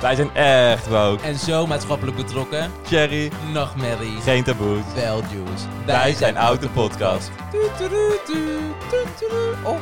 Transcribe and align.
Wij 0.00 0.14
zijn 0.14 0.30
echt 0.34 0.88
woke. 0.88 1.22
En 1.22 1.38
zo 1.38 1.66
maatschappelijk 1.66 2.16
betrokken. 2.16 2.70
Cherry, 2.84 3.30
Nachtmerrie. 3.52 4.20
geen 4.20 4.44
taboes. 4.44 4.92
Wel 4.94 5.20
juice. 5.22 5.66
Wij 5.86 6.12
zijn 6.12 6.36
Auto 6.36 6.68
Podcast. 6.68 7.30
Oh. 9.64 9.80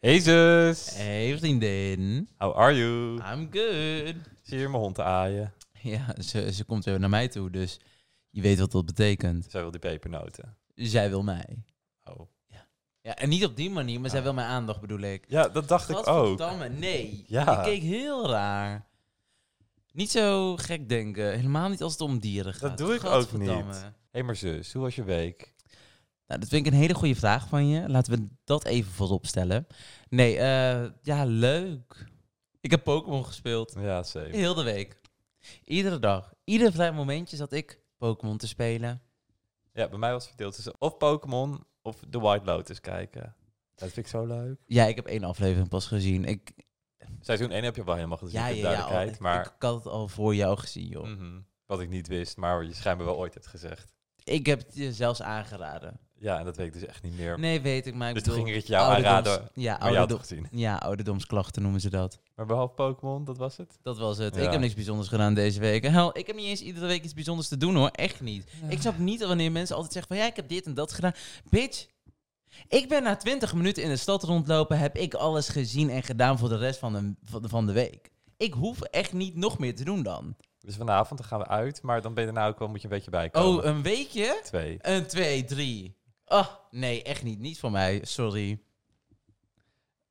Hey 0.00 0.18
zus. 0.20 0.94
Hey 0.96 1.38
vriendin. 1.38 2.28
How 2.38 2.54
are 2.56 2.76
you? 2.76 3.14
I'm 3.32 3.48
good. 3.50 4.14
Zie 4.42 4.58
je 4.58 4.68
mijn 4.68 4.82
hond 4.82 4.94
te 4.94 5.02
aaien? 5.02 5.52
Ja, 5.80 6.14
ze, 6.18 6.52
ze 6.52 6.64
komt 6.64 6.84
weer 6.84 7.00
naar 7.00 7.08
mij 7.08 7.28
toe, 7.28 7.50
dus 7.50 7.80
je 8.30 8.40
weet 8.40 8.58
wat 8.58 8.72
dat 8.72 8.86
betekent. 8.86 9.46
Zij 9.50 9.60
wil 9.60 9.70
die 9.70 9.80
pepernoten. 9.80 10.56
Zij 10.74 11.08
wil 11.08 11.22
mij. 11.22 11.64
Oh. 12.04 12.20
Ja, 13.02 13.16
en 13.16 13.28
niet 13.28 13.44
op 13.44 13.56
die 13.56 13.70
manier, 13.70 14.00
maar 14.00 14.10
zij 14.10 14.22
wil 14.22 14.34
mijn 14.34 14.46
aandacht 14.46 14.80
bedoel 14.80 15.00
ik. 15.00 15.24
Ja, 15.28 15.48
dat 15.48 15.68
dacht 15.68 15.88
ik 15.88 16.08
ook. 16.08 16.38
Nee. 16.68 17.24
Ja. 17.26 17.58
Ik 17.58 17.64
keek 17.64 17.82
heel 17.82 18.30
raar. 18.30 18.86
Niet 19.92 20.10
zo 20.10 20.56
gek 20.56 20.88
denken. 20.88 21.32
Helemaal 21.32 21.68
niet 21.68 21.82
als 21.82 21.92
het 21.92 22.00
om 22.00 22.18
dieren 22.18 22.54
gaat. 22.54 22.78
doe 22.78 22.94
ik 22.94 23.04
ook 23.04 23.32
niet. 23.32 23.48
Hé, 23.48 23.88
hey, 24.10 24.22
maar 24.22 24.36
zus, 24.36 24.72
hoe 24.72 24.82
was 24.82 24.94
je 24.94 25.04
week? 25.04 25.54
Nou, 26.26 26.40
dat 26.40 26.48
vind 26.48 26.66
ik 26.66 26.72
een 26.72 26.78
hele 26.78 26.94
goede 26.94 27.14
vraag 27.14 27.48
van 27.48 27.68
je. 27.68 27.88
Laten 27.88 28.12
we 28.12 28.28
dat 28.44 28.64
even 28.64 28.92
voorop 28.92 29.26
stellen. 29.26 29.66
Nee, 30.08 30.38
eh, 30.38 30.90
ja, 31.02 31.24
leuk. 31.24 32.06
Ik 32.60 32.70
heb 32.70 32.84
Pokémon 32.84 33.24
gespeeld. 33.24 33.74
Ja, 33.78 34.02
zeker. 34.02 34.34
Heel 34.34 34.54
de 34.54 34.62
week. 34.62 35.00
Iedere 35.64 35.98
dag. 35.98 36.32
Ieder 36.44 36.72
vrij 36.72 36.92
momentje 36.92 37.36
zat 37.36 37.52
ik 37.52 37.80
Pokémon 37.96 38.36
te 38.36 38.46
spelen. 38.46 39.02
Ja, 39.72 39.88
bij 39.88 39.98
mij 39.98 40.12
was 40.12 40.20
het 40.22 40.28
verdeeld 40.28 40.54
tussen 40.54 40.74
of 40.78 40.96
Pokémon 40.96 41.64
of 41.82 42.02
The 42.10 42.20
White 42.20 42.44
Lotus 42.44 42.80
kijken. 42.80 43.34
Dat 43.74 43.90
vind 43.92 44.06
ik 44.06 44.12
zo 44.12 44.26
leuk. 44.26 44.56
Ja, 44.66 44.84
ik 44.86 44.96
heb 44.96 45.06
één 45.06 45.24
aflevering 45.24 45.68
pas 45.68 45.86
gezien. 45.86 46.24
Ik, 46.24 46.52
Seizoen 47.20 47.50
1 47.50 47.64
heb 47.64 47.76
je 47.76 47.84
wel 47.84 47.94
helemaal 47.94 48.16
gezien, 48.18 48.40
ja, 48.40 48.46
ja, 48.46 48.70
ja, 48.70 48.80
al- 48.80 49.10
maar 49.18 49.40
ik 49.46 49.52
had 49.62 49.74
het 49.74 49.86
al 49.86 50.08
voor 50.08 50.34
jou 50.34 50.58
gezien, 50.58 50.86
joh. 50.88 51.06
Mhm. 51.06 51.40
wat 51.66 51.80
ik 51.80 51.88
niet 51.88 52.08
wist, 52.08 52.36
maar 52.36 52.64
je 52.64 52.74
schijnbaar 52.74 53.06
wel 53.06 53.16
ooit 53.16 53.34
hebt 53.34 53.46
gezegd. 53.46 53.94
Ik 54.24 54.46
heb 54.46 54.58
het 54.58 54.74
je 54.74 54.92
zelfs 54.92 55.22
aangeraden. 55.22 56.00
Ja, 56.18 56.38
en 56.38 56.44
dat 56.44 56.56
weet 56.56 56.66
ik 56.66 56.72
dus 56.72 56.84
echt 56.84 57.02
niet 57.02 57.16
meer. 57.16 57.38
Nee, 57.38 57.60
weet 57.60 57.86
ik, 57.86 57.94
maar 57.94 58.08
ik 58.08 58.14
dus 58.14 58.22
toen 58.22 58.34
ging 58.34 58.48
ik 58.48 58.54
het 58.54 58.66
jou 58.66 58.84
ouderdoms- 58.86 59.16
aanraden, 59.28 59.50
Ja, 59.54 59.76
maar 59.78 59.90
je 59.92 59.96
had 59.98 60.10
het 60.10 60.18
ouderdom, 60.18 60.18
gezien. 60.48 60.60
ja, 60.60 60.76
ouderdomsklachten 60.76 61.62
noemen 61.62 61.80
ze 61.80 61.90
dat. 61.90 62.20
Maar 62.36 62.46
behalve 62.46 62.74
Pokémon, 62.74 63.24
dat 63.24 63.38
was 63.38 63.56
het? 63.56 63.78
Dat 63.82 63.98
was 63.98 64.18
het. 64.18 64.34
Ja. 64.34 64.42
Ik 64.42 64.50
heb 64.50 64.60
niks 64.60 64.74
bijzonders 64.74 65.08
gedaan 65.08 65.34
deze 65.34 65.60
week. 65.60 65.86
Hel, 65.86 66.18
ik 66.18 66.26
heb 66.26 66.36
niet 66.36 66.46
eens 66.46 66.60
iedere 66.60 66.86
week 66.86 67.04
iets 67.04 67.14
bijzonders 67.14 67.48
te 67.48 67.56
doen 67.56 67.76
hoor. 67.76 67.88
Echt 67.88 68.20
niet. 68.20 68.50
Ik 68.68 68.80
snap 68.80 68.98
niet 68.98 69.24
wanneer 69.26 69.52
mensen 69.52 69.74
altijd 69.76 69.92
zeggen 69.92 70.14
van 70.14 70.22
ja, 70.22 70.30
ik 70.30 70.36
heb 70.36 70.48
dit 70.48 70.66
en 70.66 70.74
dat 70.74 70.92
gedaan. 70.92 71.12
Bitch, 71.50 71.86
ik 72.68 72.88
ben 72.88 73.02
na 73.02 73.16
20 73.16 73.54
minuten 73.54 73.82
in 73.82 73.88
de 73.88 73.96
stad 73.96 74.22
rondlopen, 74.22 74.78
heb 74.78 74.96
ik 74.96 75.14
alles 75.14 75.48
gezien 75.48 75.90
en 75.90 76.02
gedaan 76.02 76.38
voor 76.38 76.48
de 76.48 76.58
rest 76.58 76.78
van 76.78 76.92
de, 76.92 77.14
van 77.22 77.42
de, 77.42 77.48
van 77.48 77.66
de 77.66 77.72
week. 77.72 78.10
Ik 78.36 78.52
hoef 78.52 78.80
echt 78.80 79.12
niet 79.12 79.36
nog 79.36 79.58
meer 79.58 79.74
te 79.74 79.84
doen 79.84 80.02
dan. 80.02 80.36
Dus 80.58 80.76
vanavond 80.76 81.20
dan 81.20 81.28
gaan 81.28 81.38
we 81.38 81.46
uit, 81.46 81.82
maar 81.82 82.02
dan 82.02 82.14
ben 82.14 82.26
je 82.26 82.32
daarna 82.32 82.48
ook 82.48 82.58
wel, 82.58 82.68
moet 82.68 82.82
je 82.82 82.88
een 82.88 82.94
beetje 82.94 83.10
bijkomen. 83.10 83.58
Oh, 83.58 83.64
een 83.64 83.82
weekje? 83.82 84.40
Twee. 84.44 84.78
Een, 84.80 85.06
twee, 85.06 85.44
drie. 85.44 85.96
Oh, 86.26 86.46
nee, 86.70 87.02
echt 87.02 87.22
niet. 87.22 87.38
Niet 87.38 87.58
voor 87.58 87.70
mij. 87.70 88.00
Sorry. 88.02 88.62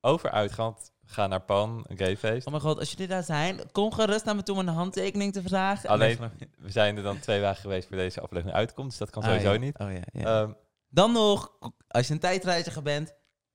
Over 0.00 0.30
uitgaan, 0.30 0.76
ga 1.12 1.26
naar 1.26 1.40
Pan, 1.40 1.84
een 1.88 1.96
gayfeest. 1.96 2.46
Oh 2.46 2.52
mijn 2.52 2.64
god, 2.64 2.78
als 2.78 2.90
jullie 2.90 3.06
daar 3.06 3.22
zijn, 3.22 3.60
kom 3.72 3.92
gerust 3.92 4.24
naar 4.24 4.36
me 4.36 4.42
toe 4.42 4.54
om 4.58 4.68
een 4.68 4.74
handtekening 4.74 5.32
te 5.32 5.42
vragen. 5.42 5.88
Alleen- 5.88 6.18
We 6.58 6.70
zijn 6.70 6.96
er 6.96 7.02
dan 7.02 7.18
twee 7.18 7.40
dagen 7.40 7.60
geweest 7.62 7.88
voor 7.88 7.96
deze 7.96 8.20
aflevering 8.20 8.56
uitkomt, 8.56 8.88
dus 8.88 8.98
dat 8.98 9.10
kan 9.10 9.22
Ah, 9.22 9.28
sowieso 9.28 9.52
ja. 9.52 9.58
niet. 9.58 9.78
Oh 9.78 9.92
ja, 9.92 10.00
ja. 10.12 10.42
Ehm, 10.42 10.52
Dan 10.88 11.12
nog, 11.12 11.52
als 11.88 12.06
je 12.06 12.12
een 12.12 12.18
tijdreiziger 12.20 12.82
bent, 12.82 13.14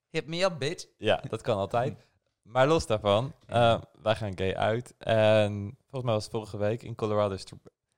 hit 0.09 0.27
me 0.27 0.43
up, 0.43 0.55
bitch. 0.59 0.85
ja, 0.97 1.23
dat 1.29 1.41
kan 1.41 1.57
altijd. 1.57 2.05
Maar 2.41 2.67
los 2.67 2.87
daarvan, 2.87 3.33
eh, 3.45 3.81
wij 4.01 4.15
gaan 4.15 4.37
gay 4.37 4.55
uit. 4.55 4.93
En 4.97 5.51
volgens 5.81 6.03
mij 6.03 6.13
was 6.13 6.23
het 6.23 6.31
vorige 6.33 6.57
week 6.57 6.83
in 6.83 6.95
Colorado, 6.95 7.35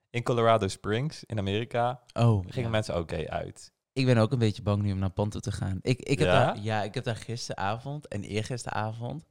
in 0.10 0.24
Colorado 0.24 0.68
Springs 0.68 1.24
in 1.24 1.38
Amerika 1.40 2.02
Oh, 2.14 2.46
gingen 2.48 2.70
mensen 2.72 2.96
ook 2.96 3.12
gay 3.12 3.28
uit. 3.28 3.72
ik 3.94 4.06
ben 4.06 4.18
ook 4.18 4.32
een 4.32 4.40
beetje 4.40 4.62
bang 4.62 4.82
nu 4.82 4.92
om 4.92 5.00
naar 5.00 5.10
Panto 5.10 5.40
te 5.40 5.52
gaan. 5.52 5.80
Ik, 5.82 6.00
ik 6.00 6.20
heb 6.20 6.28
Ja? 6.28 6.46
Daar, 6.46 6.60
ja, 6.60 6.84
ik 6.84 6.94
heb 6.94 7.04
daar 7.04 7.16
gisteravond 7.16 8.08
en 8.08 8.24
eergisteravond 8.24 9.26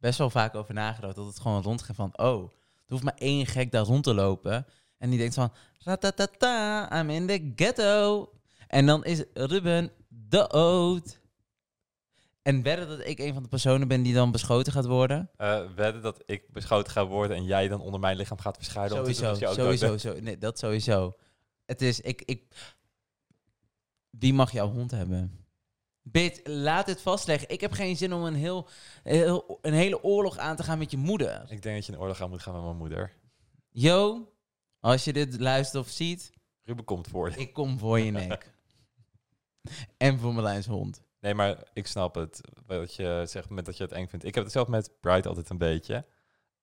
best 0.00 0.18
wel 0.18 0.30
vaak 0.30 0.54
over 0.54 0.74
nagedacht. 0.74 1.16
Dat 1.16 1.26
het 1.26 1.40
gewoon 1.40 1.62
rondging 1.62 1.96
van, 1.96 2.18
oh, 2.18 2.42
er 2.42 2.86
hoeft 2.86 3.02
maar 3.02 3.16
één 3.18 3.46
gek 3.46 3.72
daar 3.72 3.84
rond 3.84 4.04
te 4.04 4.14
lopen. 4.14 4.66
En 4.98 5.10
die 5.10 5.18
denkt 5.18 5.34
van, 5.34 5.52
ratatata, 5.78 7.00
I'm 7.00 7.10
in 7.10 7.26
the 7.26 7.52
ghetto. 7.56 8.30
En 8.68 8.86
dan 8.86 9.04
is 9.04 9.24
Ruben 9.34 9.90
dood. 10.08 11.20
En 12.42 12.62
wedden 12.62 12.88
dat 12.88 13.06
ik 13.06 13.18
een 13.18 13.32
van 13.32 13.42
de 13.42 13.48
personen 13.48 13.88
ben 13.88 14.02
die 14.02 14.14
dan 14.14 14.30
beschoten 14.30 14.72
gaat 14.72 14.86
worden? 14.86 15.30
Eh 15.36 15.60
wedden 15.74 16.02
dat 16.02 16.22
ik 16.26 16.52
beschoten 16.52 16.92
ga 16.92 17.06
worden 17.06 17.36
en 17.36 17.44
jij 17.44 17.68
dan 17.68 17.80
onder 17.80 18.00
mijn 18.00 18.16
lichaam 18.16 18.38
gaat 18.38 18.56
verschuilen. 18.56 18.96
Sowieso, 18.96 19.34
sowieso, 19.52 19.96
zo, 19.96 20.20
nee, 20.20 20.38
dat 20.38 20.58
sowieso. 20.58 21.16
Het 21.66 21.82
is, 21.82 22.00
ik, 22.00 22.22
ik... 22.22 22.42
Wie 24.10 24.34
mag 24.34 24.52
jouw 24.52 24.68
hond 24.70 24.90
hebben? 24.90 25.44
Bit, 26.02 26.40
laat 26.44 26.86
het 26.86 27.02
vastleggen. 27.02 27.48
Ik 27.48 27.60
heb 27.60 27.72
geen 27.72 27.96
zin 27.96 28.12
om 28.12 28.22
een, 28.22 28.34
heel, 28.34 28.68
heel, 29.02 29.58
een 29.62 29.72
hele 29.72 30.02
oorlog 30.02 30.38
aan 30.38 30.56
te 30.56 30.62
gaan 30.62 30.78
met 30.78 30.90
je 30.90 30.96
moeder. 30.96 31.42
Ik 31.48 31.62
denk 31.62 31.76
dat 31.76 31.86
je 31.86 31.92
in 31.92 31.98
oorlog 31.98 32.20
aan 32.20 32.30
moet 32.30 32.42
gaan 32.42 32.54
met 32.54 32.62
mijn 32.62 32.76
moeder. 32.76 33.12
Yo, 33.68 34.28
als 34.80 35.04
je 35.04 35.12
dit 35.12 35.40
luistert 35.40 35.84
of 35.84 35.90
ziet, 35.90 36.32
Ruben 36.64 36.84
komt 36.84 37.08
voor 37.08 37.30
je. 37.30 37.36
ik 37.36 37.52
kom 37.52 37.78
voor 37.78 37.98
je 37.98 38.10
nek. 38.10 38.52
en 39.96 40.18
voor 40.18 40.34
Marlijn's 40.34 40.66
hond. 40.66 41.02
Nee, 41.20 41.34
maar 41.34 41.56
ik 41.72 41.86
snap 41.86 42.14
het. 42.14 42.40
Wat 42.66 42.94
je 42.94 43.24
zegt 43.26 43.50
met 43.50 43.64
dat 43.64 43.76
je 43.76 43.82
het 43.82 43.92
eng 43.92 44.06
vindt. 44.06 44.24
Ik 44.24 44.34
heb 44.34 44.44
het 44.44 44.52
zelf 44.52 44.68
met 44.68 45.00
Pride 45.00 45.28
altijd 45.28 45.50
een 45.50 45.58
beetje. 45.58 46.06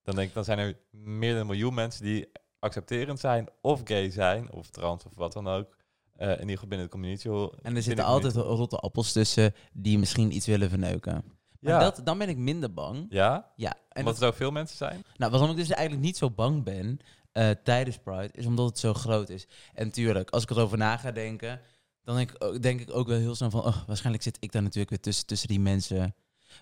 Dan 0.01 0.15
denk 0.15 0.27
ik, 0.27 0.33
dan 0.33 0.43
zijn 0.43 0.59
er 0.59 0.77
meer 0.91 1.31
dan 1.31 1.41
een 1.41 1.47
miljoen 1.47 1.73
mensen 1.73 2.03
die 2.03 2.31
accepterend 2.59 3.19
zijn, 3.19 3.47
of 3.61 3.81
gay 3.83 4.09
zijn, 4.09 4.51
of 4.51 4.69
trans, 4.69 5.05
of 5.05 5.15
wat 5.15 5.33
dan 5.33 5.47
ook. 5.47 5.76
Eh, 6.17 6.27
in 6.31 6.39
ieder 6.39 6.49
geval 6.53 6.67
binnen 6.67 6.87
de 6.87 6.91
community. 6.93 7.27
En 7.61 7.75
er 7.75 7.81
zitten 7.81 8.05
altijd 8.05 8.35
rotte 8.35 8.77
appels 8.77 9.11
tussen 9.11 9.53
die 9.73 9.99
misschien 9.99 10.35
iets 10.35 10.45
willen 10.45 10.69
verneuken. 10.69 11.23
Maar 11.59 11.73
Ja. 11.73 11.79
dat, 11.79 12.01
dan 12.03 12.17
ben 12.17 12.29
ik 12.29 12.37
minder 12.37 12.73
bang. 12.73 13.05
ja? 13.09 13.51
Ja, 13.55 13.73
en 13.89 13.99
Omdat 13.99 14.21
er 14.21 14.27
zo 14.27 14.31
veel 14.31 14.51
mensen 14.51 14.77
zijn? 14.77 15.03
Nou, 15.17 15.31
waarom 15.31 15.49
ik 15.49 15.55
dus 15.55 15.69
eigenlijk 15.69 16.05
niet 16.05 16.17
zo 16.17 16.31
bang 16.31 16.63
ben 16.63 16.99
eh, 17.31 17.49
tijdens 17.63 17.97
Pride, 17.97 18.29
is 18.31 18.45
omdat 18.45 18.65
het 18.65 18.79
zo 18.79 18.93
groot 18.93 19.29
is. 19.29 19.47
En 19.73 19.91
tuurlijk, 19.91 20.29
als 20.29 20.43
ik 20.43 20.49
erover 20.49 20.77
na 20.77 20.97
ga 20.97 21.11
denken, 21.11 21.61
dan 22.03 22.15
denk 22.15 22.31
ik, 22.31 22.43
ook, 22.43 22.61
denk 22.61 22.79
ik 22.81 22.95
ook 22.95 23.07
wel 23.07 23.17
heel 23.17 23.35
snel 23.35 23.49
van, 23.49 23.63
oh, 23.65 23.77
waarschijnlijk 23.87 24.23
zit 24.23 24.37
ik 24.39 24.51
daar 24.51 24.61
natuurlijk 24.61 24.89
weer 24.89 24.99
tussen, 24.99 25.25
tussen 25.25 25.47
die 25.47 25.59
mensen. 25.59 26.15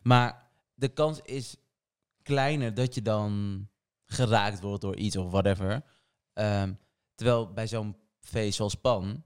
Maar 0.04 0.50
de 0.74 0.88
kans 0.88 1.20
is 1.22 1.56
kleiner 2.24 2.74
dat 2.74 2.96
je 2.96 3.02
dan 3.02 3.68
geraakt 4.06 4.62
wordt 4.62 4.82
door 4.82 4.96
iets 4.96 5.16
of 5.18 5.32
whatever. 5.32 5.84
Ehm, 6.34 6.74
terwijl 7.16 7.54
bij 7.54 7.68
zo'n 7.68 7.96
feest 8.20 8.56
zoals 8.56 8.76
Pan, 8.76 9.24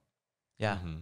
ja, 0.59 0.75
Mhm. 0.75 1.00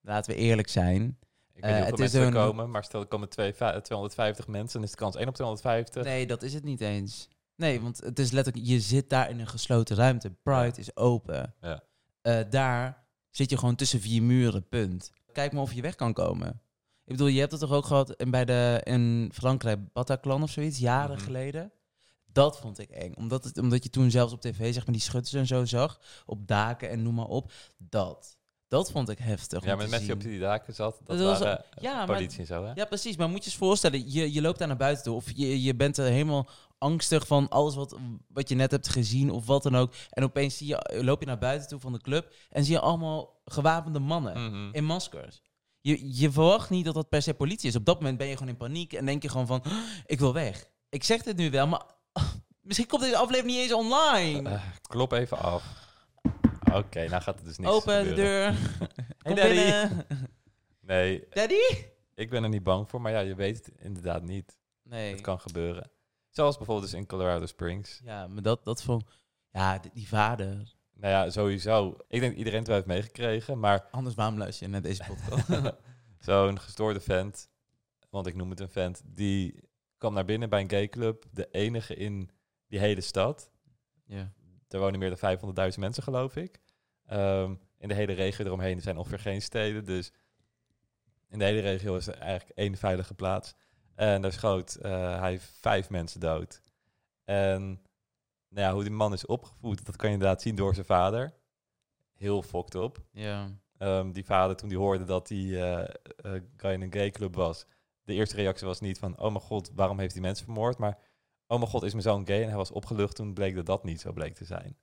laten 0.00 0.34
we 0.34 0.40
eerlijk 0.40 0.68
zijn. 0.68 1.18
Ik 1.52 1.62
weet 1.62 1.62
Eh, 1.62 1.68
niet 1.70 1.78
hoeveel 1.88 1.92
is 1.94 1.98
mensen 2.12 2.20
er 2.20 2.26
een- 2.26 2.32
komen, 2.48 2.70
maar 2.70 2.84
stel 2.84 3.00
er 3.00 3.06
komen 3.06 3.28
twee, 3.28 3.52
250 3.82 4.46
mensen, 4.46 4.72
dan 4.72 4.82
is 4.82 4.90
de 4.90 4.96
kans 4.96 5.14
1 5.16 5.28
op 5.28 5.34
250. 5.34 6.04
Nee, 6.04 6.26
dat 6.26 6.42
is 6.42 6.54
het 6.54 6.64
niet 6.64 6.80
eens. 6.80 7.28
Nee, 7.56 7.80
want 7.80 8.00
het 8.00 8.18
is 8.18 8.30
letterlijk, 8.30 8.66
je 8.66 8.80
zit 8.80 9.08
daar 9.10 9.30
in 9.30 9.40
een 9.40 9.46
gesloten 9.46 9.96
ruimte. 9.96 10.30
Pride 10.30 10.78
is 10.80 10.96
open. 10.96 11.54
Ja. 11.60 11.82
Eh, 12.20 12.40
daar 12.50 13.06
zit 13.30 13.50
je 13.50 13.58
gewoon 13.58 13.74
tussen 13.74 14.00
vier 14.00 14.22
muren, 14.22 14.68
punt. 14.68 15.12
Kijk 15.32 15.52
maar 15.52 15.62
of 15.62 15.72
je 15.72 15.82
weg 15.82 15.94
kan 15.94 16.12
komen. 16.12 16.48
Ik 17.04 17.12
bedoel, 17.12 17.26
je 17.26 17.40
hebt 17.40 17.52
het 17.52 17.60
toch 17.60 17.72
ook 17.72 17.84
gehad 17.86 18.10
in, 18.16 18.30
bij 18.30 18.44
de, 18.44 18.80
in 18.84 19.30
Frankrijk, 19.34 19.92
Bataclan 19.92 20.42
of 20.42 20.50
zoiets, 20.50 20.78
jaren 20.78 21.16
Mhm. 21.16 21.24
geleden. 21.24 21.72
Dat 22.24 22.58
vond 22.60 22.78
ik 22.78 22.90
eng. 22.90 23.14
Omdat, 23.14 23.44
het, 23.44 23.58
omdat 23.58 23.82
je 23.84 23.90
toen 23.90 24.10
zelfs 24.10 24.32
op 24.32 24.40
tv 24.40 24.74
zeg 24.74 24.84
maar, 24.84 24.94
die 24.94 25.02
schutters 25.04 25.32
en 25.34 25.46
zo 25.46 25.64
zag. 25.64 26.00
Op 26.26 26.46
daken 26.46 26.90
en 26.90 27.02
noem 27.02 27.14
maar 27.14 27.26
op. 27.26 27.52
Dat. 27.78 28.38
Dat 28.68 28.90
vond 28.90 29.08
ik 29.08 29.18
heftig. 29.18 29.64
Ja, 29.64 29.76
met 29.76 29.88
mensen 29.88 30.06
die 30.06 30.14
op 30.16 30.22
die 30.22 30.38
daken 30.40 30.74
zat, 30.74 30.98
dat, 31.04 31.18
Dat 31.18 31.26
was- 31.28 31.38
waren 31.38 31.58
eh, 31.58 31.82
ja, 31.82 31.94
maar- 31.94 32.06
politie 32.16 32.38
en 32.40 32.46
zo, 32.46 32.64
hè? 32.64 32.72
Ja, 32.74 32.84
precies. 32.84 33.16
Maar 33.16 33.28
moet 33.28 33.44
je 33.44 33.50
eens 33.50 33.58
voorstellen, 33.58 34.12
je, 34.12 34.32
je 34.32 34.40
loopt 34.40 34.58
daar 34.58 34.68
naar 34.68 34.76
buiten 34.76 35.04
toe. 35.04 35.14
Of 35.14 35.26
je, 35.34 35.62
je 35.62 35.74
bent 35.74 35.96
er 35.96 36.04
helemaal 36.04 36.48
angstig 36.78 37.26
van 37.26 37.48
alles 37.48 37.74
wat, 37.74 37.96
wat 38.28 38.48
je 38.48 38.54
net 38.54 38.70
hebt 38.70 38.88
gezien 38.88 39.30
of 39.30 39.46
wat 39.46 39.62
dan 39.62 39.76
ook. 39.76 39.92
En 40.10 40.22
opeens 40.24 40.56
zie 40.56 40.66
je, 40.66 41.00
loop 41.04 41.20
je 41.20 41.26
naar 41.26 41.38
buiten 41.38 41.68
toe 41.68 41.80
van 41.80 41.92
de 41.92 42.00
club 42.00 42.32
en 42.50 42.64
zie 42.64 42.74
je 42.74 42.80
allemaal 42.80 43.40
gewapende 43.44 43.98
mannen 43.98 44.44
Mhm. 44.50 44.68
in 44.74 44.84
maskers. 44.84 45.42
Je, 45.80 46.16
je 46.20 46.30
verwacht 46.32 46.70
niet 46.70 46.84
dat 46.84 46.94
dat 46.94 47.08
per 47.08 47.22
se 47.22 47.34
politie 47.34 47.68
is. 47.68 47.76
Op 47.76 47.84
dat 47.84 47.98
moment 48.00 48.18
ben 48.18 48.26
je 48.26 48.32
gewoon 48.34 48.48
in 48.48 48.56
paniek 48.56 48.92
en 48.92 49.06
denk 49.06 49.22
je 49.22 49.28
gewoon 49.28 49.46
van, 49.46 49.62
ik 50.06 50.18
wil 50.18 50.32
weg. 50.32 50.64
Ik 50.88 51.04
zeg 51.04 51.22
dit 51.22 51.36
nu 51.36 51.50
wel, 51.50 51.66
maar 51.66 51.82
misschien 52.62 52.86
komt 52.86 53.02
deze 53.02 53.16
aflevering 53.16 53.46
niet 53.54 53.62
eens 53.62 53.72
online. 53.72 54.48
Eh, 54.50 54.62
klop 54.82 55.12
even 55.12 55.38
af. 55.38 55.62
Oké, 56.74 57.08
nou 57.08 57.22
gaat 57.22 57.36
het 57.36 57.44
dus 57.44 57.58
niet 57.58 57.68
Open 57.68 58.04
de 58.04 58.14
deur. 58.14 58.54
Kom 59.22 59.34
daddy. 59.34 59.54
binnen. 59.54 60.06
Nee, 60.80 61.26
Daddy? 61.30 61.84
ik 62.14 62.30
ben 62.30 62.42
er 62.42 62.48
niet 62.48 62.62
bang 62.62 62.90
voor, 62.90 63.00
maar 63.00 63.12
ja, 63.12 63.20
je 63.20 63.34
weet 63.34 63.56
het 63.56 63.70
inderdaad 63.78 64.22
niet. 64.22 64.58
Nee. 64.82 65.10
Het 65.10 65.20
kan 65.20 65.40
gebeuren. 65.40 65.90
Zoals 66.30 66.56
bijvoorbeeld 66.56 66.90
dus 66.90 67.00
in 67.00 67.06
Colorado 67.06 67.46
Springs. 67.46 68.00
Ja, 68.04 68.26
maar 68.26 68.42
dat, 68.42 68.64
dat 68.64 68.82
vond... 68.82 69.04
Ja, 69.50 69.78
die, 69.78 69.90
die 69.94 70.08
vader. 70.08 70.74
Nou 70.94 71.12
ja, 71.12 71.30
sowieso. 71.30 71.96
Ik 72.08 72.20
denk 72.20 72.36
iedereen 72.36 72.58
het 72.58 72.66
wel 72.66 72.76
heeft 72.76 72.88
meegekregen, 72.88 73.58
maar 73.58 73.88
Anders 73.90 74.14
waarom 74.14 74.38
luister 74.38 74.66
je 74.66 74.72
naar 74.72 74.82
deze 74.82 75.04
podcast? 75.06 75.48
zo'n 76.18 76.60
gestoorde 76.60 77.00
vent, 77.00 77.48
want 78.10 78.26
ik 78.26 78.34
noem 78.34 78.50
het 78.50 78.60
een 78.60 78.68
vent, 78.68 79.02
die 79.04 79.68
kwam 79.98 80.14
naar 80.14 80.24
binnen 80.24 80.48
bij 80.48 80.60
een 80.60 80.70
gayclub. 80.70 81.24
De 81.32 81.48
enige 81.50 81.94
in 81.94 82.30
die 82.66 82.78
hele 82.78 83.00
stad. 83.00 83.50
Ja. 84.04 84.32
Er 84.68 84.80
wonen 84.80 84.98
meer 84.98 85.16
dan 85.20 85.38
500.000 85.72 85.78
mensen, 85.78 86.02
geloof 86.02 86.36
ik. 86.36 86.60
Ehm, 87.06 87.54
in 87.78 87.88
de 87.88 87.94
hele 87.94 88.12
regio 88.12 88.44
eromheen 88.44 88.80
zijn 88.82 88.98
ongeveer 88.98 89.18
geen 89.18 89.42
steden. 89.42 89.84
Dus 89.84 90.12
in 91.28 91.38
de 91.38 91.44
hele 91.44 91.60
regio 91.60 91.96
is 91.96 92.06
er 92.06 92.18
eigenlijk 92.18 92.58
één 92.58 92.76
veilige 92.76 93.14
plaats. 93.14 93.54
En 93.94 94.22
daar 94.22 94.32
schoot 94.32 94.74
eh, 94.74 95.20
hij 95.20 95.40
vijf 95.40 95.90
mensen 95.90 96.20
dood. 96.20 96.62
En 97.24 97.62
nou 98.48 98.66
ja, 98.66 98.72
hoe 98.72 98.82
die 98.82 98.92
man 98.92 99.12
is 99.12 99.26
opgevoed, 99.26 99.86
dat 99.86 99.96
kan 99.96 100.08
je 100.08 100.14
inderdaad 100.14 100.42
zien 100.42 100.54
door 100.54 100.74
zijn 100.74 100.86
vader. 100.86 101.34
Heel 102.14 102.42
fokt 102.42 102.74
op. 102.74 103.04
Ja. 103.10 103.50
Ehm, 103.78 104.12
die 104.12 104.24
vader, 104.24 104.56
toen 104.56 104.68
die 104.68 104.78
hoorde 104.78 105.04
dat 105.04 105.26
die 105.26 105.60
eh, 105.60 105.80
eh, 106.16 106.42
guy 106.56 106.70
in 106.72 106.82
een 106.82 106.92
gay 106.92 107.10
club 107.10 107.34
was, 107.34 107.66
de 108.04 108.12
eerste 108.12 108.36
reactie 108.36 108.66
was 108.66 108.80
niet 108.80 108.98
van, 108.98 109.18
oh 109.18 109.30
mijn 109.30 109.40
god, 109.40 109.70
waarom 109.74 109.98
heeft 109.98 110.12
hij 110.12 110.22
mensen 110.22 110.44
vermoord? 110.44 110.78
Maar, 110.78 110.98
oh 111.46 111.58
mijn 111.58 111.70
god, 111.70 111.82
is 111.82 111.92
mijn 111.92 112.02
zoon 112.02 112.26
gay? 112.26 112.42
En 112.42 112.48
hij 112.48 112.56
was 112.56 112.70
opgelucht 112.70 113.16
toen 113.16 113.34
bleek 113.34 113.54
dat 113.54 113.66
dat 113.66 113.84
niet 113.84 114.00
zo 114.00 114.12
bleek 114.12 114.34
te 114.34 114.44
zijn. 114.44 114.76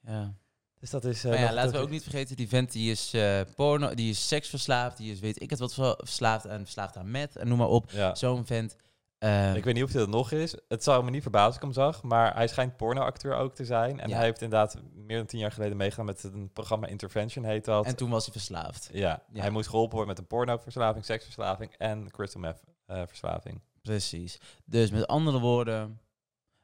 ja. 0.00 0.34
Dus 0.80 0.90
dat 0.90 1.04
is... 1.04 1.24
eh, 1.24 1.30
Maar 1.30 1.40
ja, 1.40 1.52
laten 1.52 1.72
we 1.72 1.78
ook 1.78 1.90
niet 1.90 2.02
vergeten, 2.02 2.36
die 2.36 2.48
vent 2.48 2.72
die 2.72 2.90
is 2.90 3.12
eh, 3.14 3.40
porno, 3.56 3.94
die 3.94 4.10
is 4.10 4.28
seksverslaafd, 4.28 4.96
die 4.96 5.12
is 5.12 5.20
weet 5.20 5.42
ik 5.42 5.50
het 5.50 5.58
wat 5.58 5.74
ver- 5.74 5.94
verslaafd 5.98 6.48
aan, 6.48 6.60
verslaafd 6.60 6.96
aan 6.96 7.10
met 7.10 7.36
en 7.36 7.48
noem 7.48 7.58
maar 7.58 7.68
op. 7.68 7.90
Ja. 7.90 8.14
Zo'n 8.14 8.46
vent. 8.46 8.76
eh, 9.18 9.54
Ik 9.54 9.64
weet 9.64 9.74
niet 9.74 9.82
of 9.84 9.90
hij 9.92 10.00
dat 10.00 10.10
nog 10.10 10.32
is. 10.32 10.54
Het 10.68 10.84
zou 10.84 11.04
me 11.04 11.10
niet 11.10 11.22
verbazen 11.22 11.46
als 11.46 11.56
ik 11.56 11.62
hem 11.62 11.72
zag, 11.72 12.02
maar 12.02 12.34
hij 12.34 12.48
schijnt 12.48 12.76
pornoacteur 12.76 13.34
ook 13.36 13.54
te 13.54 13.64
zijn. 13.64 14.00
En 14.00 14.08
Ja. 14.08 14.16
hij 14.16 14.24
heeft 14.24 14.40
inderdaad 14.42 14.76
meer 14.94 15.16
dan 15.16 15.26
tien 15.26 15.38
jaar 15.38 15.52
geleden 15.52 15.76
meegedaan 15.76 16.04
met 16.06 16.22
een 16.22 16.50
programma 16.52 16.86
Intervention, 16.86 17.44
heet 17.44 17.64
dat. 17.64 17.86
en 17.86 17.96
toen 17.96 18.10
was 18.10 18.24
hij 18.24 18.32
verslaafd. 18.32 18.88
ja, 18.92 19.22
Ja. 19.32 19.40
hij 19.40 19.50
moest 19.50 19.68
geholpen 19.68 19.96
worden 19.96 20.14
met 20.14 20.18
een 20.22 20.28
pornoverslaving, 20.28 21.04
seksverslaving 21.04 21.74
en 21.78 22.10
crystal 22.10 22.40
meth 22.40 22.60
eh, 22.86 23.02
verslaving. 23.06 23.60
Precies. 23.82 24.38
Dus 24.64 24.90
met 24.90 25.06
andere 25.06 25.38
woorden, 25.38 26.00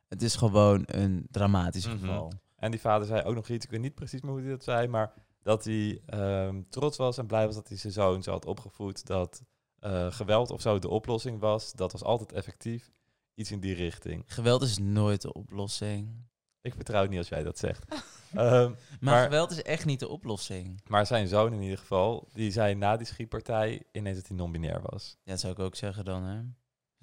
het 0.08 0.22
is 0.22 0.36
gewoon 0.36 0.82
een 0.86 1.26
dramatisch 1.30 1.86
Mhm. 1.86 1.98
geval. 1.98 2.32
En 2.56 2.70
die 2.70 2.80
vader 2.80 3.06
zei 3.06 3.22
ook 3.22 3.34
nog 3.34 3.48
iets, 3.48 3.64
ik 3.64 3.70
weet 3.70 3.80
niet 3.80 3.94
precies 3.94 4.20
meer 4.20 4.30
hoe 4.32 4.40
hij 4.40 4.50
dat 4.50 4.64
zei, 4.64 4.86
maar 4.88 5.12
dat 5.42 5.64
hij 5.64 6.02
ehm, 6.06 6.62
trots 6.68 6.96
was 6.96 7.18
en 7.18 7.26
blij 7.26 7.46
was 7.46 7.54
dat 7.54 7.68
hij 7.68 7.76
zijn 7.76 7.92
zoon 7.92 8.22
zo 8.22 8.30
had 8.30 8.44
opgevoed. 8.46 9.06
Dat 9.06 9.42
eh, 9.78 10.12
geweld 10.12 10.50
of 10.50 10.60
zo 10.60 10.78
de 10.78 10.88
oplossing 10.88 11.40
was. 11.40 11.72
Dat 11.72 11.92
was 11.92 12.02
altijd 12.02 12.32
effectief. 12.32 12.90
Iets 13.34 13.50
in 13.50 13.60
die 13.60 13.74
richting. 13.74 14.22
Geweld 14.26 14.62
is 14.62 14.78
nooit 14.78 15.22
de 15.22 15.32
oplossing. 15.32 16.24
Ik 16.60 16.74
vertrouw 16.74 17.00
het 17.00 17.10
niet 17.10 17.18
als 17.18 17.28
jij 17.28 17.42
dat 17.42 17.58
zegt. 17.58 17.84
Ehm, 18.34 18.42
Maar, 18.70 18.74
Maar- 19.00 19.22
geweld 19.24 19.50
is 19.50 19.62
echt 19.62 19.84
niet 19.84 20.00
de 20.00 20.08
oplossing. 20.08 20.80
maar 20.88 21.06
zijn 21.06 21.28
zoon 21.28 21.52
in 21.52 21.60
ieder 21.62 21.78
geval, 21.78 22.28
die 22.32 22.50
zei 22.50 22.74
na 22.74 22.96
die 22.96 23.06
schietpartij 23.06 23.82
ineens 23.92 24.16
dat 24.16 24.28
hij 24.28 24.36
non-binair 24.36 24.80
was. 24.82 25.16
Ja, 25.22 25.30
dat 25.30 25.40
zou 25.40 25.52
ik 25.52 25.58
ook 25.58 25.74
zeggen 25.74 26.04
dan, 26.04 26.22
hè. 26.22 26.40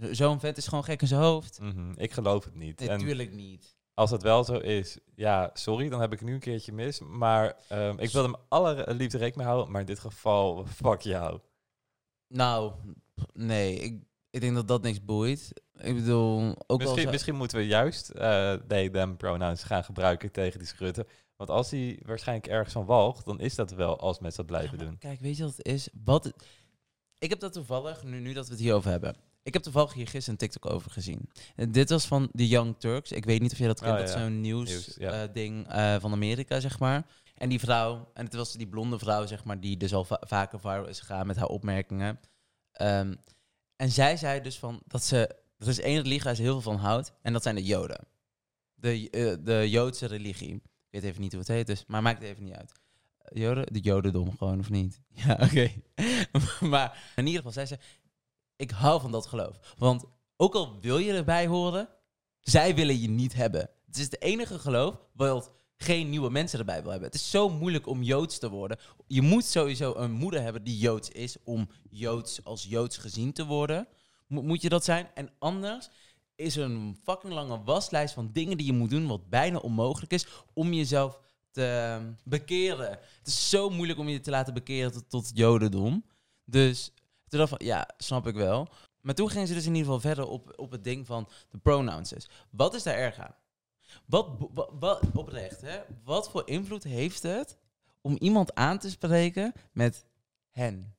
Zo- 0.08 0.14
Zo'n 0.14 0.40
vent 0.40 0.58
is 0.58 0.68
gewoon 0.68 0.84
gek 0.84 1.02
in 1.02 1.08
zijn 1.08 1.22
hoofd. 1.22 1.60
Mhm, 1.60 1.92
Ik 1.96 2.12
geloof 2.12 2.44
het 2.46 2.56
niet. 2.56 2.80
Natuurlijk 2.80 3.32
niet. 3.34 3.76
Als 3.94 4.10
dat 4.10 4.22
wel 4.22 4.44
zo 4.44 4.54
is, 4.58 4.98
ja, 5.16 5.50
sorry, 5.54 5.90
dan 5.90 6.02
heb 6.02 6.14
ik 6.14 6.22
nu 6.22 6.34
een 6.34 6.40
keertje 6.40 6.72
mis. 6.74 7.00
Maar 7.00 7.56
ehm, 7.68 8.00
ik 8.00 8.10
wil 8.10 8.24
hem 8.24 8.36
alle 8.48 8.86
liefde 8.94 9.18
rekening 9.18 9.36
mee 9.36 9.46
houden, 9.46 9.72
maar 9.72 9.82
in 9.82 9.88
dit 9.88 10.00
geval, 10.00 10.66
fuck 10.66 11.02
jou. 11.02 11.40
Nou, 12.28 12.74
nee. 13.34 13.76
Ik, 13.76 14.04
ik 14.30 14.42
denk 14.42 14.56
dat 14.56 14.68
dat 14.68 14.82
niks 14.82 15.06
boeit. 15.06 15.62
Ik 15.78 15.96
bedoel, 15.96 16.56
ook 16.68 16.80
Misschien, 16.80 17.06
al... 17.06 17.12
misschien 17.12 17.36
moeten 17.36 17.58
we 17.58 17.66
juist 17.68 18.10
eh 18.10 18.54
they, 18.54 18.90
them 18.90 19.18
pronouns 19.18 19.64
gaan 19.64 19.84
gebruiken 19.84 20.32
tegen 20.32 20.60
die 20.60 20.68
schrutten. 20.68 21.08
Want 21.36 21.50
als 21.50 21.72
hij 21.72 22.00
waarschijnlijk 22.06 22.48
ergens 22.48 22.74
van 22.74 22.86
walgt, 22.86 23.26
dan 23.26 23.40
is 23.40 23.56
dat 23.56 23.72
wel 23.72 24.00
als 24.00 24.20
mensen 24.20 24.46
dat 24.48 24.58
blijven 24.58 24.78
doen. 24.78 24.98
Kijk, 24.98 25.20
weet 25.20 25.38
je 25.38 25.44
wat 25.44 25.58
het 25.58 25.66
is? 25.68 25.90
Wat 26.04 26.24
het- 26.24 26.46
ik 27.18 27.30
heb 27.30 27.40
dat 27.40 27.54
toevallig, 27.54 28.04
nu, 28.04 28.20
nu 28.20 28.34
dat 28.34 28.46
we 28.46 28.52
het 28.52 28.62
hierover 28.62 28.92
hebben. 28.92 29.16
Ik 29.44 29.54
heb 29.54 29.62
toevallig 29.64 29.94
hier 29.94 30.08
gisteren 30.08 30.30
een 30.40 30.48
TikTok 30.50 30.72
over 30.74 30.92
gezien. 30.92 31.30
En 31.56 31.72
dit 31.72 31.90
was 31.90 32.06
van 32.06 32.30
The 32.36 32.48
Young 32.48 32.76
Turks. 32.80 33.12
Ik 33.12 33.26
weet 33.26 33.42
niet 33.42 33.52
of 33.52 33.58
je 33.58 33.66
dat 33.68 33.80
kent. 33.80 33.92
Oh, 33.92 33.98
dat 33.98 34.08
is 34.08 34.14
ja. 34.14 34.20
zo'n 34.22 34.42
Nieuws, 34.42 34.70
nieuws, 34.70 34.96
ja. 35.00 35.24
eh, 35.24 35.34
ding 35.34 35.68
eh, 35.68 36.00
van 36.00 36.12
Amerika, 36.12 36.60
zeg 36.60 36.80
maar. 36.80 37.06
En 37.38 37.50
die 37.50 37.60
vrouw, 37.60 38.12
en 38.14 38.26
het 38.26 38.34
was 38.34 38.54
die 38.54 38.68
blonde 38.68 39.00
vrouw, 39.00 39.26
zeg 39.26 39.44
maar, 39.44 39.60
die 39.60 39.78
dus 39.78 39.94
al 39.94 40.04
va- 40.06 40.22
vaker 40.26 40.60
viral 40.60 40.88
is 40.88 41.00
gegaan 41.00 41.28
met 41.28 41.36
haar 41.36 41.48
opmerkingen. 41.48 42.20
Ehm, 42.72 43.16
en 43.76 43.92
zij 43.92 44.18
zei 44.18 44.42
dus 44.42 44.60
van 44.60 44.82
dat 44.88 45.04
ze. 45.04 45.36
Er 45.58 45.68
is 45.68 45.80
één 45.80 46.02
religie 46.02 46.24
waar 46.24 46.36
ze 46.36 46.42
heel 46.42 46.62
veel 46.62 46.72
van 46.74 46.82
houdt. 46.82 47.14
En 47.22 47.34
dat 47.34 47.44
zijn 47.44 47.56
de 47.56 47.64
Joden. 47.64 48.08
De, 48.74 49.10
eh, 49.10 49.34
de 49.46 49.70
Joodse 49.70 50.06
religie. 50.06 50.54
Ik 50.56 50.62
weet 50.90 51.04
even 51.04 51.22
niet 51.22 51.32
hoe 51.32 51.40
het 51.40 51.50
heet, 51.50 51.68
dus, 51.68 51.84
maar 51.88 52.02
maakt 52.02 52.22
het 52.22 52.30
even 52.30 52.44
niet 52.44 52.54
uit. 52.54 52.72
Joden, 53.34 53.74
de 53.74 53.80
Jodendom 53.80 54.38
gewoon, 54.38 54.60
of 54.60 54.70
niet? 54.70 55.02
Ja, 55.26 55.38
oké. 55.42 55.72
maar 56.74 57.12
in 57.16 57.26
ieder 57.26 57.38
geval, 57.38 57.52
zij 57.52 57.66
zei, 57.66 57.80
ik 58.64 58.72
hou 58.72 59.02
van 59.02 59.12
dat 59.12 59.26
geloof. 59.26 59.60
Want 59.78 60.04
ook 60.38 60.56
al 60.56 60.78
wil 60.82 60.98
je 60.98 61.14
erbij 61.14 61.48
horen, 61.48 61.90
zij 62.40 62.76
willen 62.76 63.02
je 63.02 63.10
niet 63.10 63.34
hebben. 63.34 63.70
Het 63.86 63.98
is 63.98 64.04
het 64.04 64.22
enige 64.22 64.60
geloof 64.60 65.00
wat 65.14 65.52
geen 65.78 66.10
nieuwe 66.10 66.30
mensen 66.30 66.60
erbij 66.60 66.82
wil 66.82 66.92
hebben. 66.92 67.10
Het 67.10 67.20
is 67.20 67.30
zo 67.30 67.50
moeilijk 67.50 67.88
om 67.88 68.04
Joods 68.04 68.38
te 68.38 68.50
worden. 68.50 68.80
Je 69.08 69.22
moet 69.22 69.46
sowieso 69.46 69.94
een 69.96 70.12
moeder 70.12 70.42
hebben 70.42 70.64
die 70.64 70.78
Joods 70.78 71.10
is 71.10 71.38
om 71.44 71.70
Joods 71.90 72.44
als 72.44 72.66
Joods 72.70 72.98
gezien 72.98 73.34
te 73.34 73.46
worden. 73.46 73.88
Mo- 74.28 74.42
moet 74.42 74.62
je 74.62 74.70
dat 74.70 74.84
zijn? 74.84 75.08
En 75.14 75.30
anders 75.40 75.90
is 76.36 76.58
er 76.58 76.64
een 76.64 76.98
fucking 77.04 77.34
lange 77.34 77.64
waslijst 77.64 78.14
van 78.14 78.30
dingen 78.34 78.58
die 78.58 78.66
je 78.66 78.74
moet 78.74 78.90
doen, 78.90 79.08
wat 79.08 79.30
bijna 79.30 79.58
onmogelijk 79.58 80.14
is, 80.14 80.28
om 80.54 80.74
jezelf 80.74 81.20
te 81.52 81.66
ehm, 81.66 82.12
bekeren. 82.24 82.90
Het 82.90 83.28
is 83.28 83.50
zo 83.50 83.70
moeilijk 83.70 84.00
om 84.00 84.10
je 84.10 84.20
te 84.20 84.30
laten 84.30 84.54
bekeren 84.54 84.92
tot, 84.92 85.10
tot 85.10 85.32
Jodendom. 85.34 86.06
Dus 86.46 86.92
ja, 87.58 87.90
snap 87.98 88.28
ik 88.28 88.36
wel. 88.36 88.68
Maar 89.02 89.16
toen 89.16 89.30
gingen 89.30 89.48
ze 89.48 89.54
dus 89.54 89.66
in 89.66 89.76
ieder 89.76 89.94
geval 89.94 90.10
verder 90.10 90.28
op, 90.28 90.54
op 90.56 90.72
het 90.72 90.84
ding 90.84 91.06
van 91.06 91.28
de 91.50 91.58
pronouns. 91.58 92.14
Wat 92.50 92.74
is 92.74 92.84
daar 92.84 92.96
erg 92.96 93.18
aan? 93.20 93.36
Wat, 94.06 94.28
wat, 94.54 94.72
wat 94.80 95.02
oprecht, 95.14 95.62
hè? 95.62 95.80
Wat 96.04 96.30
voor 96.30 96.42
invloed 96.46 96.84
heeft 96.84 97.24
het 97.24 97.58
om 98.02 98.16
iemand 98.20 98.56
aan 98.56 98.80
te 98.80 98.90
spreken 98.90 99.54
met 99.72 100.06
hen? 100.50 100.96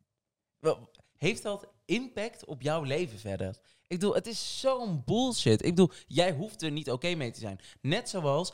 Heeft 1.17 1.43
dat 1.43 1.69
impact 1.85 2.45
op 2.45 2.63
jouw 2.63 2.83
leven 2.83 3.19
verder? 3.19 3.59
Ik 3.87 3.99
bedoel, 4.01 4.15
het 4.15 4.27
is 4.27 4.61
zo'n 4.61 5.03
bullshit. 5.05 5.65
Ik 5.65 5.75
bedoel, 5.75 5.91
jij 6.07 6.33
hoeft 6.33 6.63
er 6.63 6.71
niet 6.71 6.91
oké 6.91 7.15
mee 7.15 7.31
te 7.31 7.41
zijn. 7.41 7.61
Net 7.81 8.09
zoals 8.09 8.53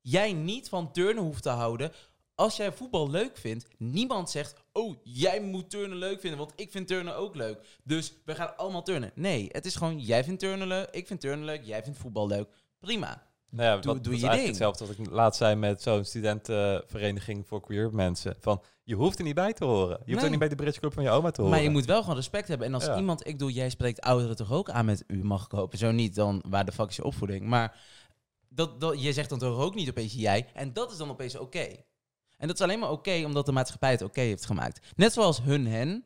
jij 0.00 0.32
niet 0.32 0.68
van 0.68 0.92
turnen 0.92 1.24
hoeft 1.24 1.42
te 1.42 1.48
houden. 1.48 1.92
Als 2.34 2.56
jij 2.56 2.72
voetbal 2.72 3.10
leuk 3.10 3.36
vindt, 3.36 3.66
niemand 3.78 4.30
zegt: 4.30 4.54
Oh, 4.72 4.96
jij 5.02 5.40
moet 5.40 5.70
turnen 5.70 5.96
leuk 5.98 6.20
vinden, 6.20 6.38
want 6.38 6.52
ik 6.56 6.70
vind 6.70 6.86
turnen 6.88 7.16
ook 7.16 7.34
leuk. 7.34 7.58
Dus 7.84 8.12
we 8.24 8.34
gaan 8.34 8.56
allemaal 8.56 8.82
turnen. 8.82 9.10
Nee, 9.14 9.48
het 9.52 9.66
is 9.66 9.76
gewoon: 9.76 10.00
jij 10.00 10.24
vindt 10.24 10.40
turnen 10.40 10.66
leuk, 10.68 10.88
ik 10.90 11.06
vind 11.06 11.20
turnen 11.20 11.44
leuk, 11.44 11.62
jij 11.64 11.82
vindt 11.82 11.98
voetbal 11.98 12.26
leuk. 12.26 12.48
Prima. 12.80 13.22
Nou 13.50 13.64
ja, 13.64 13.74
Doe- 13.78 13.94
dat, 13.94 14.04
doe 14.04 14.12
dat 14.12 14.22
je 14.22 14.28
ding. 14.36 14.46
hetzelfde 14.46 14.86
wat 14.86 14.98
ik 14.98 15.10
laatst 15.10 15.38
zei 15.38 15.54
met 15.54 15.82
zo'n 15.82 16.04
studentenvereniging 16.04 17.46
voor 17.46 17.60
queer 17.60 17.94
mensen. 17.94 18.36
Van, 18.40 18.62
je 18.84 18.94
hoeft 18.94 19.18
er 19.18 19.24
niet 19.24 19.34
bij 19.34 19.52
te 19.52 19.64
horen. 19.64 19.88
Je 19.88 19.94
hoeft 19.96 20.06
Nee. 20.14 20.24
ook 20.24 20.30
niet 20.30 20.38
bij 20.38 20.48
de 20.48 20.54
Bridge 20.54 20.80
Club 20.80 20.92
van 20.92 21.02
je 21.02 21.10
oma 21.10 21.30
te 21.30 21.40
horen. 21.40 21.56
Maar 21.56 21.64
je 21.64 21.70
moet 21.72 21.84
wel 21.84 22.00
gewoon 22.00 22.16
respect 22.16 22.48
hebben. 22.48 22.66
En 22.66 22.74
als 22.74 22.84
Ja. 22.84 22.96
iemand, 22.96 23.26
ik 23.26 23.32
bedoel, 23.32 23.48
jij 23.48 23.70
spreekt 23.70 24.00
ouderen 24.00 24.36
toch 24.36 24.52
ook 24.52 24.70
aan 24.70 24.84
met 24.84 25.04
u 25.06 25.24
mag 25.24 25.44
ik 25.44 25.50
hopen. 25.52 25.78
Zo 25.78 25.90
niet, 25.90 26.14
dan 26.14 26.42
waar 26.48 26.64
de 26.64 26.72
fuck 26.72 26.88
is 26.88 26.96
je 26.96 27.04
opvoeding. 27.04 27.46
Maar 27.46 27.80
dat, 28.48 28.80
dat, 28.80 29.02
je 29.02 29.12
zegt 29.12 29.28
dan 29.28 29.38
toch 29.38 29.58
ook 29.58 29.74
niet 29.74 29.88
opeens 29.88 30.12
jij. 30.14 30.46
En 30.54 30.72
dat 30.72 30.90
is 30.92 30.96
dan 30.96 31.10
opeens 31.10 31.36
oké. 31.38 31.68
En 32.42 32.48
dat 32.48 32.56
is 32.56 32.62
alleen 32.62 32.78
maar 32.78 32.90
oké 32.90 33.22
omdat 33.24 33.46
de 33.46 33.52
maatschappij 33.52 33.90
het 33.90 34.02
oké 34.02 34.20
heeft 34.20 34.44
gemaakt. 34.46 34.86
Net 34.96 35.12
zoals 35.12 35.42
hun, 35.42 35.66
hen. 35.66 36.04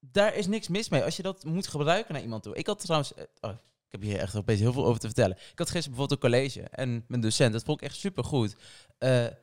Daar 0.00 0.34
is 0.34 0.46
niks 0.46 0.68
mis 0.68 0.88
mee 0.88 1.04
als 1.04 1.16
je 1.16 1.22
dat 1.22 1.44
moet 1.44 1.66
gebruiken 1.66 2.12
naar 2.14 2.22
iemand 2.22 2.42
toe. 2.42 2.54
Ik 2.54 2.66
had 2.66 2.78
trouwens... 2.80 3.14
eh, 3.14 3.24
Oh, 3.40 3.50
ik 3.86 3.92
heb 3.92 4.00
hier 4.02 4.18
echt 4.18 4.36
opeens 4.36 4.60
heel 4.60 4.72
veel 4.72 4.84
over 4.86 5.00
te 5.00 5.06
vertellen. 5.06 5.36
Ik 5.36 5.58
had 5.58 5.70
gisteren 5.70 5.90
bijvoorbeeld 5.96 6.22
een 6.22 6.30
college 6.30 6.62
en 6.62 7.04
mijn 7.08 7.20
docent, 7.20 7.52
dat 7.52 7.62
vond 7.62 7.80
ik 7.80 7.86
echt 7.86 7.96
super 7.96 8.24
goed. 8.24 8.56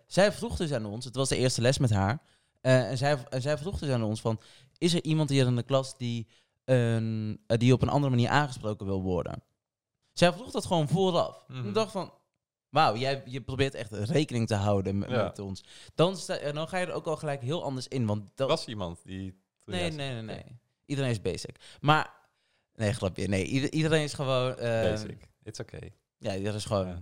zij 0.07 0.31
vroeg 0.31 0.57
dus 0.57 0.71
aan 0.73 0.85
ons, 0.85 1.05
het 1.05 1.15
was 1.15 1.29
de 1.29 1.37
eerste 1.37 1.61
les 1.61 1.77
met 1.77 1.89
haar. 1.89 2.21
eh, 2.61 2.89
en, 2.89 2.97
zij, 2.97 3.27
en 3.29 3.41
zij 3.41 3.57
vroeg 3.57 3.79
dus 3.79 3.89
aan 3.89 4.03
ons 4.03 4.21
van, 4.21 4.39
is 4.77 4.93
er 4.93 5.03
iemand 5.03 5.29
hier 5.29 5.45
in 5.45 5.55
de 5.55 5.63
klas 5.63 5.97
die, 5.97 6.27
een, 6.65 7.39
eh, 7.47 7.57
die 7.57 7.73
op 7.73 7.81
een 7.81 7.89
andere 7.89 8.09
manier 8.09 8.29
aangesproken 8.29 8.85
wil 8.85 9.01
worden? 9.01 9.43
Zij 10.13 10.33
vroeg 10.33 10.51
dat 10.51 10.65
gewoon 10.65 10.87
vooraf. 10.87 11.45
Mhm. 11.47 11.67
Ik 11.67 11.73
dacht 11.73 11.91
van, 11.91 12.13
wauw, 12.73 12.95
jij 12.95 13.21
je 13.25 13.41
probeert 13.41 13.73
echt 13.73 13.91
rekening 13.91 14.47
te 14.47 14.55
houden 14.55 14.97
met, 14.97 15.09
Ja. 15.09 15.23
met 15.23 15.39
ons. 15.39 15.63
Dan, 15.95 16.17
sta, 16.17 16.35
en 16.37 16.55
dan 16.55 16.67
ga 16.67 16.77
je 16.77 16.85
er 16.85 16.93
ook 16.93 17.05
al 17.07 17.15
gelijk 17.17 17.41
heel 17.41 17.63
anders 17.63 17.87
in. 17.87 18.05
Want 18.05 18.29
dat, 18.35 18.49
Was 18.49 18.67
iemand 18.67 18.99
die... 19.03 19.39
nee, 19.65 19.91
nee, 19.91 20.11
nee, 20.11 20.21
nee. 20.21 20.43
Iedereen 20.85 21.11
is 21.11 21.21
basic. 21.21 21.55
Maar, 21.81 22.13
nee, 22.75 22.93
grapje. 22.93 23.27
Nee, 23.27 23.45
ieder- 23.45 23.71
iedereen 23.71 24.03
is 24.03 24.13
gewoon... 24.13 24.57
eh, 24.57 24.81
Basic. 24.81 25.27
It's 25.43 25.59
okay. 25.59 25.93
Ja, 26.17 26.35
iedereen 26.35 26.57
is 26.57 26.65
gewoon 26.65 26.87
Ja. 26.87 27.01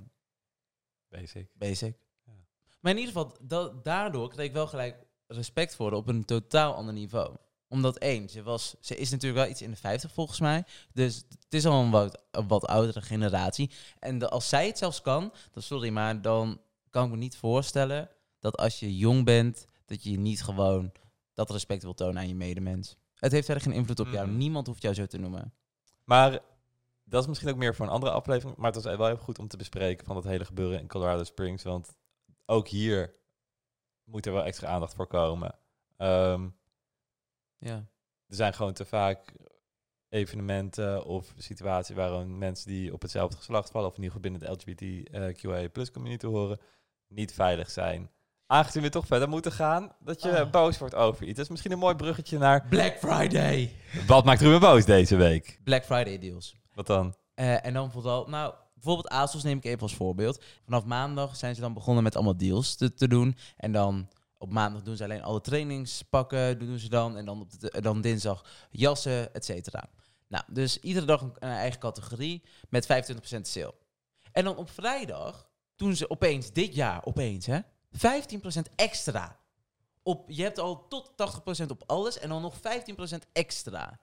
Basic. 1.09 1.47
basic. 1.53 1.95
Ja. 2.25 2.31
Maar 2.79 2.91
in 2.91 2.97
ieder 2.97 3.13
geval, 3.13 3.37
da- 3.41 3.71
daardoor 3.83 4.29
kreeg 4.29 4.45
ik 4.47 4.53
wel 4.53 4.67
gelijk 4.67 5.05
respect 5.27 5.75
voor 5.75 5.91
op 5.91 6.07
een 6.07 6.25
totaal 6.25 6.73
ander 6.75 6.93
niveau. 6.93 7.35
Omdat 7.71 7.97
één, 7.97 8.29
ze, 8.29 8.43
was, 8.43 8.75
ze 8.79 8.95
is 8.95 9.09
natuurlijk 9.09 9.41
wel 9.41 9.51
iets 9.51 9.61
in 9.61 9.71
de 9.71 9.77
50 9.77 10.11
volgens 10.11 10.39
mij. 10.39 10.63
Dus 10.93 11.15
het 11.29 11.53
is 11.53 11.65
al 11.65 11.81
een 11.83 11.91
wat, 11.91 12.23
een 12.31 12.47
wat 12.47 12.67
oudere 12.67 13.01
generatie. 13.01 13.71
En 13.99 14.19
de- 14.19 14.29
als 14.29 14.49
zij 14.49 14.67
het 14.67 14.77
zelfs 14.77 15.01
kan, 15.01 15.33
dan 15.51 15.63
sorry, 15.63 15.89
maar 15.89 16.21
dan 16.21 16.61
kan 16.89 17.05
ik 17.05 17.11
me 17.11 17.17
niet 17.17 17.37
voorstellen 17.37 18.09
dat 18.39 18.57
als 18.57 18.79
je 18.79 18.97
jong 18.97 19.25
bent, 19.25 19.65
dat 19.85 20.03
je 20.03 20.17
niet 20.19 20.43
gewoon 20.43 20.91
dat 21.33 21.49
respect 21.51 21.83
wil 21.83 21.93
tonen 21.93 22.17
aan 22.17 22.27
je 22.27 22.35
medemens. 22.35 22.95
Het 23.15 23.31
heeft 23.31 23.45
verder 23.45 23.63
geen 23.63 23.73
invloed 23.73 23.99
op 23.99 24.07
jou. 24.11 24.27
Mhm. 24.27 24.37
Niemand 24.37 24.67
hoeft 24.67 24.81
jou 24.81 24.93
zo 24.95 25.05
te 25.05 25.17
noemen. 25.17 25.53
Maar 26.03 26.39
dat 27.03 27.21
is 27.21 27.27
misschien 27.27 27.49
ook 27.49 27.55
meer 27.55 27.75
voor 27.75 27.85
een 27.85 27.91
andere 27.91 28.11
aflevering, 28.11 28.57
maar 28.57 28.71
het 28.71 28.83
was 28.83 28.95
wel 28.95 29.09
even 29.09 29.23
goed 29.23 29.39
om 29.39 29.47
te 29.47 29.57
bespreken 29.57 30.05
van 30.05 30.15
dat 30.15 30.23
hele 30.23 30.45
gebeuren 30.45 30.79
in 30.79 30.87
Colorado 30.87 31.23
Springs, 31.23 31.63
want 31.63 31.95
ook 32.45 32.67
hier 32.67 33.13
moet 34.03 34.25
er 34.25 34.33
wel 34.33 34.43
extra 34.43 34.67
aandacht 34.67 34.93
voor 34.95 35.07
komen. 35.07 35.55
Ehm, 35.97 36.49
Ja. 37.61 37.75
er 38.27 38.35
zijn 38.35 38.53
gewoon 38.53 38.73
te 38.73 38.85
vaak 38.85 39.33
evenementen 40.09 41.05
of 41.05 41.33
situaties 41.37 41.95
waarin 41.95 42.37
mensen 42.37 42.67
die 42.69 42.93
op 42.93 43.01
hetzelfde 43.01 43.37
geslacht 43.37 43.69
vallen, 43.71 43.87
of 43.89 43.95
in 43.97 44.03
ieder 44.03 44.15
geval 44.17 44.31
binnen 44.31 44.49
de 44.49 44.71
LGBTQIA 44.71 45.69
plus 45.69 45.91
community 45.91 46.25
horen, 46.25 46.59
niet 47.07 47.33
veilig 47.33 47.69
zijn. 47.69 48.09
Aangezien 48.47 48.81
we 48.81 48.89
toch 48.89 49.05
verder 49.05 49.29
moeten 49.29 49.51
gaan, 49.51 49.91
dat 49.99 50.21
je 50.21 50.39
Ah. 50.39 50.51
boos 50.51 50.77
wordt 50.77 50.95
over 50.95 51.23
iets. 51.25 51.35
Dat 51.35 51.43
is 51.45 51.49
misschien 51.51 51.71
een 51.71 51.79
mooi 51.79 51.95
bruggetje 51.95 52.37
naar 52.37 52.67
Black 52.69 52.97
Friday. 52.97 53.71
wat 54.07 54.25
maakt 54.25 54.41
Ruben 54.41 54.59
boos 54.59 54.85
deze 54.85 55.15
week? 55.15 55.59
Black 55.63 55.83
Friday 55.85 56.19
deals. 56.19 56.55
Wat 56.73 56.87
dan? 56.87 57.15
Eh, 57.33 57.65
en 57.65 57.73
dan 57.73 57.91
vooral, 57.91 58.27
nou, 58.27 58.53
bijvoorbeeld 58.73 59.09
ASOS 59.09 59.43
neem 59.43 59.57
ik 59.57 59.65
even 59.65 59.81
als 59.81 59.95
voorbeeld. 59.95 60.43
Vanaf 60.63 60.85
maandag 60.85 61.35
zijn 61.35 61.55
ze 61.55 61.61
dan 61.61 61.73
begonnen 61.73 62.03
met 62.03 62.15
allemaal 62.15 62.37
deals 62.37 62.75
te, 62.75 62.93
te 62.93 63.07
doen. 63.07 63.35
En 63.57 63.71
dan 63.71 64.09
op 64.41 64.51
maandag 64.51 64.81
doen 64.81 64.95
ze 64.95 65.03
alleen 65.03 65.23
alle 65.23 65.41
trainingspakken, 65.41 66.59
doen 66.59 66.79
ze 66.79 66.89
dan. 66.89 67.17
En 67.17 67.25
dan, 67.25 67.41
op 67.41 67.59
de, 67.59 67.81
dan 67.81 68.01
dinsdag 68.01 68.45
jassen, 68.69 69.33
et 69.33 69.45
cetera. 69.45 69.89
Nou, 70.27 70.43
dus 70.47 70.79
iedere 70.79 71.05
dag 71.05 71.21
een, 71.21 71.35
eigen 71.39 71.79
categorie 71.79 72.43
met 72.69 72.85
25% 72.85 73.41
sale. 73.41 73.73
En 74.31 74.43
dan 74.43 74.57
op 74.57 74.69
vrijdag 74.69 75.49
doen 75.75 75.95
ze 75.95 76.09
opeens, 76.09 76.51
dit 76.51 76.75
jaar 76.75 77.05
opeens, 77.05 77.45
hè, 77.45 77.59
15% 77.59 77.61
extra. 78.75 79.39
Op, 80.03 80.29
je 80.29 80.43
hebt 80.43 80.59
al 80.59 80.87
tot 80.87 81.11
80% 81.65 81.67
op 81.67 81.83
alles 81.85 82.19
en 82.19 82.29
dan 82.29 82.41
nog 82.41 82.55
15% 82.55 82.59
extra. 83.33 83.99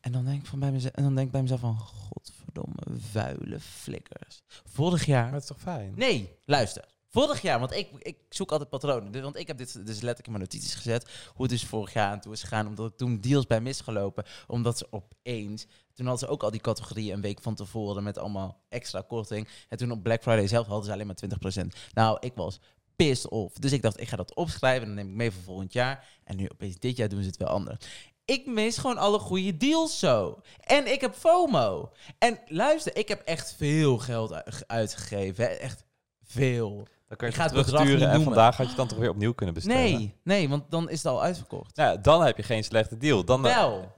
En 0.00 0.12
dan 0.12 0.24
denk 0.24 0.40
ik, 0.40 0.46
van 0.46 0.58
bij 0.58 0.72
mezelf, 0.72 0.94
en 0.94 1.02
dan 1.02 1.14
denk 1.14 1.26
ik 1.26 1.32
bij 1.32 1.42
mezelf 1.42 1.60
van, 1.60 1.78
godverdomme, 1.78 2.82
vuile 2.98 3.60
flikkers. 3.60 4.42
Vorig 4.64 5.06
jaar... 5.06 5.24
Maar 5.24 5.32
het 5.32 5.42
is 5.42 5.48
toch 5.48 5.60
fijn? 5.60 5.92
Nee, 5.96 6.38
luister. 6.44 6.93
Vorig 7.14 7.42
jaar, 7.42 7.58
want 7.58 7.72
ik, 7.72 7.88
ik 7.98 8.16
zoek 8.28 8.50
altijd 8.50 8.70
patronen. 8.70 9.22
Want 9.22 9.36
ik 9.36 9.46
heb 9.46 9.58
dit 9.58 9.72
dus 9.72 9.84
letterlijk 9.86 10.26
in 10.26 10.32
mijn 10.32 10.44
notities 10.44 10.74
gezet. 10.74 11.10
Hoe 11.34 11.42
het 11.42 11.50
dus 11.50 11.64
vorig 11.64 11.92
jaar 11.92 12.10
aan 12.10 12.20
toe 12.20 12.32
is 12.32 12.40
gegaan. 12.40 12.66
Omdat 12.66 12.90
ik 12.90 12.96
toen 12.96 13.20
deals 13.20 13.46
bij 13.46 13.60
misgelopen. 13.60 14.24
Omdat 14.46 14.78
ze 14.78 14.86
opeens... 14.90 15.66
Toen 15.92 16.06
hadden 16.06 16.28
ze 16.28 16.32
ook 16.34 16.42
al 16.42 16.50
die 16.50 16.60
categorieën 16.60 17.14
een 17.14 17.20
week 17.20 17.42
van 17.42 17.54
tevoren 17.54 18.02
met 18.02 18.18
allemaal 18.18 18.64
extra 18.68 19.00
korting. 19.00 19.48
En 19.68 19.78
toen 19.78 19.90
op 19.90 20.02
Black 20.02 20.22
Friday 20.22 20.46
zelf 20.46 20.66
hadden 20.66 20.84
ze 20.84 20.92
alleen 20.92 21.06
maar 21.06 21.64
20%. 21.64 21.66
Nou, 21.92 22.16
ik 22.20 22.32
was 22.34 22.60
pissed 22.96 23.30
off. 23.30 23.58
Dus 23.58 23.72
ik 23.72 23.82
dacht, 23.82 24.00
ik 24.00 24.08
ga 24.08 24.16
dat 24.16 24.34
opschrijven 24.34 24.82
en 24.82 24.86
dan 24.86 24.96
neem 24.96 25.08
ik 25.08 25.16
mee 25.16 25.30
voor 25.30 25.42
volgend 25.42 25.72
jaar. 25.72 26.08
En 26.24 26.36
nu 26.36 26.48
opeens 26.48 26.78
dit 26.78 26.96
jaar 26.96 27.08
doen 27.08 27.22
ze 27.22 27.28
het 27.28 27.36
wel 27.36 27.48
anders. 27.48 27.86
Ik 28.24 28.46
mis 28.46 28.78
gewoon 28.78 28.98
alle 28.98 29.18
goede 29.18 29.56
deals 29.56 29.98
zo. 29.98 30.40
En 30.60 30.92
ik 30.92 31.00
heb 31.00 31.14
FOMO. 31.14 31.92
En 32.18 32.38
luister, 32.46 32.96
ik 32.96 33.08
heb 33.08 33.20
echt 33.20 33.54
veel 33.56 33.98
geld 33.98 34.66
uitgegeven. 34.66 35.60
Echt 35.60 35.84
veel. 36.22 36.86
Dan 37.16 37.30
kan 37.30 37.42
je 37.42 37.44
Ik 37.44 37.52
ga 37.52 37.56
het 37.56 37.66
terugsturen 37.66 38.10
en 38.10 38.22
vandaag 38.22 38.56
had 38.56 38.66
je 38.66 38.72
het 38.72 38.76
dan 38.76 38.88
toch 38.88 38.98
weer 38.98 39.10
opnieuw 39.10 39.32
kunnen 39.32 39.54
bestellen. 39.54 39.80
Nee, 39.80 40.14
nee, 40.22 40.48
want 40.48 40.70
dan 40.70 40.90
is 40.90 41.02
het 41.02 41.12
al 41.12 41.22
uitverkocht. 41.22 41.76
Ja, 41.76 41.96
dan 41.96 42.24
heb 42.24 42.36
je 42.36 42.42
geen 42.42 42.64
slechte 42.64 42.96
deal. 42.96 43.24
Dan, 43.24 43.46
eh, 43.46 43.54
Wel. 43.54 43.94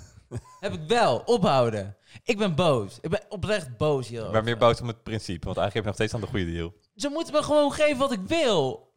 heb 0.60 0.72
ik 0.72 0.80
wel. 0.88 1.18
Ophouden. 1.18 1.96
Ik 2.22 2.38
ben 2.38 2.54
boos. 2.54 2.98
Ik 3.00 3.10
ben 3.10 3.20
oprecht 3.28 3.76
boos 3.76 4.08
hier. 4.08 4.30
maar 4.30 4.44
meer 4.44 4.56
boos 4.56 4.80
om 4.80 4.86
het 4.86 5.02
principe, 5.02 5.44
want 5.44 5.56
eigenlijk 5.56 5.74
heb 5.74 5.82
je 5.82 5.88
nog 5.88 5.94
steeds 5.94 6.12
dan 6.12 6.20
de 6.20 6.26
goede 6.26 6.52
deal. 6.52 6.74
Ze 6.94 7.08
moeten 7.08 7.34
me 7.34 7.42
gewoon 7.42 7.72
geven 7.72 7.98
wat 7.98 8.12
ik 8.12 8.20
wil. 8.26 8.90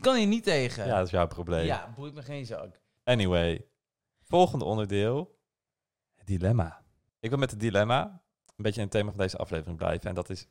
Kan 0.00 0.16
hier 0.16 0.26
niet 0.26 0.44
tegen. 0.44 0.86
Ja, 0.86 0.96
dat 0.96 1.06
is 1.06 1.12
jouw 1.12 1.26
probleem. 1.26 1.64
ja 1.64 1.92
boeit 1.96 2.14
me 2.14 2.22
geen 2.22 2.46
zak. 2.46 2.80
Anyway, 3.04 3.66
volgende 4.22 4.64
onderdeel. 4.64 5.38
Het 6.14 6.26
dilemma. 6.26 6.82
Ik 7.20 7.28
wil 7.28 7.38
met 7.38 7.50
het 7.50 7.60
dilemma 7.60 8.22
een 8.46 8.62
beetje 8.62 8.80
in 8.80 8.86
het 8.86 8.96
thema 8.96 9.10
van 9.10 9.20
deze 9.20 9.36
aflevering 9.36 9.76
blijven. 9.76 10.08
En 10.08 10.14
dat 10.14 10.30
is, 10.30 10.46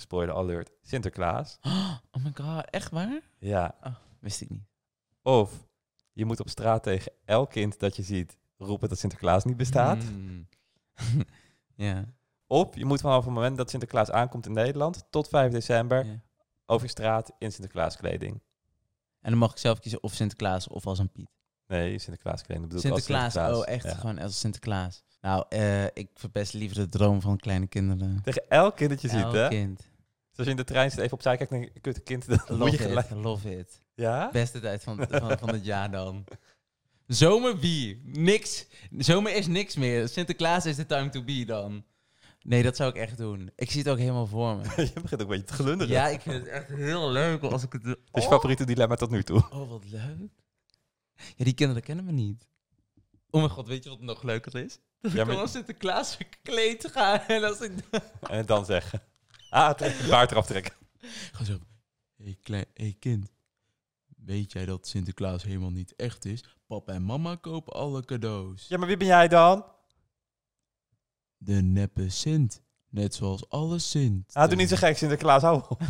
spoiler 0.00 0.34
alert, 0.34 0.70
Sinterklaas. 0.82 1.58
Oh 2.12 2.24
my 2.24 2.32
god, 2.34 2.70
echt 2.70 2.90
waar? 2.90 3.20
Ja. 3.38 3.74
Wist 4.20 4.40
ik 4.40 4.50
niet. 4.50 4.66
Of 5.22 5.68
je 6.12 6.24
moet 6.24 6.40
op 6.40 6.48
straat 6.48 6.82
tegen 6.82 7.12
elk 7.24 7.50
kind 7.50 7.78
dat 7.78 7.96
je 7.96 8.02
ziet 8.02 8.38
roepen 8.56 8.88
dat 8.88 8.98
Sinterklaas 8.98 9.44
niet 9.44 9.56
bestaat. 9.56 10.02
Mm. 10.04 10.48
ja. 11.74 12.04
Of 12.46 12.76
je 12.76 12.84
moet 12.84 13.00
vanaf 13.00 13.24
het 13.24 13.34
moment 13.34 13.56
dat 13.56 13.70
Sinterklaas 13.70 14.10
aankomt 14.10 14.46
in 14.46 14.52
Nederland 14.52 15.04
tot 15.10 15.28
5 15.28 15.52
december 15.52 16.06
ja. 16.06 16.22
over 16.66 16.88
straat 16.88 17.32
in 17.38 17.52
Sinterklaaskleding. 17.52 18.42
En 19.20 19.30
dan 19.30 19.38
mag 19.38 19.50
ik 19.50 19.58
zelf 19.58 19.78
kiezen 19.78 20.02
of 20.02 20.12
Sinterklaas 20.14 20.68
of 20.68 20.86
als 20.86 20.98
een 20.98 21.12
Piet. 21.12 21.30
Nee, 21.66 21.86
ik 21.86 21.92
als 21.92 22.02
Sinterklaas, 22.02 22.40
Sinterklaas. 22.40 23.56
oh 23.56 23.68
echt 23.68 23.84
Ja. 23.84 23.94
gewoon 23.94 24.18
als 24.18 24.40
Sinterklaas. 24.40 25.04
Nou, 25.20 25.44
eh, 25.48 25.84
ik 25.84 26.08
verpest 26.14 26.52
liever 26.52 26.76
de 26.76 26.88
droom 26.88 27.20
van 27.20 27.36
kleine 27.36 27.66
kinderen. 27.66 28.20
Tegen 28.22 28.48
elk 28.48 28.76
kind 28.76 28.90
dat 28.90 29.00
je 29.00 29.08
ziet, 29.08 29.20
Elk 29.22 29.34
hè? 29.34 29.48
kind. 29.48 29.76
Dus 29.78 30.36
als 30.36 30.46
je 30.46 30.50
in 30.50 30.56
de 30.56 30.64
trein 30.64 30.90
zit, 30.90 30.98
even 31.00 31.12
opzij 31.12 31.36
kijkt 31.36 31.52
naar 31.52 31.60
een 31.60 31.80
kutte 31.80 32.00
kind, 32.00 32.26
dan 32.28 32.38
moet 32.58 32.70
je 32.70 32.76
Love 32.76 32.88
gelijk... 32.88 33.10
it, 33.10 33.16
love 33.16 33.58
it. 33.58 33.82
Ja? 33.94 34.30
Beste 34.32 34.60
tijd 34.60 34.82
van, 34.82 35.06
van, 35.10 35.38
van 35.38 35.48
het 35.48 35.64
jaar 35.64 35.90
dan. 35.90 36.24
Zomer 37.06 37.58
wie? 37.58 38.00
Niks. 38.04 38.66
Zomer 38.98 39.34
is 39.34 39.46
niks 39.46 39.76
meer. 39.76 40.08
Sinterklaas 40.08 40.66
is 40.66 40.76
the 40.76 40.86
time 40.86 41.08
to 41.08 41.22
be 41.22 41.44
dan. 41.44 41.84
Nee, 42.42 42.62
dat 42.62 42.76
zou 42.76 42.90
ik 42.90 42.96
echt 42.96 43.16
doen. 43.16 43.50
Ik 43.56 43.70
zie 43.70 43.80
het 43.82 43.88
ook 43.90 43.98
helemaal 43.98 44.26
voor 44.26 44.56
me. 44.56 44.62
je 44.94 45.00
begint 45.00 45.12
ook 45.12 45.20
een 45.20 45.26
beetje 45.26 45.44
te 45.44 45.52
glunderen. 45.52 45.92
Ja, 45.92 46.08
ik 46.08 46.20
vind 46.20 46.34
het 46.34 46.46
echt 46.46 46.68
heel 46.68 47.10
leuk 47.10 47.42
als 47.42 47.62
ik 47.62 47.72
het... 47.72 47.84
is 47.84 47.94
je 48.12 48.20
Oh. 48.20 48.28
favoriete 48.28 48.64
dilemma 48.64 48.94
tot 48.94 49.10
nu 49.10 49.22
toe. 49.22 49.48
Oh, 49.50 49.70
wat 49.70 49.84
leuk. 49.90 50.30
Ja, 51.36 51.44
die 51.44 51.54
kinderen 51.54 51.82
kennen 51.82 52.04
me 52.04 52.12
niet. 52.12 52.48
Oh 53.30 53.40
mijn 53.40 53.52
god, 53.52 53.66
weet 53.66 53.84
je 53.84 53.90
wat 53.90 54.00
nog 54.00 54.22
leuker 54.22 54.54
is? 54.54 54.78
Dat 55.02 55.12
Ja, 55.12 55.20
ik 55.20 55.26
maar- 55.26 55.34
dan 55.34 55.42
als 55.44 55.52
Sinterklaas 55.52 56.16
verkleed 56.16 56.88
ga 56.92 57.28
en 57.28 57.44
als 57.44 57.60
ik... 57.60 57.72
En 58.30 58.46
dan 58.46 58.64
zeggen. 58.64 59.02
Ah, 59.50 59.70
trek 59.74 59.98
de 60.00 60.08
baard 60.10 60.30
eraf 60.30 60.46
trekken. 60.46 60.74
Gewoon 61.32 61.46
zo... 61.46 61.52
Hé 62.16 62.24
hey, 62.24 62.38
klein, 62.42 62.64
hey 62.74 62.96
kind. 62.98 63.32
Weet 64.16 64.52
jij 64.52 64.64
dat 64.66 64.86
Sinterklaas 64.86 65.42
helemaal 65.42 65.70
niet 65.70 65.96
echt 65.96 66.24
is? 66.24 66.44
Papa 66.66 66.92
en 66.92 67.02
mama 67.02 67.34
kopen 67.36 67.72
alle 67.72 68.04
cadeaus. 68.04 68.68
Ja, 68.68 68.78
maar 68.78 68.86
wie 68.86 68.96
ben 68.96 69.06
jij 69.06 69.28
dan? 69.28 69.64
De 71.36 71.62
neppe 71.62 72.08
Sint. 72.10 72.62
Net 72.88 73.14
zoals 73.14 73.48
alle 73.48 73.78
Sint. 73.78 74.34
Ah, 74.34 74.48
doe 74.48 74.56
niet 74.56 74.68
zo 74.68 74.76
gek, 74.76 74.96
Sinterklaas, 74.96 75.42
hou 75.42 75.62
op. 75.68 75.80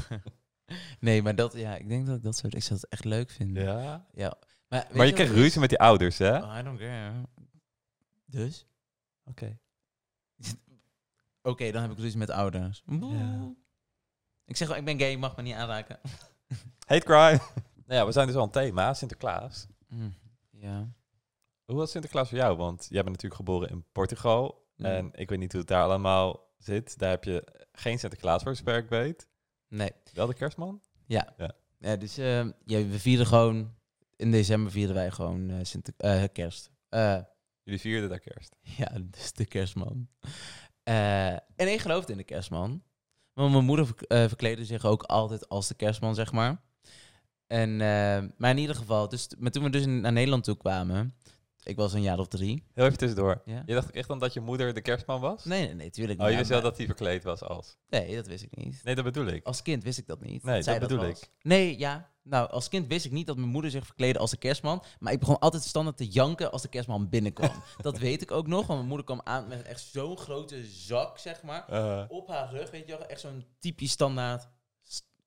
Nee, 1.00 1.22
maar 1.22 1.34
dat, 1.34 1.52
ja, 1.54 1.76
ik 1.76 1.88
denk 1.88 2.06
dat 2.06 2.16
ik 2.16 2.22
dat 2.22 2.36
soort, 2.36 2.54
ik 2.54 2.62
zou 2.62 2.80
het 2.80 2.88
echt 2.90 3.04
leuk 3.04 3.30
vinden. 3.30 3.62
Ja. 3.62 4.06
Ja. 4.12 4.34
Maar, 4.68 4.86
je 5.06 5.12
krijgt 5.12 5.18
het 5.32 5.40
ruzie 5.40 5.60
met 5.60 5.68
die 5.68 5.78
ouders, 5.78 6.18
hè? 6.18 6.38
Oh, 6.38 6.56
I 6.58 6.62
don't 6.62 6.78
care. 6.78 7.12
Dus? 8.26 8.66
Oké. 9.28 9.58
Oké, 11.42 11.70
dan 11.70 11.82
heb 11.82 11.90
ik 11.90 11.99
ruzie 11.99 12.18
met 12.18 12.30
ouders. 12.30 12.82
Ja. 12.87 13.54
Ik 14.44 14.56
zeg 14.56 14.68
wel, 14.68 14.76
ik 14.76 14.85
ben 14.85 14.99
gay, 14.99 15.11
je 15.11 15.18
mag 15.18 15.37
me 15.37 15.42
niet 15.42 15.54
aanraken. 15.54 16.00
Hate 16.87 17.04
crime. 17.04 17.40
nou 17.87 18.00
ja, 18.00 18.06
we 18.06 18.12
zijn 18.12 18.26
dus 18.26 18.37
al 18.37 18.42
een 18.42 18.50
thema, 18.50 18.94
Sinterklaas. 18.94 19.66
Mm, 19.88 20.14
Ja. 20.50 20.88
Hoe 21.64 21.76
was 21.76 21.90
Sinterklaas 21.90 22.28
voor 22.28 22.38
jou? 22.38 22.56
Want 22.56 22.80
jij 22.90 23.02
bent 23.02 23.06
natuurlijk 23.14 23.35
geboren 23.35 23.68
in 23.68 23.85
Portugal. 23.92 24.66
Mm. 24.76 24.85
En 24.85 25.11
ik 25.12 25.28
weet 25.28 25.38
niet 25.38 25.50
hoe 25.52 25.61
het 25.61 25.70
daar 25.70 25.82
allemaal 25.82 26.52
zit. 26.58 26.99
Daar 26.99 27.11
heb 27.11 27.25
je 27.25 27.66
geen 27.73 27.99
Sinterklaas 27.99 28.42
voor, 28.42 28.56
zover 28.56 28.76
ik 28.76 28.88
weet. 28.88 29.28
Nee. 29.68 29.92
Wel 30.12 30.26
de 30.26 30.35
kerstman? 30.35 30.82
Ja. 31.06 31.35
Ja. 31.37 31.52
ja 31.78 31.97
dus 31.97 32.18
eh, 32.18 32.44
ja, 32.64 32.87
we 32.87 32.99
vieren 32.99 33.26
gewoon... 33.26 33.76
In 34.16 34.30
december 34.30 34.73
vieren 34.73 34.94
wij 34.94 35.11
gewoon 35.11 35.50
eh 35.50 35.58
Sinter 35.62 35.94
eh, 35.97 36.25
kerst. 36.32 36.70
Jullie 37.68 37.82
vierden 37.82 38.08
daar 38.08 38.18
kerst. 38.18 38.56
ja, 38.60 38.90
dus 39.10 39.32
de 39.32 39.46
kerstman. 39.46 40.08
Eh, 40.82 41.32
en 41.32 41.72
ik 41.72 41.80
geloofde 41.80 42.12
in 42.12 42.18
de 42.18 42.25
kerstman. 42.25 42.82
Maar 43.34 43.50
mijn 43.50 43.64
moeder 43.64 43.88
eh, 44.06 44.28
verkleedde 44.28 44.64
zich 44.64 44.84
ook 44.84 45.02
altijd 45.02 45.48
als 45.48 45.68
de 45.68 45.75
kerstman, 45.75 46.14
zeg 46.14 46.32
maar. 46.32 46.60
En, 47.46 47.70
eh, 47.70 48.28
maar 48.37 48.50
in 48.50 48.58
ieder 48.58 48.76
geval, 48.76 49.08
dus, 49.08 49.28
maar 49.38 49.50
toen 49.50 49.62
we 49.62 49.70
dus 49.70 49.87
naar 49.87 50.12
Nederland 50.12 50.44
toe 50.44 50.56
kwamen... 50.56 51.14
Ik 51.62 51.76
was 51.76 51.92
een 51.92 52.02
jaar 52.02 52.18
of 52.18 52.28
drie. 52.28 52.64
Heel 52.75 52.84
even 52.84 52.98
tussendoor. 52.98 53.42
Ja? 53.44 53.62
Je 53.66 53.75
dacht 53.75 53.90
echt 53.90 54.08
dan 54.08 54.18
dat 54.18 54.32
je 54.32 54.40
moeder 54.40 54.75
de 54.75 54.80
kerstman 54.80 55.20
was? 55.20 55.44
Nee, 55.44 55.64
nee, 55.64 55.75
nee, 55.75 55.90
tuurlijk 55.90 56.18
Oh, 56.18 56.25
niet. 56.25 56.32
je 56.32 56.38
wist 56.38 56.50
wel 56.50 56.60
dat 56.60 56.76
hij 56.76 56.87
verkleed 56.87 57.22
was 57.22 57.42
als... 57.42 57.76
Nee, 57.88 58.14
dat 58.14 58.26
wist 58.26 58.42
ik 58.42 58.56
niet. 58.56 58.80
Nee, 58.84 58.94
dat 58.94 59.04
bedoel 59.04 59.26
ik. 59.26 59.46
Als 59.46 59.62
kind 59.62 59.84
wist 59.84 59.98
ik 59.98 60.06
dat 60.06 60.20
niet. 60.20 60.42
Nee, 60.42 60.62
dat 60.62 60.78
bedoel 60.78 61.04
ik. 61.04 61.30
Nee, 61.42 61.78
ja. 61.78 62.10
Nou, 62.28 62.50
als 62.50 62.68
kind 62.68 62.87
wist 62.87 63.04
ik 63.04 63.12
niet 63.12 63.26
dat 63.26 63.37
mijn 63.37 63.49
moeder 63.49 63.70
zich 63.70 63.87
verkleedde 63.87 64.18
als 64.18 64.30
de 64.30 64.37
kerstman. 64.37 64.82
Maar 64.99 65.12
ik 65.12 65.18
begon 65.18 65.38
altijd 65.38 65.62
standaard 65.62 65.97
te 65.97 66.08
janken 66.08 66.50
als 66.52 66.62
de 66.62 66.68
kerstman 66.68 67.08
binnenkwam. 67.08 67.62
dat 67.80 67.99
weet 67.99 68.23
ik 68.23 68.30
ook 68.30 68.47
nog, 68.47 68.58
want 68.58 68.78
mijn 68.78 68.87
moeder 68.88 69.06
kwam 69.06 69.20
aan 69.25 69.49
met 69.49 69.62
echt 69.62 69.80
zo'n 69.92 70.18
grote 70.18 70.64
zak, 70.66 71.18
zeg 71.18 71.42
maar. 71.42 71.68
Eh, 71.68 72.04
Op 72.08 72.28
haar 72.28 72.50
rug, 72.50 72.70
weet 72.70 72.87
je 72.87 72.99
wel. 72.99 73.06
Echt 73.06 73.20
zo'n 73.20 73.44
typisch 73.58 73.90
standaard 73.90 74.49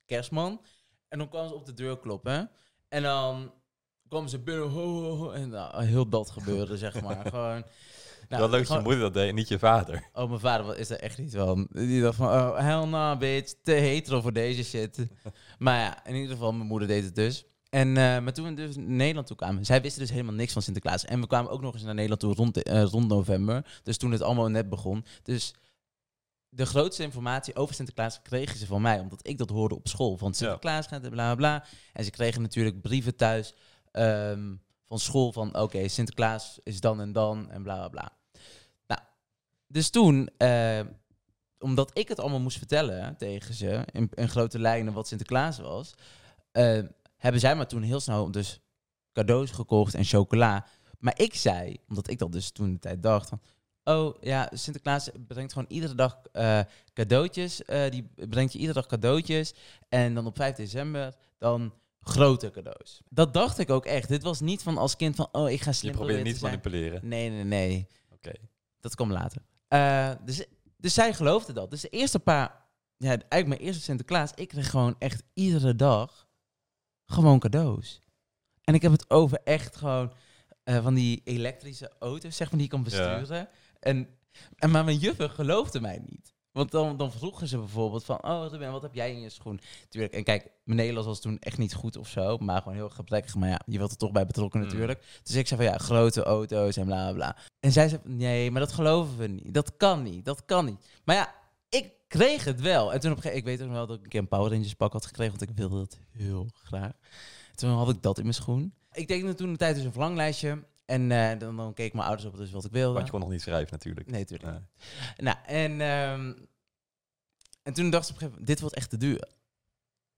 kerstman. 0.05 0.61
En 1.07 1.17
dan 1.17 1.29
kwam 1.29 1.47
ze 1.47 1.53
op 1.55 1.65
de 1.65 1.73
deur 1.73 1.99
kloppen. 1.99 2.49
En 2.89 3.03
dan 3.03 3.53
kwam 4.07 4.27
ze 4.27 4.39
binnen. 4.39 4.69
Ho, 4.69 5.01
ho, 5.01 5.15
ho, 5.15 5.31
en 5.31 5.49
nou, 5.49 5.83
heel 5.83 6.09
dat 6.09 6.29
gebeurde, 6.29 6.77
zeg 6.77 7.01
maar. 7.01 7.25
Gewoon... 7.29 7.63
Nou, 8.31 8.43
wel 8.43 8.51
leuk 8.51 8.67
dat 8.67 8.77
je 8.77 8.83
moeder 8.83 9.01
dat 9.01 9.13
deed 9.13 9.33
niet 9.33 9.47
je 9.47 9.59
vader. 9.59 10.09
Oh, 10.13 10.27
mijn 10.27 10.39
vader 10.39 10.77
is 10.77 10.89
er 10.89 10.99
echt 10.99 11.17
niet 11.17 11.35
van. 11.35 11.67
Die 11.71 12.01
dacht 12.01 12.15
van, 12.15 12.27
oh, 12.27 12.57
hell 12.57 12.85
no, 12.85 13.17
bitch. 13.17 13.53
Te 13.63 13.71
hetero 13.71 14.21
voor 14.21 14.33
deze 14.33 14.63
shit. 14.63 15.07
maar 15.59 15.79
ja, 15.79 16.05
in 16.05 16.15
ieder 16.15 16.31
geval, 16.31 16.53
mijn 16.53 16.67
moeder 16.67 16.87
deed 16.87 17.03
het 17.03 17.15
dus. 17.15 17.45
En, 17.69 17.87
eh, 17.87 18.19
maar 18.19 18.33
toen 18.33 18.45
we 18.45 18.53
dus 18.53 18.75
naar 18.75 18.85
Nederland 18.85 19.27
toe 19.27 19.35
kwamen, 19.35 19.65
zij 19.65 19.81
wisten 19.81 20.01
dus 20.01 20.11
helemaal 20.11 20.33
niks 20.33 20.53
van 20.53 20.61
Sinterklaas. 20.61 21.05
En 21.05 21.19
we 21.19 21.27
kwamen 21.27 21.51
ook 21.51 21.61
nog 21.61 21.73
eens 21.73 21.83
naar 21.83 21.93
Nederland 21.93 22.21
toe 22.21 22.33
rond, 22.33 22.63
eh, 22.63 22.83
rond 22.83 23.07
november. 23.07 23.79
Dus 23.83 23.97
toen 23.97 24.11
het 24.11 24.21
allemaal 24.21 24.49
net 24.49 24.69
begon. 24.69 25.05
Dus 25.23 25.53
de 26.49 26.65
grootste 26.65 27.03
informatie 27.03 27.55
over 27.55 27.75
Sinterklaas 27.75 28.21
kregen 28.21 28.57
ze 28.57 28.65
van 28.65 28.81
mij, 28.81 28.99
omdat 28.99 29.27
ik 29.27 29.37
dat 29.37 29.49
hoorde 29.49 29.75
op 29.75 29.87
school. 29.87 30.17
Van 30.17 30.33
Sinterklaas 30.33 30.87
gaat 30.87 31.03
en 31.03 31.09
bla 31.09 31.35
bla 31.35 31.35
bla. 31.35 31.65
En 31.93 32.03
ze 32.03 32.11
kregen 32.11 32.41
natuurlijk 32.41 32.81
brieven 32.81 33.15
thuis 33.15 33.53
ehm, 33.91 34.55
van 34.87 34.99
school 34.99 35.31
van 35.31 35.57
oké, 35.57 35.87
Sinterklaas 35.87 36.59
is 36.63 36.79
dan 36.79 37.01
en 37.01 37.11
dan 37.11 37.49
en 37.49 37.63
bla 37.63 37.75
bla 37.75 37.89
bla. 37.89 38.20
Dus 39.71 39.89
toen, 39.89 40.29
eh, 40.37 40.79
omdat 41.59 41.97
ik 41.97 42.07
het 42.07 42.19
allemaal 42.19 42.39
moest 42.39 42.57
vertellen 42.57 43.17
tegen 43.17 43.53
ze, 43.53 43.85
in, 43.91 44.09
in 44.13 44.29
grote 44.29 44.59
lijnen 44.59 44.93
wat 44.93 45.07
Sinterklaas 45.07 45.59
was, 45.59 45.93
eh, 46.51 46.79
hebben 47.17 47.41
zij 47.41 47.55
maar 47.55 47.67
toen 47.67 47.81
heel 47.81 47.99
snel 47.99 48.31
dus 48.31 48.59
cadeaus 49.13 49.51
gekocht 49.51 49.93
en 49.93 50.05
chocola. 50.05 50.65
Maar 50.99 51.19
ik 51.19 51.35
zei, 51.35 51.77
omdat 51.87 52.09
ik 52.09 52.19
dat 52.19 52.31
dus 52.31 52.51
toen 52.51 52.73
de 52.73 52.79
tijd 52.79 53.03
dacht 53.03 53.29
van, 53.29 53.41
oh 53.83 54.21
ja, 54.21 54.49
Sinterklaas 54.53 55.09
brengt 55.27 55.53
gewoon 55.53 55.67
iedere 55.71 55.95
dag 55.95 56.21
eh, 56.31 56.59
cadeautjes. 56.93 57.61
die 57.89 58.09
brengt 58.29 58.53
je 58.53 58.59
iedere 58.59 58.79
dag 58.79 58.87
cadeautjes. 58.87 59.53
En 59.89 60.13
dan 60.13 60.25
op 60.25 60.35
5 60.35 60.55
december 60.55 61.15
dan 61.37 61.73
grote 61.99 62.49
cadeaus. 62.49 63.01
Dat 63.09 63.33
dacht 63.33 63.57
ik 63.57 63.69
ook 63.69 63.85
echt. 63.85 64.07
Dit 64.07 64.23
was 64.23 64.39
niet 64.39 64.63
van 64.63 64.77
als 64.77 64.95
kind 64.95 65.15
van, 65.15 65.29
oh 65.31 65.49
ik 65.49 65.61
ga 65.61 65.69
Je 65.69 65.75
slim 65.75 65.91
probeert 65.91 66.17
proberen 66.17 66.23
niet 66.23 66.35
te 66.35 66.43
manipuleren. 66.43 67.07
Nee, 67.07 67.29
nee, 67.29 67.43
nee. 67.43 67.87
Oké. 68.13 68.31
Dat 68.79 68.95
kwam 68.95 69.11
later. 69.11 69.41
Eh, 69.71 70.11
dus, 70.23 70.45
dus 70.77 70.93
zij 70.93 71.13
geloofde 71.13 71.53
dat. 71.53 71.69
Dus 71.69 71.81
de 71.81 71.89
eerste 71.89 72.19
paar, 72.19 72.65
ja, 72.97 73.09
eigenlijk 73.09 73.47
mijn 73.47 73.59
eerste 73.59 73.81
Sinterklaas, 73.81 74.31
ik 74.35 74.47
kreeg 74.47 74.69
gewoon 74.69 74.95
echt 74.99 75.23
iedere 75.33 75.75
dag 75.75 76.29
gewoon 77.05 77.39
cadeaus. 77.39 78.01
En 78.63 78.73
ik 78.73 78.81
heb 78.81 78.91
het 78.91 79.09
over 79.09 79.39
echt 79.43 79.75
gewoon 79.75 80.13
eh, 80.63 80.83
van 80.83 80.93
die 80.93 81.21
elektrische 81.23 81.91
auto's, 81.99 82.35
zeg 82.35 82.47
maar, 82.47 82.59
die 82.59 82.67
je 82.67 82.73
kan 82.73 82.83
besturen. 82.83 83.49
En, 83.79 84.17
en 84.55 84.71
maar 84.71 84.83
mijn 84.83 84.97
juffen 84.97 85.29
geloofden 85.29 85.81
mij 85.81 86.01
niet. 86.05 86.33
Want 86.51 86.71
dan, 86.71 86.97
dan 86.97 87.11
vroegen 87.11 87.47
ze 87.47 87.57
bijvoorbeeld 87.57 88.05
van, 88.05 88.23
oh 88.23 88.45
Ruben, 88.49 88.71
wat 88.71 88.81
heb 88.81 88.93
jij 88.93 89.11
in 89.11 89.19
je 89.19 89.29
schoen? 89.29 89.59
Tuurlijk, 89.89 90.13
en 90.13 90.23
kijk, 90.23 90.51
mijn 90.63 90.77
Nederlands 90.77 91.07
was 91.07 91.21
toen 91.21 91.39
echt 91.39 91.57
niet 91.57 91.73
goed 91.73 91.97
of 91.97 92.07
zo, 92.07 92.37
maar 92.37 92.61
gewoon 92.61 92.77
heel 92.77 92.89
gebrekkig. 92.89 93.35
Maar 93.35 93.49
ja, 93.49 93.61
je 93.65 93.77
wilt 93.77 93.91
er 93.91 93.97
toch 93.97 94.11
bij 94.11 94.25
betrokken 94.25 94.59
Mm. 94.59 94.65
natuurlijk. 94.65 95.03
Dus 95.23 95.35
ik 95.35 95.47
zei 95.47 95.61
van, 95.63 95.71
ja, 95.71 95.77
grote 95.77 96.23
auto's 96.23 96.77
en 96.77 96.85
bla 96.85 97.13
bla. 97.13 97.35
En 97.59 97.71
zij 97.71 97.89
zei, 97.89 98.01
nee, 98.03 98.51
maar 98.51 98.61
dat 98.61 98.71
geloven 98.71 99.17
we 99.17 99.27
niet. 99.27 99.53
Dat 99.53 99.77
kan 99.77 100.03
niet, 100.03 100.25
dat 100.25 100.45
kan 100.45 100.65
niet. 100.65 100.85
Maar 101.03 101.15
ja, 101.15 101.35
ik 101.69 101.91
kreeg 102.07 102.43
het 102.43 102.61
wel. 102.61 102.93
En 102.93 102.99
toen 102.99 103.11
op 103.11 103.17
een 103.17 103.23
gegeven 103.23 103.51
ik 103.51 103.57
weet 103.57 103.67
ook 103.67 103.73
wel 103.73 103.87
dat 103.87 103.97
ik 103.97 104.03
een 104.03 104.09
keer 104.09 104.19
een 104.19 104.27
Power 104.27 104.51
Rangers 104.51 104.73
pak 104.73 104.93
had 104.93 105.05
gekregen, 105.05 105.37
want 105.37 105.49
ik 105.49 105.57
wilde 105.57 105.77
dat 105.77 105.99
heel 106.11 106.49
graag. 106.53 106.91
Toen 107.55 107.69
had 107.69 107.89
ik 107.89 108.01
dat 108.01 108.17
in 108.17 108.23
mijn 108.23 108.35
schoen. 108.35 108.73
Ik 108.91 109.07
tekende 109.07 109.33
toen 109.33 109.51
de 109.51 109.57
tijd 109.57 109.75
dus 109.75 109.83
een 109.83 109.91
verlanglijstje. 109.91 110.63
En 110.85 111.11
eh, 111.11 111.39
dan, 111.39 111.57
dan 111.57 111.73
keek 111.73 111.93
mijn 111.93 112.07
ouders 112.07 112.27
op 112.27 112.37
dus 112.37 112.51
wat 112.51 112.65
ik 112.65 112.71
wilde. 112.71 112.93
Want 112.93 113.05
je 113.05 113.11
kon 113.11 113.19
nog 113.19 113.29
niet 113.29 113.41
schrijven 113.41 113.71
natuurlijk. 113.71 114.07
Nee, 114.07 114.19
natuurlijk. 114.19 114.51
Nee. 114.51 114.61
Nou, 115.17 115.37
en, 115.45 115.81
ehm, 115.81 116.33
en 117.63 117.73
toen 117.73 117.89
dacht 117.89 118.05
ze 118.05 118.13
op 118.13 118.21
een 118.21 118.21
gegeven 118.21 118.29
moment, 118.29 118.47
dit 118.47 118.59
wordt 118.59 118.75
echt 118.75 118.89
te 118.89 118.97
duur. 118.97 119.27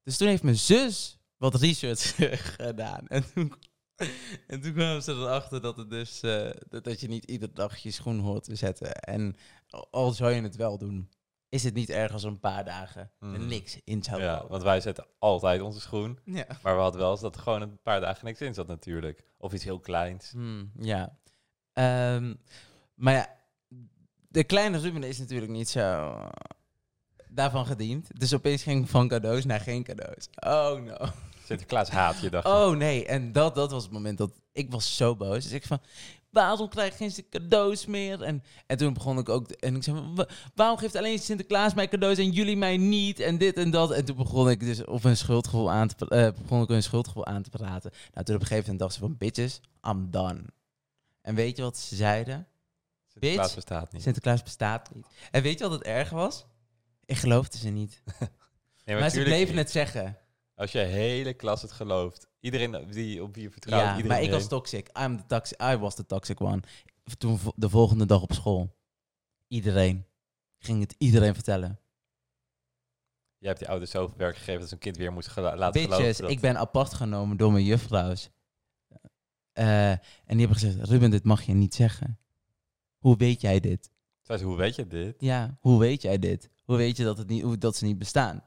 Dus 0.04 0.18
toen 0.18 0.28
heeft 0.28 0.44
mijn 0.44 0.56
zus 0.56 1.18
wat 1.38 1.56
research 1.56 2.16
gedaan. 2.56 3.08
En 3.08 3.34
toen, 3.34 3.54
en 4.48 4.62
toen 4.62 4.74
kwamen 4.74 5.04
ze 5.04 5.12
erachter 5.12 5.62
dat, 5.62 5.78
het 5.78 5.90
dus, 5.90 6.20
dat, 6.70 6.84
dat 6.84 7.00
je 7.00 7.08
niet 7.08 7.26
iedere 7.26 7.54
dag 7.54 7.78
je 7.78 7.92
schoen 7.92 8.20
hoort 8.20 8.44
te 8.44 8.56
zetten. 8.56 8.96
En 8.96 9.36
al 9.90 10.12
zou 10.12 10.32
je 10.32 10.42
het 10.42 10.56
wel 10.56 10.78
doen, 10.78 11.10
is 11.54 11.64
het 11.64 11.74
niet 11.74 11.90
erg 11.90 12.12
als 12.12 12.24
er 12.24 12.30
een 12.30 12.40
paar 12.40 12.66
dagen 12.66 13.02
er 13.02 13.28
Hmm. 13.28 13.48
niks 13.48 13.80
in 13.84 14.04
zou 14.04 14.22
Ja, 14.22 14.48
want 14.48 14.64
wij 14.64 14.80
zetten 14.80 15.06
altijd 15.20 15.62
onze 15.62 15.80
schoen. 15.82 16.20
Ja. 16.26 16.46
Maar 16.62 16.76
we 16.76 16.82
hadden 16.82 17.02
wel 17.02 17.12
eens 17.12 17.22
dat 17.22 17.36
er 17.36 17.42
gewoon 17.42 17.62
een 17.62 17.82
paar 17.82 18.02
dagen 18.02 18.26
niks 18.26 18.42
in 18.42 18.54
zat 18.54 18.68
natuurlijk. 18.68 19.24
Of 19.38 19.54
iets 19.54 19.64
heel 19.64 19.80
kleins. 19.80 20.32
Hmm, 20.32 20.72
ja. 20.80 21.18
Ehm, 21.74 22.34
maar 22.96 23.14
ja, 23.14 23.28
de 24.28 24.44
kleine 24.44 24.78
Ruben 24.78 25.04
is 25.04 25.20
natuurlijk 25.20 25.52
niet 25.52 25.70
zo 25.70 25.80
eh, 25.80 26.28
daarvan 27.28 27.66
gediend. 27.66 28.20
Dus 28.20 28.34
opeens 28.34 28.64
ging 28.64 28.84
ik 28.84 28.90
van 28.90 29.08
cadeaus 29.08 29.46
naar 29.46 29.60
geen 29.60 29.84
cadeaus. 29.84 30.28
Oh 30.36 30.82
no. 30.82 30.98
Sinterklaas 31.46 31.90
haat 31.90 32.22
je, 32.22 32.30
dacht. 32.30 32.46
Oh 32.48 32.76
nee, 32.76 33.06
en 33.06 33.32
dat, 33.32 33.56
dat 33.56 33.72
was 33.72 33.84
het 33.84 33.92
moment 33.92 34.18
dat 34.18 34.32
ik 34.52 34.72
was 34.72 34.96
zo 34.96 35.16
boos. 35.16 35.44
Dus 35.44 35.52
ik 35.52 35.66
van, 35.66 35.80
waarom 36.34 36.70
krijg 36.70 36.92
ik 37.00 37.12
geen 37.12 37.30
cadeaus 37.30 37.86
meer? 37.86 38.22
En, 38.22 38.44
en 38.68 38.78
toen 38.78 38.94
begon 38.94 39.18
ik 39.20 39.30
ook, 39.30 39.52
en 39.52 39.76
ik 39.76 39.84
zei, 39.84 39.96
van, 39.98 40.16
"Wa- 40.16 40.28
waarom 40.56 40.78
geeft 40.78 40.96
alleen 40.96 41.20
Sinterklaas 41.20 41.74
mij 41.74 41.88
cadeaus 41.88 42.18
en 42.18 42.30
jullie 42.30 42.58
mij 42.58 42.78
niet? 42.78 43.20
En 43.20 43.38
dit 43.38 43.58
en 43.58 43.72
dat. 43.72 43.92
En 43.92 44.06
toen 44.06 44.16
begon 44.16 44.50
ik 44.50 44.60
dus 44.60 44.86
op 44.86 45.04
een 45.04 45.18
schuldgevoel 45.18 45.72
aan 45.72 45.88
te, 45.88 46.08
eh, 46.10 46.28
begon 46.42 46.62
ik 46.62 46.70
een 46.70 46.84
schuldgevoel 46.84 47.26
aan 47.26 47.44
te 47.44 47.50
praten. 47.50 47.92
Nou, 48.14 48.26
toen 48.26 48.36
op 48.36 48.42
een 48.42 48.48
gegeven 48.48 48.62
moment 48.72 48.80
dacht 48.80 48.94
ze 48.94 49.00
van, 49.00 49.18
bitches, 49.18 49.62
I'm 49.88 50.12
done. 50.12 50.44
En 51.22 51.36
weet 51.36 51.56
je 51.58 51.64
wat 51.64 51.78
ze 51.78 51.96
zeiden? 51.96 52.48
Sinterklaas 53.08 53.42
bitch. 53.54 53.56
bestaat 53.56 53.92
niet. 53.94 54.02
Sinterklaas 54.02 54.44
bestaat 54.44 54.94
niet. 54.96 55.06
En 55.32 55.42
weet 55.42 55.60
je 55.60 55.64
wat 55.68 55.74
het 55.80 55.88
erg 55.88 56.10
was? 56.10 56.46
Ik 57.06 57.18
geloofde 57.18 57.58
ze 57.58 57.70
niet. 57.70 58.02
Nee, 58.86 59.00
Maar, 59.00 59.10
ze 59.10 59.24
bleven 59.24 59.56
niet. 59.56 59.64
het 59.64 59.72
zeggen. 59.72 60.18
Als 60.56 60.72
je 60.72 60.80
hele 60.80 61.34
klas 61.34 61.62
het 61.62 61.72
gelooft. 61.72 62.28
Iedereen 62.44 62.88
die 62.92 63.24
op 63.24 63.34
wie 63.36 63.44
je 63.44 63.52
vertrouwt. 63.52 63.98
Ja, 64.00 64.06
maar 64.06 64.22
ik 64.22 64.32
was 64.32 64.48
toxic. 64.48 64.90
I'm 65.00 65.18
the 65.18 65.26
toxic. 65.26 65.62
I 65.62 65.76
was 65.78 65.96
the 65.96 66.06
toxic 66.06 66.42
one. 66.42 66.60
Toen 67.18 67.40
de 67.56 67.70
volgende 67.70 68.06
dag 68.06 68.22
op 68.22 68.34
school. 68.34 68.76
Iedereen. 69.48 70.06
Ging 70.60 70.82
het 70.82 70.96
iedereen 70.98 71.34
vertellen. 71.34 71.80
Je 73.38 73.48
hebt 73.48 73.60
die 73.60 73.70
ouders 73.70 73.92
zoveel 73.92 74.18
werk 74.18 74.36
gegeven 74.36 74.60
dat 74.60 74.68
ze 74.70 74.74
een 74.74 74.80
kind 74.80 74.98
weer 74.98 75.12
moest 75.12 75.36
laten 75.36 75.72
Bitches, 75.72 75.96
geloven. 75.96 76.22
dat- 76.22 76.32
ik 76.32 76.40
ben 76.40 76.58
apart 76.58 76.94
genomen 76.94 77.38
door 77.38 77.52
mijn 77.52 77.66
juffrouws. 77.66 78.30
Eh, 79.54 79.90
en 79.92 80.00
die 80.26 80.40
hebben 80.40 80.58
gezegd, 80.58 80.90
Ruben, 80.90 81.12
dit 81.12 81.24
mag 81.24 81.42
je 81.44 81.54
niet 81.54 81.74
zeggen. 81.76 82.20
Hoe 82.98 83.18
weet 83.18 83.42
jij 83.42 83.60
dit? 83.60 83.92
Zei 84.22 84.38
ze, 84.40 84.46
hoe 84.46 84.58
weet 84.58 84.76
je 84.76 84.88
dit? 84.88 85.16
Ja, 85.22 85.58
hoe 85.60 85.80
weet 85.80 86.02
jij 86.02 86.20
dit? 86.20 86.50
Hoe 86.64 86.78
weet 86.78 86.98
je 86.98 87.04
dat, 87.04 87.18
het 87.18 87.28
niet, 87.28 87.42
hoe, 87.44 87.58
dat 87.58 87.76
ze 87.76 87.86
niet 87.86 87.98
bestaan? 87.98 88.44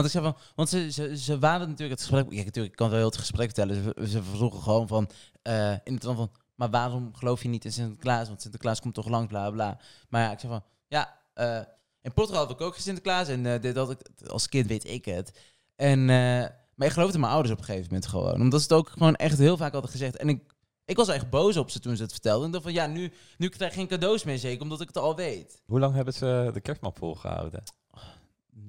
Want 0.00 0.14
ik 0.14 0.20
zei 0.20 0.32
van, 0.32 0.42
want 0.54 0.68
ze, 0.68 0.90
ze, 0.90 1.16
ze 1.16 1.38
waren 1.38 1.68
natuurlijk 1.68 2.00
het 2.00 2.08
gesprek. 2.08 2.32
Ja, 2.32 2.44
natuurlijk, 2.44 2.72
ik 2.72 2.76
kan 2.76 2.88
wel 2.88 2.98
heel 2.98 3.08
het 3.08 3.16
gesprek 3.16 3.44
vertellen. 3.44 3.74
Ze, 3.74 4.08
ze 4.08 4.22
vroegen 4.22 4.62
gewoon 4.62 4.88
van, 4.88 5.10
eh, 5.42 5.72
in 5.72 5.92
het 5.94 6.02
dan 6.02 6.16
van, 6.16 6.30
maar 6.54 6.70
waarom 6.70 7.14
geloof 7.14 7.42
je 7.42 7.48
niet 7.48 7.64
in 7.64 7.72
Sinterklaas? 7.72 8.28
Want 8.28 8.42
Sinterklaas 8.42 8.80
komt 8.80 8.94
toch 8.94 9.08
langs, 9.08 9.28
bla 9.28 9.50
bla. 9.50 9.80
Maar 10.08 10.22
ja, 10.22 10.32
ik 10.32 10.38
zei 10.38 10.52
van, 10.52 10.62
ja, 10.88 11.18
eh, 11.34 11.60
in 12.02 12.14
Portugal 12.14 12.42
had 12.42 12.50
ik 12.50 12.60
ook 12.60 12.76
Sinterklaas 12.76 13.28
en 13.28 13.46
eh, 13.46 13.60
dit 13.60 13.76
had 13.76 13.90
ik, 13.90 14.00
als 14.26 14.48
kind 14.48 14.66
weet 14.66 14.88
ik 14.88 15.04
het. 15.04 15.38
En, 15.76 16.04
maar 16.04 16.86
ik 16.86 16.92
geloofde 16.92 17.18
mijn 17.18 17.32
ouders 17.32 17.52
op 17.52 17.58
een 17.58 17.64
gegeven 17.64 17.86
moment 17.86 18.06
gewoon, 18.06 18.40
omdat 18.40 18.60
ze 18.60 18.66
het 18.66 18.76
ook 18.76 18.88
gewoon 18.88 19.16
echt 19.16 19.38
heel 19.38 19.56
vaak 19.56 19.72
hadden 19.72 19.90
gezegd. 19.90 20.16
En 20.16 20.28
ik, 20.28 20.54
ik 20.84 20.96
was 20.96 21.08
echt 21.08 21.30
boos 21.30 21.56
op 21.56 21.70
ze 21.70 21.80
toen 21.80 21.96
ze 21.96 22.02
het 22.02 22.12
vertelden. 22.12 22.40
En 22.40 22.46
ik 22.46 22.52
dacht 22.52 22.64
van, 22.64 22.74
ja, 22.74 22.86
nu, 22.86 23.12
nu 23.38 23.48
krijg 23.48 23.70
ik 23.70 23.78
geen 23.78 23.88
cadeaus 23.88 24.24
meer 24.24 24.38
zeker, 24.38 24.62
omdat 24.62 24.80
ik 24.80 24.88
het 24.88 24.98
al 24.98 25.16
weet. 25.16 25.62
Hoe 25.66 25.80
lang 25.80 25.94
hebben 25.94 26.14
ze 26.14 26.50
de 26.52 26.60
kerstman 26.60 26.94
volgehouden? 26.94 27.62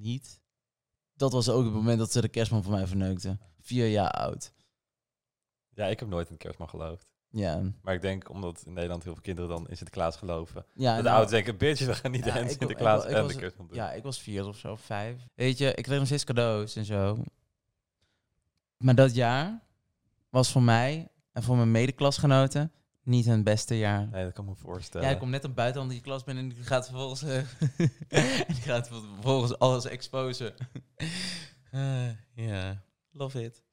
niet. 0.02 0.41
Dat 1.22 1.32
was 1.32 1.50
ook 1.50 1.64
het 1.64 1.74
moment 1.74 2.00
dat 2.00 2.12
ze 2.12 2.22
de 2.22 2.28
kerstman 2.28 2.64
voor 2.64 2.72
mij 2.72 2.88
verneukte. 2.88 3.38
Vier 3.60 3.88
jaar 3.88 4.12
oud. 4.12 4.54
Ja, 5.74 5.86
ik 5.86 6.00
heb 6.00 6.10
nooit 6.10 6.28
in 6.28 6.34
de 6.34 6.40
kerstman 6.40 6.70
geloofd. 6.70 7.06
Ja. 7.30 7.62
Maar 7.82 7.94
ik 7.94 8.02
denk, 8.02 8.30
omdat 8.30 8.64
in 8.66 8.74
Nederland 8.74 9.04
heel 9.04 9.14
veel 9.14 9.22
kinderen 9.22 9.50
dan 9.50 9.68
in 9.70 9.76
Sinterklaas 9.78 10.16
geloven. 10.16 10.66
Ja, 10.74 10.88
dat 10.88 10.96
de 10.98 11.02
nou, 11.04 11.16
ouders 11.16 11.32
denken, 11.32 11.58
bitch, 11.58 11.86
we 11.86 11.94
gaan 11.94 12.12
niet 12.12 12.26
Ja, 12.26 12.34
wa- 12.34 12.48
Sinterklaas 12.48 12.98
ik 13.00 13.04
wa- 13.04 13.10
ik 13.10 13.16
en 13.16 13.24
was- 13.24 13.34
de 13.34 13.40
kerstman 13.40 13.68
doen. 13.68 13.76
ja, 13.76 13.92
ik 13.92 14.04
was 14.04 14.20
vier 14.22 14.48
of 14.48 14.58
zo, 14.58 14.76
vijf. 14.76 15.28
Weet 15.36 15.58
je, 15.58 15.74
ik 15.74 15.84
kreeg 15.84 15.98
nog 15.98 16.08
steeds 16.08 16.24
cadeaus 16.24 16.76
en 16.76 16.86
zo. 16.86 17.24
Maar 18.78 18.96
dat 18.96 19.16
jaar 19.16 19.60
was 20.30 20.52
voor 20.52 20.64
mij 20.64 21.08
en 21.32 21.44
voor 21.44 21.56
mijn 21.56 21.72
medeklasgenoten 21.72 22.72
niet 23.04 23.26
het 23.26 23.44
beste 23.44 23.78
jaar. 23.78 24.08
Nee, 24.08 24.24
dat 24.24 24.34
kan 24.34 24.44
ik 24.44 24.50
me 24.50 24.56
voorstellen. 24.56 25.08
Ja, 25.08 25.14
ik 25.14 25.20
kom 25.20 25.30
net 25.30 25.44
op 25.44 25.56
buiten 25.56 25.88
die 25.88 26.02
klas 26.02 26.24
binnen 26.24 26.44
en 26.44 26.50
die 26.50 26.64
gaat 26.64 26.86
vervolgens, 26.86 27.22
en 27.28 27.46
die 28.48 28.56
gaat 28.62 28.88
vervolgens 28.88 29.60
alles 29.60 29.86
exposen. 29.86 30.54
Eh, 31.72 32.10
Ja, 32.34 32.82
love 33.12 33.44
it. 33.44 33.64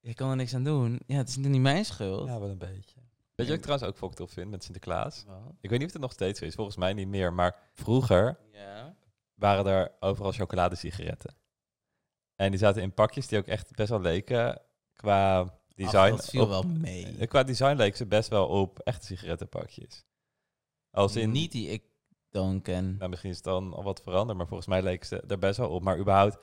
Je 0.00 0.14
kan 0.14 0.30
er 0.30 0.36
niks 0.36 0.54
aan 0.54 0.64
doen. 0.64 1.00
Ja, 1.06 1.16
het 1.16 1.28
is 1.28 1.36
niet 1.36 1.60
mijn 1.60 1.84
schuld. 1.84 2.28
Ja, 2.28 2.40
wel 2.40 2.48
een 2.48 2.58
beetje. 2.58 2.94
Weet 3.34 3.46
je 3.46 3.46
wat 3.46 3.54
ik 3.54 3.62
trouwens 3.62 3.88
ook 3.90 3.96
fucked 3.96 4.20
op 4.20 4.30
vind 4.30 4.50
met 4.50 4.64
Sinterklaas? 4.64 5.24
Wat? 5.26 5.52
Ik 5.60 5.70
weet 5.70 5.78
niet 5.78 5.86
of 5.88 5.92
het 5.92 6.02
nog 6.02 6.12
steeds 6.12 6.38
zo 6.38 6.44
is. 6.44 6.54
Volgens 6.54 6.76
mij 6.76 6.92
niet 6.92 7.08
meer. 7.08 7.32
Maar 7.32 7.56
vroeger 7.74 8.38
Ja. 8.52 8.94
waren 9.34 9.66
er 9.66 9.92
overal 10.00 10.32
chocoladesigaretten. 10.32 11.34
En 12.36 12.50
die 12.50 12.58
zaten 12.58 12.82
in 12.82 12.94
pakjes 12.94 13.26
die 13.26 13.38
ook 13.38 13.46
echt 13.46 13.74
best 13.76 13.88
wel 13.88 14.00
leken 14.00 14.60
qua 14.94 15.52
design. 15.84 15.96
Ach, 16.12 16.16
dat 16.16 16.28
viel 16.28 16.42
op- 16.42 16.48
wel 16.48 16.62
mee. 16.62 17.16
Eh, 17.18 17.28
Qua 17.28 17.42
design 17.42 17.76
leken 17.76 17.96
ze 17.96 18.06
best 18.06 18.28
wel 18.28 18.46
op 18.46 18.78
echte 18.78 19.06
sigarettenpakjes. 19.06 20.04
Als 20.90 21.16
in, 21.16 21.30
Niet 21.30 21.52
die 21.52 21.68
ik 21.68 21.82
dan 22.30 22.62
ken. 22.62 22.96
nou, 22.98 23.10
misschien 23.10 23.30
is 23.30 23.36
het 23.36 23.44
dan 23.44 23.72
al 23.74 23.82
wat 23.82 24.02
veranderd, 24.02 24.38
maar 24.38 24.46
volgens 24.46 24.68
mij 24.68 24.82
leken 24.82 25.06
ze 25.06 25.20
er 25.28 25.38
best 25.38 25.56
wel 25.58 25.68
op. 25.70 25.82
Maar 25.82 25.98
überhaupt, 25.98 26.38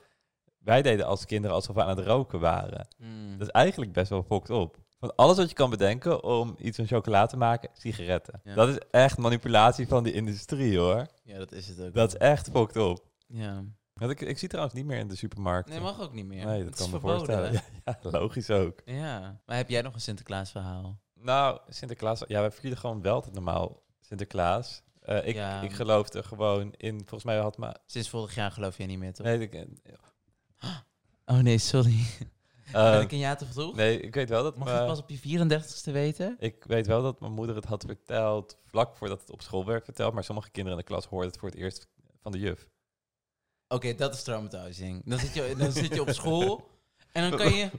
wij 0.58 0.82
deden 0.82 1.06
als 1.06 1.24
kinderen 1.24 1.56
alsof 1.56 1.74
we 1.74 1.82
aan 1.82 1.96
het 1.96 2.06
roken 2.06 2.40
waren. 2.40 2.88
Hmm. 2.96 3.38
Dat 3.38 3.46
is 3.46 3.52
eigenlijk 3.52 3.92
best 3.92 4.10
wel 4.10 4.22
fucked 4.22 4.50
op. 4.50 4.76
Van 4.98 5.14
alles 5.16 5.36
wat 5.36 5.48
je 5.48 5.54
kan 5.54 5.70
bedenken 5.70 6.24
om 6.24 6.54
iets 6.58 6.76
van 6.76 6.86
chocola 6.86 7.26
te 7.26 7.36
maken, 7.36 7.70
sigaretten. 7.72 8.40
Ja. 8.44 8.54
Dat 8.54 8.68
is 8.68 8.78
echt 8.90 9.18
manipulatie 9.18 9.88
van 9.88 10.04
die 10.04 10.12
industrie 10.12 10.78
hoor. 10.78 11.06
Ja, 11.24 11.38
dat 11.38 11.52
is 11.52 11.68
het 11.68 11.80
ook. 11.80 11.94
Dat 11.94 12.08
is 12.14 12.16
echt 12.18 12.48
fucked 12.50 12.76
op. 12.76 13.04
Ja. 13.26 13.64
Want 13.98 14.10
ik, 14.10 14.20
ik 14.20 14.38
zie 14.38 14.48
trouwens 14.48 14.76
niet 14.76 14.86
meer 14.86 14.98
in 14.98 15.08
de 15.08 15.16
supermarkt. 15.16 15.68
Nee, 15.68 15.80
mag 15.80 16.00
ook 16.00 16.12
niet 16.12 16.26
meer. 16.26 16.44
Nee, 16.46 16.58
dat 16.64 16.66
Het 16.66 16.76
kan 16.76 16.86
is 16.86 16.92
me 16.92 16.98
verboden, 16.98 17.26
voorstellen. 17.26 17.52
Ja, 17.52 17.62
ja, 18.02 18.10
logisch 18.10 18.50
ook. 18.50 18.82
Ja. 18.84 19.40
Maar 19.46 19.56
heb 19.56 19.68
jij 19.68 19.82
nog 19.82 19.94
een 19.94 20.00
Sinterklaas 20.00 20.50
verhaal? 20.50 20.98
Nou, 21.14 21.58
Sinterklaas, 21.68 22.22
ja, 22.26 22.40
wij 22.40 22.50
vierden 22.50 22.78
gewoon 22.78 23.02
wel 23.02 23.22
het 23.22 23.32
normaal 23.32 23.82
Sinterklaas. 24.00 24.82
Eh, 25.00 25.26
ik, 25.26 25.34
Ja. 25.34 25.62
ik 25.62 25.72
geloofde 25.72 26.22
gewoon 26.22 26.72
in, 26.76 26.98
volgens 26.98 27.24
mij 27.24 27.38
had 27.38 27.56
maar... 27.56 27.76
Sinds 27.86 28.08
vorig 28.08 28.34
jaar 28.34 28.50
geloof 28.50 28.76
jij 28.76 28.86
niet 28.86 28.98
meer, 28.98 29.12
toch? 29.12 29.26
Nee, 29.26 29.38
ik, 29.38 29.66
Oh 31.26 31.38
nee, 31.38 31.58
sorry. 31.58 31.98
eh, 32.72 32.90
ben 32.90 33.00
ik 33.00 33.12
een 33.12 33.18
jaar 33.18 33.36
te 33.36 33.46
vroeg? 33.46 33.74
nee, 33.76 34.00
ik 34.00 34.14
weet 34.14 34.28
wel 34.28 34.42
dat 34.42 34.56
Mag 34.56 34.68
je 34.68 34.86
pas 34.86 34.98
op 34.98 35.10
je 35.10 35.18
34ste 35.18 35.92
weten? 35.92 36.36
Ik 36.38 36.64
weet 36.64 36.86
wel 36.86 37.02
dat 37.02 37.20
mijn 37.20 37.32
moeder 37.32 37.56
het 37.56 37.64
had 37.64 37.84
verteld 37.86 38.58
vlak 38.64 38.96
voordat 38.96 39.20
het 39.20 39.30
op 39.30 39.42
school 39.42 39.64
werd 39.64 39.84
verteld. 39.84 40.14
Maar 40.14 40.24
sommige 40.24 40.50
kinderen 40.50 40.78
in 40.78 40.84
de 40.84 40.90
klas 40.92 41.06
hoorden 41.06 41.30
het 41.30 41.38
voor 41.38 41.48
het 41.48 41.58
eerst 41.58 41.88
van 42.22 42.32
de 42.32 42.38
juf. 42.38 42.68
Oké, 43.68 43.94
dat 43.94 44.14
is 44.14 44.22
traumatizing. 44.22 45.02
Dan 45.04 45.18
zit, 45.18 45.34
je, 45.34 45.54
dan 45.58 45.72
zit 45.72 45.94
je 45.94 46.00
op 46.00 46.10
school 46.10 46.68
en 47.12 47.30
dan 47.30 47.38
kan 47.38 47.52
je... 47.52 47.70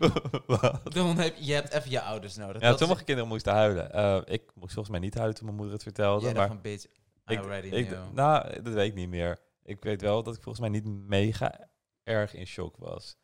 Dan 0.93 1.17
heb 1.17 1.36
je 1.38 1.54
hebt 1.54 1.73
even 1.73 1.91
je 1.91 2.02
ouders 2.02 2.36
nodig. 2.36 2.62
Ja, 2.62 2.69
Dat 2.69 2.80
sommige 2.80 3.04
kinderen 3.04 3.30
moesten 3.30 3.54
huilen. 3.54 3.91
Eh, 3.91 4.21
ik 4.25 4.52
moest 4.56 4.73
volgens 4.73 4.89
mij 4.89 4.99
niet 4.99 5.13
huilen 5.13 5.36
toen 5.36 5.45
mijn 5.45 5.58
moeder 5.58 5.73
het 5.73 5.84
vertelde. 5.84 6.25
Jij 6.25 6.34
maar 6.34 6.62
bitch, 6.62 6.86
I 6.86 6.89
ik, 7.25 7.39
already 7.39 7.67
ik, 7.67 7.97
nou, 8.13 8.62
dat 8.62 8.73
weet 8.73 8.89
ik 8.89 8.95
niet 8.95 9.10
meer. 9.10 9.39
Ik 9.63 9.84
weet 9.84 10.02
wel 10.02 10.23
dat 10.23 10.36
ik 10.36 10.41
volgens 10.41 10.69
mij 10.69 10.80
niet 10.80 11.08
mega 11.08 11.69
erg 12.04 12.34
in 12.34 12.45
shock 12.45 12.78
was. 12.78 13.17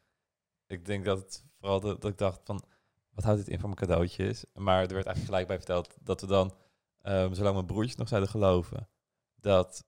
Ik 0.67 0.85
denk 0.85 1.05
dat 1.05 1.17
het 1.17 1.43
vooral 1.59 1.79
dat, 1.79 2.01
dat 2.01 2.11
ik 2.11 2.17
dacht 2.17 2.41
van, 2.43 2.63
wat 3.09 3.23
houdt 3.23 3.39
dit 3.39 3.49
in 3.49 3.59
voor 3.59 3.69
mijn 3.69 3.87
cadeautjes? 3.87 4.45
Maar 4.53 4.81
er 4.81 4.93
werd 4.93 5.05
eigenlijk 5.05 5.25
gelijk 5.25 5.47
bij 5.47 5.57
verteld 5.57 5.97
dat 6.01 6.21
we 6.21 6.27
dan, 6.27 6.55
ehm, 7.01 7.33
zolang 7.33 7.53
mijn 7.53 7.65
broertjes 7.65 7.95
nog 7.95 8.07
zouden 8.07 8.29
geloven, 8.29 8.89
dat 9.35 9.85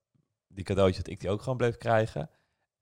die 0.48 0.64
cadeautjes, 0.64 1.04
dat 1.04 1.14
ik 1.14 1.20
die 1.20 1.30
ook 1.30 1.42
gewoon 1.42 1.58
bleef 1.58 1.78
krijgen. 1.78 2.30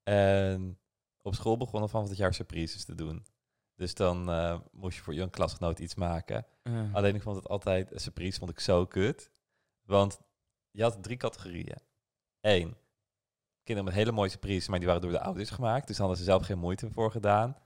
En 0.08 0.78
op 1.22 1.34
school 1.34 1.56
begonnen 1.56 1.88
van 1.88 2.04
het 2.04 2.16
jaar 2.16 2.34
surprises 2.34 2.84
te 2.84 2.94
doen. 2.94 3.26
Dus 3.74 3.94
dan 3.94 4.30
eh, 4.30 4.60
moest 4.72 4.96
je 4.96 5.02
voor 5.02 5.14
je 5.14 5.30
klasgenoot 5.30 5.78
iets 5.78 5.94
maken. 5.94 6.46
Alleen 6.92 7.14
ik 7.14 7.22
vond 7.22 7.36
het 7.36 7.48
altijd, 7.48 7.92
een 7.92 8.00
surprise 8.00 8.38
vond 8.38 8.50
ik 8.50 8.60
zo 8.60 8.86
kut. 8.86 9.30
Want 9.82 10.20
je 10.70 10.82
had 10.82 11.02
drie 11.02 11.16
categorieën. 11.16 11.78
Eén, 12.40 12.76
kinderen 13.62 13.84
met 13.84 13.94
hele 13.94 14.12
mooie 14.12 14.28
surprises, 14.28 14.68
maar 14.68 14.78
die 14.78 14.88
waren 14.88 15.02
door 15.02 15.10
de 15.10 15.20
ouders 15.20 15.50
gemaakt. 15.50 15.86
Dus 15.86 15.98
hadden 15.98 16.16
ze 16.16 16.24
zelf 16.24 16.46
geen 16.46 16.58
moeite 16.58 16.90
voor 16.90 17.10
gedaan. 17.10 17.56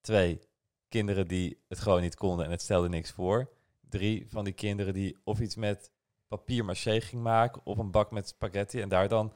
Twee, 0.00 0.40
kinderen 0.88 1.28
die 1.28 1.64
het 1.68 1.78
gewoon 1.78 2.00
niet 2.00 2.16
konden 2.16 2.44
en 2.44 2.50
het 2.50 2.62
stelde 2.62 2.88
niks 2.88 3.10
voor. 3.10 3.50
Drie, 3.80 4.26
van 4.28 4.44
die 4.44 4.54
kinderen 4.54 4.94
die 4.94 5.18
of 5.24 5.40
iets 5.40 5.56
met 5.56 5.90
papier 6.28 6.64
maché 6.64 7.00
ging 7.00 7.22
maken 7.22 7.60
of 7.64 7.78
een 7.78 7.90
bak 7.90 8.10
met 8.10 8.28
spaghetti 8.28 8.80
en 8.80 8.88
daar 8.88 9.08
dan 9.08 9.32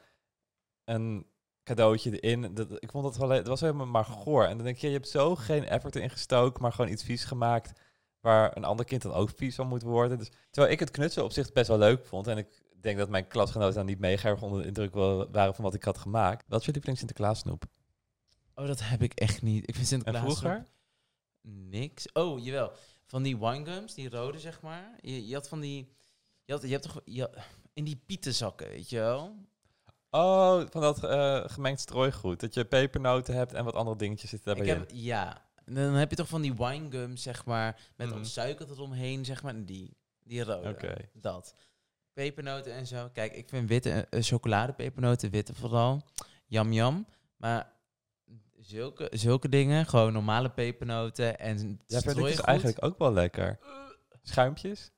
een 0.85 1.30
cadeautje 1.71 2.21
in. 2.21 2.55
Dat, 2.55 2.83
ik 2.83 2.91
vond 2.91 3.05
dat 3.05 3.17
wel, 3.17 3.29
het 3.29 3.47
was 3.47 3.61
helemaal 3.61 3.87
maar 3.87 4.05
goor. 4.05 4.45
En 4.45 4.57
dan 4.57 4.65
denk 4.65 4.77
je, 4.77 4.87
je 4.87 4.93
hebt 4.93 5.09
zo 5.09 5.37
geen 5.37 5.65
effort 5.65 5.97
in 5.97 6.11
gestoken, 6.11 6.63
maar 6.63 6.73
gewoon 6.73 6.91
iets 6.91 7.03
vies 7.03 7.25
gemaakt 7.25 7.81
waar 8.21 8.57
een 8.57 8.65
ander 8.65 8.87
kind 8.87 9.03
dan 9.03 9.13
ook 9.13 9.31
vies 9.37 9.55
van 9.55 9.67
moet 9.67 9.83
worden. 9.83 10.19
Dus, 10.19 10.31
terwijl 10.51 10.73
ik 10.73 10.81
het 10.81 10.91
knutselen 10.91 11.25
op 11.25 11.33
zich 11.33 11.53
best 11.53 11.69
wel 11.69 11.79
leuk 11.79 12.07
vond. 12.07 12.27
En 12.27 12.39
ik 12.39 12.63
denk 12.81 12.99
dat 12.99 13.09
mijn 13.09 13.27
klasgenoten 13.27 13.75
dan 13.75 13.87
niet 13.87 13.99
mega 13.99 14.29
erg 14.29 14.43
onder 14.43 14.61
de 14.61 14.67
indruk 14.67 14.95
wel 14.95 15.31
waren 15.31 15.55
van 15.55 15.65
wat 15.65 15.75
ik 15.75 15.85
had 15.85 15.99
gemaakt. 15.99 16.45
Wat 16.49 16.61
is 16.61 16.67
je 16.67 16.73
lieveling 16.73 16.99
Sinterklaas 16.99 17.39
snoep? 17.39 17.65
Oh, 18.55 18.67
dat 18.67 18.81
heb 18.83 19.03
ik 19.03 19.13
echt 19.15 19.43
niet. 19.43 19.69
Ik 19.69 19.75
vind 19.75 19.79
En 19.79 19.87
Sinterklaas... 19.87 20.23
vroeger? 20.25 20.57
ook 20.57 20.67
Niks. 21.41 22.13
Oh, 22.13 22.45
jawel. 22.45 22.73
Van 23.07 23.23
die 23.23 23.39
winegums, 23.39 23.95
die 23.95 24.11
rode, 24.11 24.39
zeg 24.39 24.61
maar. 24.61 24.99
Je, 25.01 25.27
je 25.27 25.35
had 25.35 25.49
van 25.49 25.61
die... 25.61 25.93
Je, 26.45 26.53
had, 26.53 26.63
je 26.63 26.69
hebt 26.69 26.83
toch... 26.83 27.01
Je, 27.05 27.31
in 27.73 27.85
die 27.85 28.03
pietenzakken, 28.07 28.69
weet 28.69 28.89
je 28.89 28.97
wel? 28.97 29.37
Oh, 30.11 30.63
van 30.71 30.81
dat 30.81 31.05
eh, 31.05 31.43
gemengd 31.47 31.81
strooigoed. 31.81 32.41
Dat 32.41 32.55
je 32.55 32.65
pepernoten 32.65 33.35
hebt 33.35 33.53
en 33.53 33.65
wat 33.65 33.75
andere 33.75 33.97
dingetjes 33.97 34.31
zitten 34.31 34.51
Ik 34.51 34.57
daarbij 34.57 34.77
heb, 34.77 34.91
ja. 34.93 35.49
Dan 35.65 35.93
heb 35.95 36.11
je 36.11 36.17
toch 36.17 36.29
van 36.29 36.43
die 36.43 36.55
winegums, 36.55 37.23
zeg 37.23 37.45
maar, 37.45 37.81
met 37.97 38.11
wat 38.11 38.27
suiker 38.27 38.71
eromheen, 38.71 39.25
zeg 39.25 39.43
maar. 39.43 39.65
Die, 39.65 39.97
die 40.23 40.45
rode. 40.45 40.69
Oké. 40.69 40.95
Dat. 41.13 41.55
Pepernoten 42.13 42.73
en 42.73 42.87
zo. 42.87 43.09
Kijk, 43.13 43.33
ik 43.33 43.49
vind 43.49 43.69
witte, 43.69 44.07
eh, 44.11 44.23
chocoladepepernoten, 44.23 45.31
witte 45.31 45.55
vooral, 45.55 46.03
jam 46.47 46.73
jam. 46.73 47.07
Maar 47.37 47.73
zulke, 48.59 49.09
zulke 49.13 49.49
dingen, 49.49 49.87
gewoon 49.87 50.13
normale 50.13 50.51
pepernoten 50.51 51.39
en 51.39 51.81
Ja, 51.87 52.01
vind 52.01 52.17
ik 52.17 52.25
dus 52.25 52.41
eigenlijk 52.41 52.85
ook 52.85 52.99
wel 52.99 53.13
lekker. 53.13 53.59
Schuimpjes? 54.23 54.91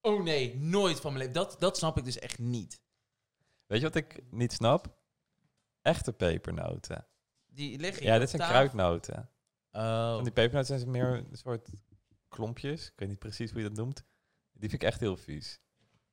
Oh 0.00 0.22
nee, 0.22 0.56
nooit 0.56 1.00
van 1.00 1.12
mijn 1.12 1.26
leven. 1.26 1.42
Dat, 1.42 1.56
dat 1.58 1.76
snap 1.76 1.98
ik 1.98 2.04
dus 2.04 2.18
echt 2.18 2.38
niet. 2.38 2.81
Weet 3.72 3.80
je 3.80 3.86
wat 3.86 3.96
ik 3.96 4.22
niet 4.30 4.52
snap? 4.52 4.96
Echte 5.82 6.12
pepernoten. 6.12 7.06
Die 7.46 7.78
liggen 7.78 8.04
Ja, 8.06 8.18
dit 8.18 8.30
zijn 8.30 8.42
tafel. 8.42 8.54
kruidnoten. 8.56 9.30
Oh. 9.70 10.14
Van 10.14 10.22
die 10.24 10.32
pepernoten 10.32 10.78
zijn 10.78 10.90
meer 10.90 11.06
een 11.14 11.28
soort 11.36 11.68
klompjes. 12.28 12.86
Ik 12.86 12.92
weet 12.96 13.08
niet 13.08 13.18
precies 13.18 13.50
hoe 13.50 13.60
je 13.62 13.68
dat 13.68 13.76
noemt. 13.76 14.04
Die 14.52 14.68
vind 14.70 14.82
ik 14.82 14.88
echt 14.88 15.00
heel 15.00 15.16
vies. 15.16 15.60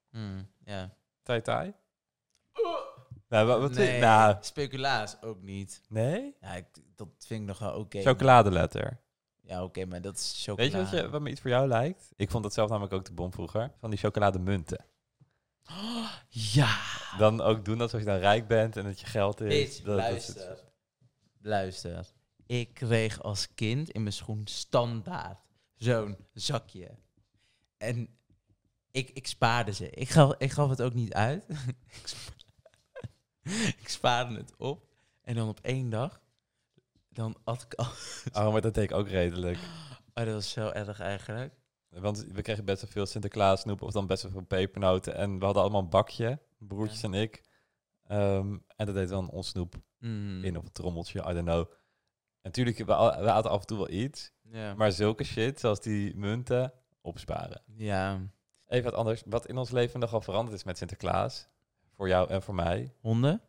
Hmm, 0.09 0.51
ja. 0.65 0.95
Tai 1.23 1.41
tai? 1.41 1.73
Nou, 3.27 3.47
wat, 3.47 3.59
wat 3.59 3.73
vind- 3.75 3.89
nee, 3.89 3.99
nou, 3.99 4.37
speculaas 4.41 5.21
ook 5.21 5.41
niet. 5.41 5.81
nee? 5.89 6.35
Ja, 6.41 6.53
ik, 6.55 6.65
dat 6.95 7.07
vind 7.17 7.41
ik 7.41 7.47
nog 7.47 7.59
wel 7.59 7.73
oké. 7.73 8.01
Chocoladeletter. 8.01 9.01
Ja, 9.41 9.63
oké, 9.63 9.85
maar 9.85 10.01
dat 10.01 10.15
is 10.17 10.43
chocolade. 10.45 10.61
Weet 10.77 10.89
je 10.89 10.97
wat, 10.97 11.03
je 11.03 11.09
wat 11.09 11.21
me 11.21 11.29
iets 11.29 11.41
voor 11.41 11.49
jou 11.49 11.67
lijkt? 11.67 12.11
Ik 12.15 12.29
vond 12.29 12.43
dat 12.43 12.53
zelf 12.53 12.69
namelijk 12.69 12.93
ook 12.93 13.05
de 13.05 13.13
bom 13.13 13.31
vroeger. 13.33 13.71
Van 13.79 13.89
die 13.89 13.99
chocolademunten. 13.99 14.85
Ja. 16.29 16.77
Dan 17.17 17.41
ook 17.41 17.65
doen 17.65 17.81
alsof 17.81 17.99
je 17.99 18.05
dan 18.05 18.17
rijk 18.17 18.47
bent 18.47 18.77
en 18.77 18.83
dat 18.83 18.99
je 18.99 19.05
geld 19.05 19.41
is. 19.41 19.47
Bitch, 19.47 19.75
Dat- 19.77 19.85
dat 19.85 19.95
luister. 19.95 20.51
is- 20.51 20.59
Luister. 21.41 22.07
Ik 22.45 22.73
kreeg 22.73 23.21
als 23.21 23.53
kind 23.53 23.89
in 23.89 24.01
mijn 24.01 24.13
schoen 24.13 24.41
standaard 24.47 25.39
zo'n 25.75 26.17
zakje. 26.33 26.97
En 27.77 28.17
ik, 28.91 29.09
ik 29.09 29.27
spaarde 29.27 29.71
ze. 29.73 29.89
Ik 29.89 30.09
gaf, 30.09 30.33
ik 30.37 30.51
gaf 30.51 30.69
het 30.69 30.81
ook 30.81 30.93
niet 30.93 31.13
uit. 31.13 31.45
ik 33.81 33.89
spaarde 33.89 34.35
het 34.35 34.55
op. 34.57 34.87
En 35.21 35.35
dan 35.35 35.47
op 35.47 35.59
één 35.61 35.89
dag, 35.89 36.21
dan 37.09 37.35
at 37.43 37.61
ik 37.63 37.73
al... 37.73 37.87
Oh, 38.45 38.51
maar 38.51 38.61
dat 38.61 38.73
deed 38.73 38.83
ik 38.83 38.91
ook 38.93 39.07
redelijk. 39.07 39.57
Oh, 40.13 40.25
dat 40.25 40.33
was 40.33 40.49
zo 40.51 40.69
erg 40.69 40.99
eigenlijk. 40.99 41.53
Want 41.89 42.25
we 42.31 42.41
kregen 42.41 42.65
best 42.65 42.81
wel 42.81 42.91
veel 42.91 43.05
Sinterklaas 43.05 43.61
snoep 43.61 43.81
of 43.81 43.91
dan 43.91 44.07
best 44.07 44.23
wel 44.23 44.31
veel 44.31 44.41
pepernoten. 44.45 45.15
En 45.15 45.39
we 45.39 45.45
hadden 45.45 45.63
allemaal 45.63 45.81
een 45.81 45.89
bakje, 45.89 46.39
broertjes 46.57 47.01
Ja. 47.01 47.07
en 47.07 47.13
ik. 47.13 47.43
Ehm, 48.07 48.57
en 48.75 48.85
dat 48.85 48.95
deed 48.95 49.09
dan 49.09 49.29
ons 49.29 49.47
snoep 49.47 49.75
Mm. 49.99 50.43
in 50.43 50.57
op 50.57 50.63
een 50.65 50.71
trommeltje, 50.71 51.19
I 51.19 51.33
don't 51.33 51.45
know. 51.45 51.71
Natuurlijk, 52.41 52.77
we, 52.77 52.85
we 52.85 53.31
af 53.31 53.59
en 53.61 53.65
toe 53.67 53.77
wel 53.77 53.89
iets. 53.89 54.31
Ja. 54.51 54.73
Maar 54.73 54.91
zulke 54.91 55.23
shit, 55.23 55.59
zoals 55.59 55.81
die 55.81 56.15
munten, 56.15 56.73
opsparen. 57.01 57.61
ja. 57.75 58.19
Even 58.67 58.83
wat 58.89 58.99
anders. 58.99 59.23
Wat 59.25 59.47
in 59.47 59.57
ons 59.57 59.69
leven 59.69 59.99
nogal 59.99 60.21
veranderd 60.21 60.57
is 60.57 60.63
met 60.63 60.77
Sinterklaas. 60.77 61.47
Voor 61.95 62.07
jou 62.07 62.29
en 62.29 62.41
voor 62.41 62.55
mij. 62.55 62.93
Honden? 62.99 63.41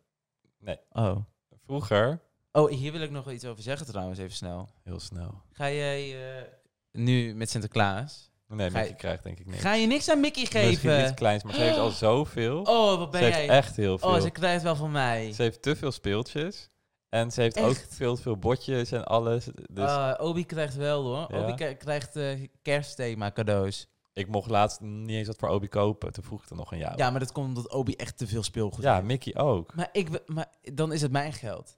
Nee. 0.59 0.77
Oh. 0.91 1.17
Vroeger, 1.65 2.21
Oh, 2.51 2.69
hier 2.69 2.91
wil 2.91 3.01
ik 3.01 3.11
nog 3.11 3.31
iets 3.31 3.45
over 3.45 3.63
zeggen 3.63 3.85
trouwens, 3.87 4.19
even 4.19 4.35
snel. 4.35 4.69
heel 4.83 4.99
snel. 4.99 5.41
Ga 5.51 5.69
jij 5.71 6.29
eh, 6.39 6.47
nu 6.91 7.35
met 7.35 7.49
Sinterklaas... 7.49 8.30
Nee, 8.51 8.69
je- 8.69 8.71
Mickey 8.77 8.93
krijgt 8.95 9.23
denk 9.23 9.39
ik 9.39 9.45
niks. 9.45 9.61
Ga 9.61 9.73
je 9.73 9.87
niks 9.87 10.09
aan 10.09 10.19
Mickey 10.19 10.41
Misschien 10.41 10.71
geven? 10.77 11.01
iets 11.03 11.13
kleins, 11.13 11.43
maar 11.43 11.53
ze 11.53 11.61
heeft 11.61 11.77
al 11.77 11.89
zoveel. 12.07 12.61
Oh, 12.61 12.97
wat 12.97 13.11
ben 13.11 13.19
ze 13.19 13.25
heeft 13.25 13.37
jij? 13.37 13.47
echt 13.49 13.75
heel 13.75 13.97
veel. 13.97 14.09
Oh, 14.09 14.21
ze 14.21 14.29
krijgt 14.29 14.63
wel 14.63 14.75
van 14.75 14.91
mij. 14.91 15.31
Ze 15.33 15.41
heeft 15.41 15.61
te 15.61 15.75
veel 15.75 15.91
speeltjes. 15.91 16.69
En 17.09 17.31
ze 17.31 17.41
heeft 17.41 17.59
ook 17.59 17.75
veel 17.89 18.17
veel 18.17 18.37
botjes 18.37 18.91
en 18.91 19.05
alles. 19.05 19.47
Dus 19.71 19.89
Ah, 19.89 20.25
Obi 20.25 20.45
krijgt 20.45 20.75
wel 20.75 21.03
hoor. 21.03 21.25
Ja? 21.37 21.41
Obi 21.47 21.75
krijgt 21.75 22.15
eh, 22.15 22.47
kerstthema 22.61 23.31
cadeaus. 23.31 23.87
ik 24.13 24.27
mocht 24.27 24.49
laatst 24.49 24.79
niet 24.81 25.09
eens 25.09 25.27
wat 25.27 25.37
voor 25.37 25.49
Obi 25.49 25.67
kopen. 25.67 26.13
Toen 26.13 26.23
vroeg 26.23 26.43
ik 26.43 26.49
er 26.49 26.55
nog 26.55 26.71
aan 26.71 26.77
jou. 26.77 26.93
Ja, 26.97 27.09
maar 27.09 27.19
dat 27.19 27.31
komt 27.31 27.47
omdat 27.47 27.71
Obi 27.71 27.95
echt 27.95 28.17
te 28.17 28.27
veel 28.27 28.43
speelgoed 28.43 28.83
Ja, 28.83 28.93
heeft. 28.95 29.05
Mickey 29.05 29.35
ook. 29.35 29.75
Maar, 29.75 29.89
ik, 29.91 30.27
maar 30.27 30.47
dan 30.73 30.93
is 30.93 31.01
het 31.01 31.11
mijn 31.11 31.33
geld. 31.33 31.77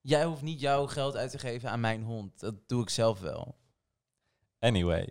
Jij 0.00 0.24
hoeft 0.24 0.42
niet 0.42 0.60
jouw 0.60 0.86
geld 0.86 1.16
uit 1.16 1.30
te 1.30 1.38
geven 1.38 1.70
aan 1.70 1.80
mijn 1.80 2.02
hond. 2.02 2.40
Dat 2.40 2.54
doe 2.66 2.82
ik 2.82 2.90
zelf 2.90 3.20
wel. 3.20 3.56
Anyway, 4.58 5.08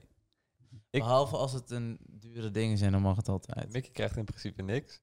Ik- 0.93 0.99
Behalve 1.01 1.37
als 1.37 1.53
het 1.53 1.69
een 1.71 1.97
dure 2.09 2.51
dingen 2.51 2.77
zijn, 2.77 2.91
dan 2.91 3.01
mag 3.01 3.15
het 3.15 3.27
altijd. 3.29 3.71
Mickey 3.71 3.91
krijgt 3.91 4.17
in 4.17 4.25
principe 4.25 4.61
niks. 4.61 5.01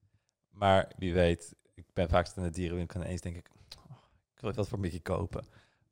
Maar 0.51 0.93
wie 0.99 1.13
weet, 1.15 1.55
ik 1.75 1.85
ben 1.93 2.09
vaak 2.09 2.29
in 2.37 2.43
de 2.43 2.51
dierenwinkel 2.51 3.01
en 3.01 3.07
eens 3.07 3.21
denk 3.21 3.37
ik... 3.37 3.51
oh, 3.91 3.97
ik 4.35 4.41
wil 4.41 4.53
wat 4.53 4.69
voor 4.69 4.81
Mickey 4.81 5.01
kopen. 5.01 5.45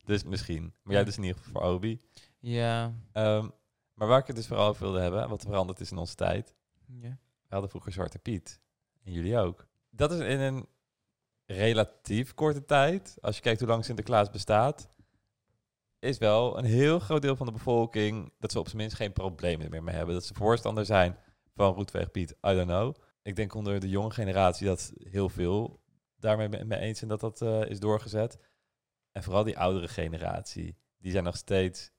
Dus 0.05 0.25
misschien. 0.25 0.75
Maar 0.83 0.95
jij 0.95 1.05
dus 1.05 1.17
in 1.17 1.23
ieder 1.23 1.43
geval 1.43 1.61
voor 1.63 1.71
Obi. 1.71 2.01
Ja. 2.39 2.95
Ehm, 3.13 3.49
maar 3.95 4.09
waar 4.09 4.19
ik 4.21 4.27
het 4.27 4.37
dus 4.37 4.47
vooral 4.47 4.69
over 4.69 4.83
wilde 4.83 5.01
hebben, 5.01 5.29
wat 5.29 5.43
veranderd 5.43 5.81
is 5.81 5.91
in 5.91 5.97
onze 5.97 6.15
tijd. 6.15 6.55
ja. 6.87 7.19
We 7.49 7.55
hadden 7.55 7.71
vroeger 7.71 7.93
Zwarte 7.93 8.19
Piet. 8.19 8.61
En 9.05 9.13
jullie 9.13 9.39
ook. 9.39 9.67
Dat 9.91 10.13
is 10.13 10.19
in 10.19 10.41
een 10.41 10.67
relatief 11.47 12.35
korte 12.35 12.65
tijd, 12.65 13.17
als 13.21 13.37
je 13.37 13.43
kijkt 13.43 13.61
hoe 13.61 13.69
lang 13.69 13.85
Sinterklaas 13.85 14.31
bestaat, 14.31 14.89
is 15.99 16.19
wel 16.19 16.59
een 16.59 16.65
heel 16.65 16.99
groot 16.99 17.23
deel 17.23 17.37
van 17.37 17.47
de 17.47 17.53
bevolking 17.53 18.33
dat 18.39 18.53
ze 18.53 18.59
op 18.59 18.67
zijn 18.67 18.77
minst 18.77 18.97
geen 18.97 19.13
problemen 19.13 19.71
meer 19.71 19.83
mee 19.83 19.95
hebben. 19.95 20.15
Dat 20.15 20.25
ze 20.25 20.35
voorstander 20.35 20.85
zijn 20.87 21.17
van 21.55 21.75
Roetveeg 21.75 22.11
Piet, 22.11 22.31
I 22.31 22.37
don't 22.41 22.67
know. 22.67 22.95
Ik 23.23 23.37
denk 23.37 23.55
onder 23.55 23.81
de 23.81 23.89
jonge 23.89 24.11
generatie 24.11 24.67
dat 24.67 24.93
heel 25.03 25.29
veel 25.29 25.81
daarmee 26.19 26.49
me- 26.49 26.65
mee 26.65 26.79
eens 26.79 26.99
zijn 26.99 27.11
dat 27.11 27.21
dat 27.21 27.43
eh, 27.43 27.71
is 27.71 27.81
doorgezet. 27.81 28.39
En 29.13 29.23
vooral 29.23 29.45
die 29.45 29.59
oudere 29.59 29.89
generatie, 29.89 30.77
die 30.99 31.13
zijn 31.13 31.25
nog 31.25 31.37
steeds 31.37 31.91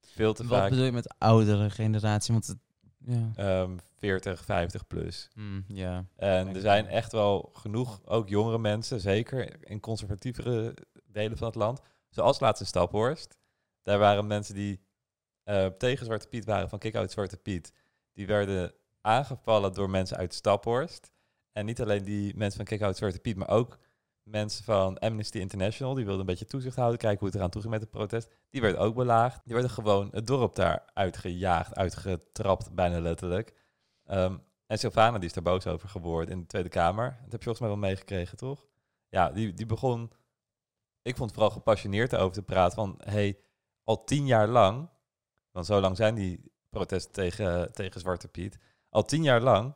veel 0.00 0.34
te 0.34 0.46
Wat 0.46 0.58
vaak 0.58 0.70
bedoel 0.70 0.84
je 0.84 0.92
met 0.92 1.14
oudere 1.18 1.70
generatie? 1.70 2.32
Want 2.32 2.46
het, 2.46 2.58
ja. 2.98 3.30
ehm 3.36 3.76
40, 3.98 4.44
50 4.44 4.86
plus. 4.86 5.28
Ja. 5.66 6.06
En 6.16 6.54
er 6.54 6.60
zijn 6.60 6.86
echt 6.86 7.12
wel 7.12 7.50
genoeg, 7.52 8.00
ook 8.04 8.28
jongere 8.28 8.58
mensen, 8.58 9.00
zeker 9.00 9.66
in 9.70 9.80
conservatievere 9.80 10.76
delen 11.04 11.36
van 11.38 11.46
het 11.46 11.56
land. 11.56 11.80
Zoals 12.10 12.40
laatst 12.40 12.60
in 12.60 12.66
Staphorst. 12.66 13.38
Daar 13.82 13.98
waren 13.98 14.26
mensen 14.26 14.54
die 14.54 14.80
eh, 15.42 15.66
tegen 15.66 16.06
Zwarte 16.06 16.28
Piet 16.28 16.44
waren, 16.44 16.68
van 16.68 16.78
Kick 16.78 16.94
Out 16.94 17.10
Zwarte 17.10 17.36
Piet. 17.36 17.72
Die 18.12 18.26
werden 18.26 18.74
aangevallen 19.00 19.72
door 19.72 19.90
mensen 19.90 20.16
uit 20.16 20.34
Staphorst. 20.34 21.12
En 21.52 21.64
niet 21.66 21.80
alleen 21.80 22.04
die 22.04 22.36
mensen 22.36 22.56
van 22.56 22.64
Kick 22.64 22.82
Out 22.82 22.96
Zwarte 22.96 23.18
Piet, 23.18 23.36
maar 23.36 23.50
ook 23.50 23.78
mensen 24.22 24.64
van 24.64 24.98
Amnesty 24.98 25.38
International. 25.38 25.94
Die 25.94 26.04
wilden 26.04 26.20
een 26.20 26.26
beetje 26.26 26.44
toezicht 26.44 26.76
houden, 26.76 26.98
kijken 26.98 27.18
hoe 27.18 27.28
het 27.28 27.36
eraan 27.36 27.50
toe 27.50 27.60
ging 27.60 27.72
met 27.72 27.82
het 27.82 27.90
protest. 27.90 28.30
Die 28.50 28.60
werden 28.60 28.80
ook 28.80 28.94
belaagd. 28.94 29.40
Die 29.44 29.52
werden 29.52 29.70
gewoon 29.70 30.08
het 30.12 30.26
dorp 30.26 30.54
daar 30.54 30.90
uitgejaagd, 30.94 31.74
uitgetrapt, 31.74 32.74
bijna 32.74 33.00
letterlijk. 33.00 33.54
Ehm, 34.04 34.38
en 34.66 34.78
Sylvana 34.78 35.18
die 35.18 35.28
is 35.28 35.32
daar 35.32 35.42
boos 35.42 35.66
over 35.66 35.88
geworden 35.88 36.34
in 36.34 36.40
de 36.40 36.46
Tweede 36.46 36.68
Kamer. 36.68 37.04
Dat 37.04 37.32
heb 37.32 37.42
je 37.42 37.44
volgens 37.44 37.58
mij 37.58 37.68
wel 37.68 37.78
meegekregen, 37.78 38.36
toch? 38.36 38.66
Ja, 39.08 39.30
die, 39.30 39.54
die 39.54 39.66
begon... 39.66 40.10
Ik 41.02 41.16
vond 41.16 41.32
vooral 41.32 41.50
gepassioneerd 41.50 42.16
over 42.16 42.32
te 42.32 42.42
praten 42.42 42.74
van... 42.74 43.00
hey, 43.04 43.38
al 43.84 44.04
tien 44.04 44.26
jaar 44.26 44.48
lang... 44.48 44.90
Want 45.50 45.66
zo 45.66 45.80
lang 45.80 45.96
zijn 45.96 46.14
die 46.14 46.52
protesten 46.70 47.12
tegen, 47.12 47.72
tegen 47.72 48.00
Zwarte 48.00 48.28
Piet. 48.28 48.58
Al 48.88 49.04
tien 49.04 49.22
jaar 49.22 49.40
lang 49.40 49.74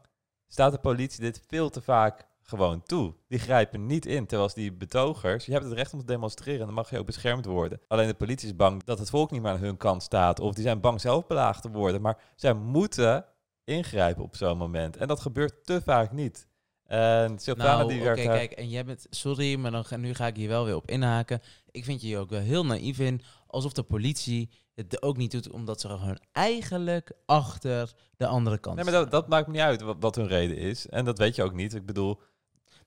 staat 0.48 0.72
de 0.72 0.78
politie 0.78 1.20
dit 1.20 1.42
veel 1.46 1.70
te 1.70 1.82
vaak 1.82 2.26
gewoon 2.42 2.82
toe. 2.82 3.14
Die 3.28 3.38
grijpen 3.38 3.86
niet 3.86 4.06
in, 4.06 4.26
terwijl 4.26 4.50
die 4.54 4.72
betogers... 4.72 5.46
Je 5.46 5.52
hebt 5.52 5.64
het 5.64 5.72
recht 5.72 5.92
om 5.92 5.98
te 5.98 6.06
demonstreren 6.06 6.60
en 6.60 6.66
dan 6.66 6.74
mag 6.74 6.90
je 6.90 6.98
ook 6.98 7.06
beschermd 7.06 7.44
worden. 7.44 7.80
Alleen 7.88 8.06
de 8.06 8.14
politie 8.14 8.48
is 8.48 8.56
bang 8.56 8.84
dat 8.84 8.98
het 8.98 9.10
volk 9.10 9.30
niet 9.30 9.42
meer 9.42 9.50
aan 9.50 9.58
hun 9.58 9.76
kant 9.76 10.02
staat. 10.02 10.40
Of 10.40 10.54
die 10.54 10.62
zijn 10.62 10.80
bang 10.80 11.00
zelf 11.00 11.26
belaagd 11.26 11.62
te 11.62 11.70
worden. 11.70 12.00
Maar 12.00 12.22
zij 12.36 12.52
moeten 12.54 13.24
ingrijpen 13.64 14.22
op 14.22 14.36
zo'n 14.36 14.58
moment. 14.58 14.96
En 14.96 15.08
dat 15.08 15.20
gebeurt 15.20 15.64
te 15.64 15.82
vaak 15.84 16.12
niet. 16.12 16.48
En 16.86 17.38
Sylvana 17.38 17.76
Nou, 17.76 17.88
die 17.88 18.02
werd... 18.02 18.16
daar- 18.24 18.36
kijk, 18.36 18.52
en 18.52 18.68
jij 18.68 18.84
bent, 18.84 19.06
sorry, 19.10 19.56
maar 19.56 19.70
dan 19.70 19.84
ga, 19.84 19.96
nu 19.96 20.14
ga 20.14 20.26
ik 20.26 20.36
hier 20.36 20.48
wel 20.48 20.64
weer 20.64 20.76
op 20.76 20.90
inhaken. 20.90 21.40
Ik 21.76 21.84
vind 21.84 22.00
je 22.00 22.06
hier 22.06 22.18
ook 22.18 22.30
wel 22.30 22.40
heel 22.40 22.66
naïef 22.66 22.98
in, 22.98 23.22
alsof 23.46 23.72
de 23.72 23.82
politie 23.82 24.50
het 24.74 25.02
ook 25.02 25.16
niet 25.16 25.30
doet, 25.30 25.50
omdat 25.50 25.80
ze 25.80 25.88
gewoon 25.88 26.18
eigenlijk 26.32 27.12
achter 27.26 27.92
de 28.16 28.26
andere 28.26 28.58
kant 28.58 28.76
Nee, 28.76 28.84
maar 28.84 28.94
dat, 28.94 29.10
dat 29.10 29.28
maakt 29.28 29.46
me 29.46 29.52
niet 29.52 29.62
uit 29.62 29.80
wat, 29.80 29.96
wat 30.00 30.14
hun 30.14 30.26
reden 30.26 30.56
is. 30.56 30.88
En 30.88 31.04
dat 31.04 31.18
weet 31.18 31.34
je 31.36 31.42
ook 31.42 31.54
niet. 31.54 31.74
Ik 31.74 31.86
bedoel, 31.86 32.20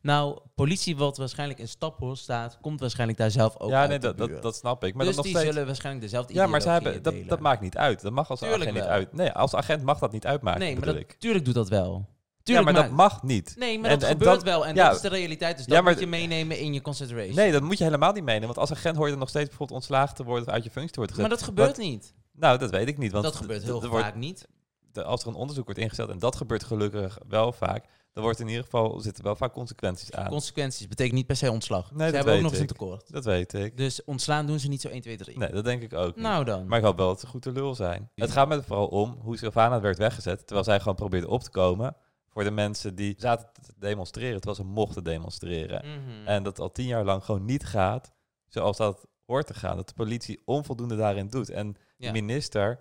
Nou, 0.01 0.39
politie 0.55 0.97
wat 0.97 1.17
waarschijnlijk 1.17 1.59
in 1.59 1.67
Staphorst 1.67 2.23
staat, 2.23 2.57
komt 2.61 2.79
waarschijnlijk 2.79 3.19
daar 3.19 3.31
zelf 3.31 3.57
ook 3.59 3.69
ja, 3.69 3.85
nee, 3.85 3.99
dat, 3.99 4.41
dat, 4.41 4.55
snap 4.55 4.83
ik. 4.83 4.93
Maar 4.93 5.05
dus 5.05 5.15
dat 5.15 5.23
die 5.23 5.33
steeds... 5.33 5.49
zullen 5.49 5.65
waarschijnlijk 5.65 6.05
dezelfde 6.05 6.33
Ja, 6.33 6.47
maar 6.47 6.61
ze 6.61 6.69
hebben, 6.69 7.03
dat, 7.03 7.15
dat 7.27 7.39
maakt 7.39 7.61
niet 7.61 7.77
uit. 7.77 8.01
Dat 8.01 8.11
mag 8.11 8.29
als 8.29 8.39
Tuurlijk 8.39 8.61
agent 8.61 8.75
niet 8.75 8.83
uit. 8.83 9.13
Nee, 9.13 9.31
als 9.31 9.55
agent 9.55 9.83
mag 9.83 9.99
dat 9.99 10.11
niet 10.11 10.25
uitmaken, 10.25 10.59
Nee, 10.59 10.71
maar 10.71 10.79
bedoel 10.79 10.93
dat, 10.93 11.03
ik. 11.03 11.19
tuurlijk 11.19 11.45
doet 11.45 11.53
dat 11.53 11.69
wel. 11.69 12.07
Ja, 12.55 12.61
maar 12.61 12.73
dat 12.73 12.89
mag 12.91 13.23
niet. 13.23 13.53
Nee, 13.57 13.79
maar 13.79 13.89
En- 13.91 13.99
dat 13.99 14.09
en 14.09 14.15
gebeurt 14.17 14.35
dat- 14.35 14.43
wel. 14.43 14.65
En 14.65 14.75
ja. 14.75 14.85
dat 14.87 14.95
is 14.95 15.01
de 15.01 15.07
realiteit. 15.07 15.57
Dus 15.57 15.65
Ja, 15.65 15.73
dat 15.73 15.83
maar 15.83 15.91
moet 15.93 16.01
je 16.01 16.07
meenemen 16.07 16.59
in 16.59 16.73
je 16.73 16.81
consideration. 16.81 17.35
Nee, 17.35 17.51
dat 17.51 17.61
moet 17.61 17.77
je 17.77 17.83
helemaal 17.83 18.13
niet 18.13 18.23
menen. 18.23 18.45
Want 18.45 18.57
als 18.57 18.71
agent 18.71 18.95
hoor 18.95 19.05
je 19.05 19.11
dan 19.11 19.19
nog 19.19 19.29
steeds 19.29 19.47
bijvoorbeeld 19.47 19.79
ontslagen 19.79 20.15
te 20.15 20.23
worden 20.23 20.47
of 20.47 20.53
uit 20.53 20.63
je 20.63 20.69
functie 20.69 20.91
te 20.93 20.97
worden 20.99 21.15
gezet. 21.15 21.29
maar 21.29 21.39
dat 21.39 21.47
gebeurt 21.47 21.77
niet. 21.77 22.13
Nou, 22.33 22.57
dat 22.57 22.69
weet 22.71 22.87
ik 22.87 22.97
niet. 22.97 23.11
Want 23.11 23.23
dat 23.23 23.35
gebeurt 23.35 23.63
heel 23.63 23.81
vaak 23.81 23.89
wordt- 23.89 24.15
niet. 24.15 24.47
de- 24.91 25.03
als 25.03 25.21
er 25.21 25.27
een 25.27 25.33
onderzoek 25.35 25.65
wordt 25.65 25.79
ingesteld, 25.79 26.09
en 26.09 26.19
dat 26.19 26.35
gebeurt 26.35 26.63
gelukkig 26.63 27.17
wel 27.27 27.51
vaak, 27.51 27.85
dan 28.13 28.23
wordt 28.23 28.39
in 28.39 28.47
ieder 28.47 28.63
geval, 28.63 28.99
zitten 28.99 29.23
wel 29.23 29.35
vaak 29.35 29.53
consequenties 29.53 30.11
aan. 30.11 30.29
Consequenties 30.29 30.87
betekent 30.87 31.15
niet 31.15 31.25
per 31.27 31.35
se 31.35 31.51
ontslag. 31.51 31.91
Nee, 31.91 31.97
ze 31.97 32.03
dat 32.05 32.13
hebben 32.13 32.33
ook 32.33 32.41
nog 32.41 32.51
eens 32.51 32.59
een 32.61 32.67
tekort. 32.67 33.11
Dat 33.11 33.25
weet 33.25 33.53
ik. 33.53 33.77
Dus 33.77 34.03
ontslaan 34.03 34.45
doen 34.45 34.59
ze 34.59 34.67
niet 34.67 34.81
zo 34.81 34.87
1, 34.87 35.01
2, 35.01 35.17
3. 35.17 35.37
Nee, 35.37 35.51
dat 35.51 35.63
denk 35.63 35.81
ik 35.81 35.93
ook 35.93 36.15
niet. 36.15 36.25
nou 36.25 36.43
dan. 36.45 36.67
Maar 36.67 36.79
ik 36.79 36.85
hoop 36.85 36.97
wel 36.97 37.07
dat 37.07 37.19
ze 37.19 37.27
goed 37.27 37.41
te 37.41 37.51
lul 37.51 37.75
zijn. 37.75 38.09
Het 38.15 38.31
gaat 38.31 38.47
me 38.47 38.63
vooral 38.63 38.87
om 38.87 39.17
hoe 39.21 39.37
Sylvana 39.37 39.79
werd 39.81 39.97
weggezet, 39.97 40.39
terwijl 40.39 40.63
zij 40.63 40.79
gewoon 40.79 40.95
probeerde 40.95 41.27
op 41.27 41.43
te 41.43 41.49
komen 41.49 41.95
voor 42.29 42.43
de 42.43 42.51
mensen 42.51 42.95
die 42.95 43.15
zaten 43.17 43.47
te 43.61 43.73
demonstreren, 43.77 44.41
terwijl 44.41 44.55
ze 44.55 44.63
mochten 44.73 45.03
demonstreren. 45.03 45.85
Mhm. 45.87 46.27
En 46.27 46.43
dat 46.43 46.59
al 46.59 46.71
tien 46.71 46.85
jaar 46.87 47.03
lang 47.03 47.23
gewoon 47.23 47.45
niet 47.45 47.65
gaat 47.65 48.11
zoals 48.47 48.77
dat 48.77 49.07
hoort 49.25 49.47
te 49.47 49.53
gaan. 49.53 49.75
Dat 49.75 49.87
de 49.87 49.93
politie 49.93 50.41
onvoldoende 50.45 50.95
daarin 50.95 51.27
doet. 51.27 51.49
En 51.49 51.75
Ja. 51.97 52.11
de 52.11 52.21
minister, 52.21 52.79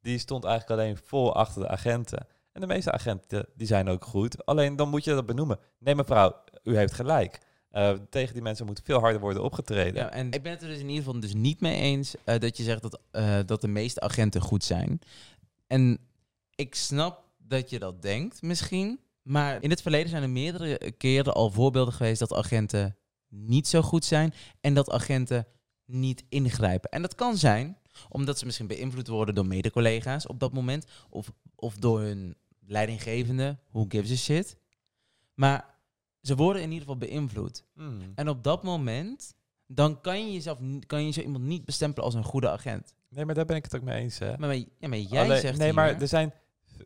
die 0.00 0.18
stond 0.18 0.44
eigenlijk 0.44 0.80
alleen 0.80 0.96
vol 0.96 1.34
achter 1.34 1.62
de 1.62 1.68
agenten. 1.68 2.26
En 2.52 2.60
de 2.60 2.66
meeste 2.66 2.92
agenten, 2.92 3.46
die 3.54 3.66
zijn 3.66 3.88
ook 3.88 4.04
goed. 4.04 4.46
Alleen 4.46 4.76
dan 4.76 4.88
moet 4.88 5.04
je 5.04 5.14
dat 5.14 5.26
benoemen. 5.26 5.58
Nee 5.78 5.94
mevrouw, 5.94 6.34
u 6.62 6.76
heeft 6.76 6.92
gelijk. 6.92 7.40
Eh, 7.70 7.92
tegen 8.10 8.32
die 8.34 8.42
mensen 8.42 8.66
moet 8.66 8.80
veel 8.84 9.00
harder 9.00 9.20
worden 9.20 9.42
opgetreden. 9.42 10.02
Ja, 10.02 10.10
en 10.10 10.30
ik 10.32 10.42
ben 10.42 10.52
het 10.52 10.62
er 10.62 10.68
dus 10.68 10.78
in 10.78 10.88
ieder 10.88 11.04
geval 11.04 11.20
dus 11.20 11.34
niet 11.34 11.60
mee 11.60 11.76
eens 11.80 12.14
eh, 12.24 12.38
dat 12.40 12.56
je 12.56 12.62
zegt 12.62 12.82
dat, 12.82 13.00
eh, 13.10 13.38
dat 13.46 13.60
de 13.60 13.68
meeste 13.68 14.00
agenten 14.00 14.40
goed 14.40 14.64
zijn. 14.64 15.00
En 15.66 15.98
ik 16.54 16.74
snap 16.74 17.23
dat 17.60 17.70
je 17.70 17.78
dat 17.78 18.02
denkt 18.02 18.42
misschien. 18.42 19.00
Maar 19.22 19.62
in 19.62 19.70
het 19.70 19.82
verleden 19.82 20.08
zijn 20.10 20.22
er 20.22 20.30
meerdere 20.30 20.92
keren 20.92 21.34
al 21.34 21.50
voorbeelden 21.50 21.94
geweest 21.94 22.18
dat 22.18 22.32
agenten 22.32 22.96
niet 23.28 23.68
zo 23.68 23.82
goed 23.82 24.04
zijn 24.04 24.34
en 24.60 24.74
dat 24.74 24.90
agenten 24.90 25.46
niet 25.84 26.24
ingrijpen. 26.28 26.90
En 26.90 27.02
dat 27.02 27.14
kan 27.14 27.36
zijn 27.36 27.78
omdat 28.08 28.38
ze 28.38 28.44
misschien 28.44 28.66
beïnvloed 28.66 29.06
worden 29.08 29.34
door 29.34 29.46
mede-collega's 29.46 30.26
op 30.26 30.40
dat 30.40 30.52
moment 30.52 30.86
of, 31.10 31.32
of 31.54 31.74
door 31.76 32.00
hun 32.00 32.36
leidinggevende, 32.66 33.58
who 33.70 33.84
gives 33.88 34.10
a 34.10 34.14
shit. 34.16 34.56
Maar 35.34 35.74
ze 36.20 36.34
worden 36.36 36.62
in 36.62 36.68
ieder 36.72 36.88
geval 36.88 37.08
beïnvloed. 37.08 37.64
Hmm. 37.74 38.12
En 38.14 38.28
op 38.28 38.44
dat 38.44 38.62
moment, 38.62 39.34
dan 39.66 40.00
kan 40.00 40.26
je 40.26 40.32
jezelf 40.32 40.60
niet- 40.60 40.86
kan 40.86 41.04
je 41.04 41.10
zo 41.12 41.20
iemand 41.20 41.44
niet 41.44 41.64
bestempelen 41.64 42.04
als 42.04 42.14
een 42.14 42.24
goede 42.24 42.50
agent. 42.50 42.94
Nee, 43.08 43.24
maar 43.24 43.34
daar 43.34 43.44
ben 43.44 43.56
ik 43.56 43.64
het 43.64 43.76
ook 43.76 43.82
mee 43.82 44.00
eens. 44.00 44.18
Hè. 44.18 44.28
Maar, 44.38 44.38
maar- 44.48 44.56
ja, 44.78 44.88
maar 44.88 44.98
jij 44.98 45.40
zegt 45.40 45.56
nee, 45.58 45.66
hier- 45.66 45.74
maar 45.74 46.00
er 46.00 46.08
zijn 46.08 46.32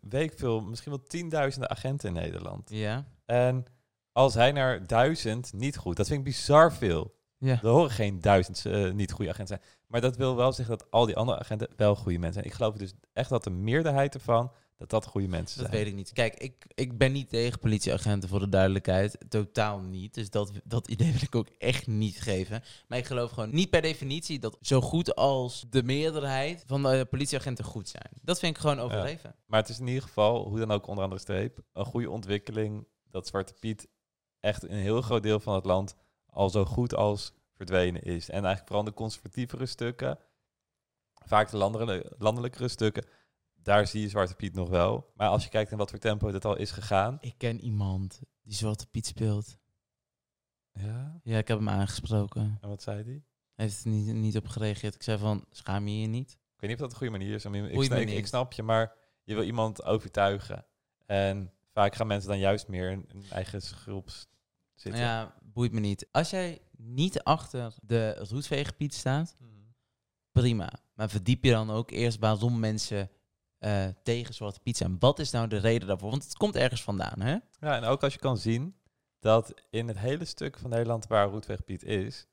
weet 0.02 0.32
ik 0.32 0.38
veel, 0.38 0.60
misschien 0.60 0.92
wel 0.92 1.02
tienduizenden 1.02 1.70
agenten 1.70 2.08
in 2.08 2.14
Nederland. 2.14 2.70
Ja. 2.70 3.06
En 3.26 3.64
al 4.12 4.30
zijn 4.30 4.56
er 4.56 4.86
duizend 4.86 5.52
niet 5.52 5.76
goed, 5.76 5.96
dat 5.96 6.06
vind 6.06 6.18
ik 6.18 6.24
bizar 6.24 6.72
veel. 6.72 7.16
Ja. 7.38 7.52
Er 7.62 7.68
horen 7.68 7.90
geen 7.90 8.20
duizend 8.20 8.66
eh, 8.66 8.90
niet 8.92 9.12
goede 9.12 9.30
agenten 9.30 9.58
zijn. 9.58 9.70
Maar 9.86 10.00
dat 10.00 10.16
wil 10.16 10.36
wel 10.36 10.52
zeggen 10.52 10.78
dat 10.78 10.90
al 10.90 11.06
die 11.06 11.16
andere 11.16 11.38
agenten 11.38 11.68
wel 11.76 11.96
goede 11.96 12.18
mensen 12.18 12.32
zijn. 12.32 12.44
Ik 12.44 12.52
geloof 12.52 12.74
dus 12.74 12.94
echt 13.12 13.28
dat 13.28 13.44
de 13.44 13.50
meerderheid 13.50 14.14
ervan, 14.14 14.52
dat 14.78 14.90
dat 14.90 15.06
goede 15.06 15.28
mensen 15.28 15.58
Dat 15.58 15.70
zijn. 15.70 15.78
weet 15.78 15.90
ik 15.92 15.96
niet. 15.98 16.12
Kijk, 16.12 16.34
ik, 16.34 16.64
ik 16.74 16.98
ben 16.98 17.12
niet 17.12 17.28
tegen 17.28 17.58
politieagenten 17.58 18.28
voor 18.28 18.38
de 18.38 18.48
duidelijkheid. 18.48 19.18
Totaal 19.28 19.80
niet. 19.80 20.14
Dus 20.14 20.30
dat, 20.30 20.52
dat 20.64 20.88
idee 20.88 21.12
wil 21.12 21.22
ik 21.22 21.34
ook 21.34 21.48
echt 21.48 21.86
niet 21.86 22.20
geven. 22.20 22.62
Maar 22.88 22.98
ik 22.98 23.04
geloof 23.06 23.30
gewoon 23.30 23.54
niet 23.54 23.70
per 23.70 23.82
definitie 23.82 24.38
dat 24.38 24.58
zo 24.60 24.80
goed 24.80 25.14
als 25.14 25.66
de 25.70 25.82
meerderheid 25.82 26.64
van 26.66 26.82
de 26.82 27.06
politieagenten 27.10 27.64
goed 27.64 27.88
zijn. 27.88 28.10
Dat 28.22 28.38
vind 28.38 28.54
ik 28.54 28.60
gewoon 28.60 28.78
overdreven. 28.80 29.34
Maar 29.46 29.60
het 29.60 29.68
is 29.68 29.78
in 29.80 29.86
ieder 29.86 30.02
geval, 30.02 30.48
hoe 30.48 30.58
dan 30.58 30.70
ook 30.70 30.86
onder 30.86 31.02
andere 31.04 31.20
streep, 31.20 31.58
een 31.72 31.84
goede 31.84 32.10
ontwikkeling 32.10 32.86
dat 33.10 33.26
Zwarte 33.26 33.54
Piet 33.60 33.88
echt 34.40 34.64
in 34.64 34.74
een 34.76 34.82
heel 34.82 35.02
groot 35.02 35.22
deel 35.22 35.40
van 35.40 35.54
het 35.54 35.64
land 35.64 35.96
al 36.26 36.50
zo 36.50 36.64
goed 36.64 36.94
als 36.94 37.32
verdwenen 37.52 38.02
is. 38.02 38.28
En 38.28 38.34
eigenlijk 38.34 38.66
vooral 38.66 38.84
de 38.84 38.94
conservatievere 38.94 39.66
stukken, 39.66 40.18
vaak 41.14 41.50
de 41.50 41.56
landelijke, 41.56 42.12
landelijkere 42.18 42.68
stukken, 42.68 43.04
daar 43.62 43.86
zie 43.86 44.00
je 44.00 44.08
Zwarte 44.08 44.34
Piet 44.34 44.54
nog 44.54 44.68
wel. 44.68 45.12
Maar 45.14 45.28
als 45.28 45.44
je 45.44 45.50
kijkt 45.50 45.70
naar 45.70 45.78
wat 45.78 45.90
voor 45.90 45.98
tempo 45.98 46.30
dit 46.30 46.44
al 46.44 46.56
is 46.56 46.70
gegaan. 46.70 47.18
Ik 47.20 47.34
ken 47.36 47.60
iemand 47.60 48.20
die 48.42 48.54
Zwarte 48.54 48.86
Piet 48.86 49.06
speelt. 49.06 49.56
Ja, 50.72 51.20
Ja, 51.22 51.38
ik 51.38 51.48
heb 51.48 51.58
hem 51.58 51.68
aangesproken. 51.68 52.58
en 52.60 52.68
wat 52.68 52.82
zei 52.82 53.02
die? 53.04 53.24
Hij 53.54 53.64
heeft 53.66 53.84
er 53.84 53.90
niet, 53.90 54.14
niet 54.14 54.36
op 54.36 54.46
gereageerd. 54.46 54.94
Ik 54.94 55.02
zei 55.02 55.18
van, 55.18 55.44
schaam 55.50 55.88
je 55.88 56.00
je 56.00 56.06
niet? 56.06 56.30
Ik 56.30 56.60
weet 56.60 56.70
niet 56.70 56.72
of 56.72 56.78
dat 56.80 56.90
een 56.90 56.96
goede 56.96 57.12
manier 57.18 57.34
is. 57.34 57.44
Ik, 57.44 57.50
Goeie 57.50 57.70
snap, 57.84 57.98
ik, 57.98 58.04
manier. 58.04 58.16
ik 58.18 58.26
snap 58.26 58.52
je, 58.52 58.62
maar 58.62 58.94
je 59.22 59.34
wil 59.34 59.42
iemand 59.42 59.84
overtuigen. 59.84 60.66
En 61.06 61.52
vaak 61.72 61.94
gaan 61.94 62.06
mensen 62.06 62.28
dan 62.28 62.38
juist 62.38 62.68
meer 62.68 62.90
in 62.90 63.04
hun 63.08 63.24
eigen 63.30 63.62
schulp 63.62 64.10
zitten. 64.74 65.00
Ja, 65.00 65.34
boeit 65.42 65.72
me 65.72 65.80
niet. 65.80 66.08
Als 66.12 66.30
jij 66.30 66.60
niet 66.76 67.22
achter 67.22 67.74
de 67.82 68.14
roetveegpiet 68.30 68.94
staat, 68.94 69.36
Mhm. 69.38 69.50
prima. 70.32 70.72
Maar 70.94 71.08
verdiep 71.10 71.44
je 71.44 71.50
dan 71.50 71.70
ook 71.70 71.90
eerst 71.90 72.18
waarom 72.18 72.58
mensen 72.58 73.10
eh, 73.58 73.86
tegen 74.02 74.34
Zwarte 74.34 74.60
Piet 74.60 74.76
zijn. 74.76 74.96
Wat 74.98 75.18
is 75.18 75.30
nou 75.30 75.48
de 75.48 75.56
reden 75.56 75.88
daarvoor? 75.88 76.10
Want 76.10 76.24
het 76.24 76.36
komt 76.36 76.56
ergens 76.56 76.82
vandaan, 76.82 77.20
hè? 77.20 77.36
Ja, 77.60 77.76
en 77.76 77.84
ook 77.84 78.02
als 78.02 78.12
je 78.12 78.18
kan 78.18 78.38
zien 78.38 78.76
dat 79.18 79.54
in 79.70 79.88
het 79.88 79.98
hele 79.98 80.24
stuk 80.24 80.58
van 80.58 80.70
Nederland 80.70 81.06
waar 81.06 81.28
Roetweg 81.28 81.64
Piet 81.64 81.82
is, 81.82 82.26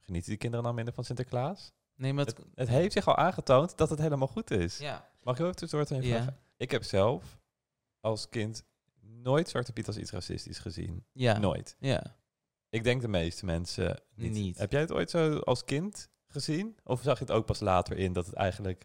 genieten 0.00 0.30
die 0.30 0.38
kinderen 0.38 0.64
dan 0.64 0.74
minder 0.74 0.94
van 0.94 1.04
Sinterklaas? 1.04 1.72
Nee, 1.94 2.12
maar 2.12 2.24
het, 2.26 2.36
Het, 2.36 2.46
het 2.54 2.68
heeft 2.68 2.92
zich 2.92 3.06
al 3.08 3.16
aangetoond 3.16 3.76
dat 3.76 3.90
het 3.90 3.98
helemaal 3.98 4.28
goed 4.28 4.50
is. 4.50 4.78
ja. 4.78 5.08
Mag 5.22 5.38
ik 5.38 5.44
ook 5.46 5.54
tussendoor 5.54 5.88
even 5.90 6.06
Ja. 6.08 6.14
vragen? 6.16 6.38
Ik 6.56 6.70
heb 6.70 6.82
zelf 6.84 7.38
als 8.00 8.28
kind 8.28 8.64
nooit 9.00 9.48
Zwarte 9.48 9.72
Piet 9.72 9.86
als 9.86 9.96
iets 9.96 10.10
racistisch 10.10 10.58
gezien. 10.58 11.04
Ja. 11.12 11.38
Nooit. 11.38 11.76
Ja. 11.78 12.16
Ik 12.68 12.84
denk 12.84 13.00
de 13.00 13.08
meeste 13.08 13.44
mensen 13.44 14.00
niet. 14.14 14.32
Niet. 14.32 14.58
Heb 14.58 14.72
jij 14.72 14.80
het 14.80 14.92
ooit 14.92 15.10
zo 15.10 15.38
als 15.38 15.64
kind 15.64 16.08
gezien? 16.26 16.76
Of 16.84 17.02
zag 17.02 17.18
je 17.18 17.24
het 17.24 17.32
ook 17.32 17.46
pas 17.46 17.60
later 17.60 17.96
in 17.98 18.12
dat 18.12 18.26
het 18.26 18.34
eigenlijk... 18.34 18.84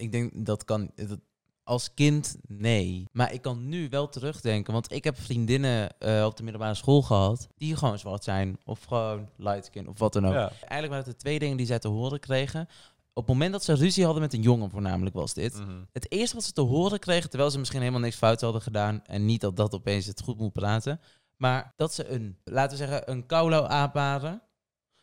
Ik 0.00 0.12
denk 0.12 0.46
dat 0.46 0.64
kan. 0.64 0.90
Dat, 0.94 1.18
als 1.64 1.94
kind, 1.94 2.36
nee. 2.46 3.08
Maar 3.12 3.32
ik 3.32 3.42
kan 3.42 3.68
nu 3.68 3.88
wel 3.88 4.08
terugdenken. 4.08 4.72
Want 4.72 4.92
ik 4.92 5.04
heb 5.04 5.20
vriendinnen 5.20 5.98
eh, 5.98 6.24
op 6.24 6.36
de 6.36 6.42
middelbare 6.42 6.74
school 6.74 7.02
gehad. 7.02 7.48
die 7.56 7.76
gewoon 7.76 7.98
zwart 7.98 8.24
zijn. 8.24 8.58
Of 8.64 8.84
gewoon 8.84 9.28
light 9.36 9.64
skin. 9.64 9.88
Of 9.88 9.98
wat 9.98 10.12
dan 10.12 10.26
ook. 10.26 10.32
Ja. 10.32 10.48
Eigenlijk 10.48 10.88
waren 10.88 11.04
het 11.04 11.14
de 11.14 11.22
twee 11.22 11.38
dingen 11.38 11.56
die 11.56 11.66
zij 11.66 11.78
te 11.78 11.88
horen 11.88 12.20
kregen. 12.20 12.68
Op 13.12 13.26
het 13.26 13.26
moment 13.26 13.52
dat 13.52 13.64
ze 13.64 13.74
ruzie 13.74 14.04
hadden 14.04 14.22
met 14.22 14.32
een 14.32 14.42
jongen, 14.42 14.70
voornamelijk 14.70 15.14
was 15.14 15.34
dit. 15.34 15.54
Mhm. 15.54 15.82
Het 15.92 16.12
eerste 16.12 16.34
wat 16.34 16.44
ze 16.44 16.52
te 16.52 16.60
horen 16.60 16.98
kregen, 16.98 17.30
terwijl 17.30 17.50
ze 17.50 17.58
misschien 17.58 17.80
helemaal 17.80 18.00
niks 18.00 18.16
fout 18.16 18.40
hadden 18.40 18.62
gedaan. 18.62 19.00
En 19.04 19.24
niet 19.24 19.40
dat 19.40 19.56
dat 19.56 19.74
opeens 19.74 20.06
het 20.06 20.22
goed 20.22 20.38
moet 20.38 20.52
praten. 20.52 21.00
Maar 21.36 21.72
dat 21.76 21.94
ze 21.94 22.08
een, 22.08 22.36
laten 22.44 22.78
we 22.78 22.84
zeggen, 22.84 23.10
een 23.10 23.26
kaulo-aap 23.26 23.94
waren. 23.94 24.42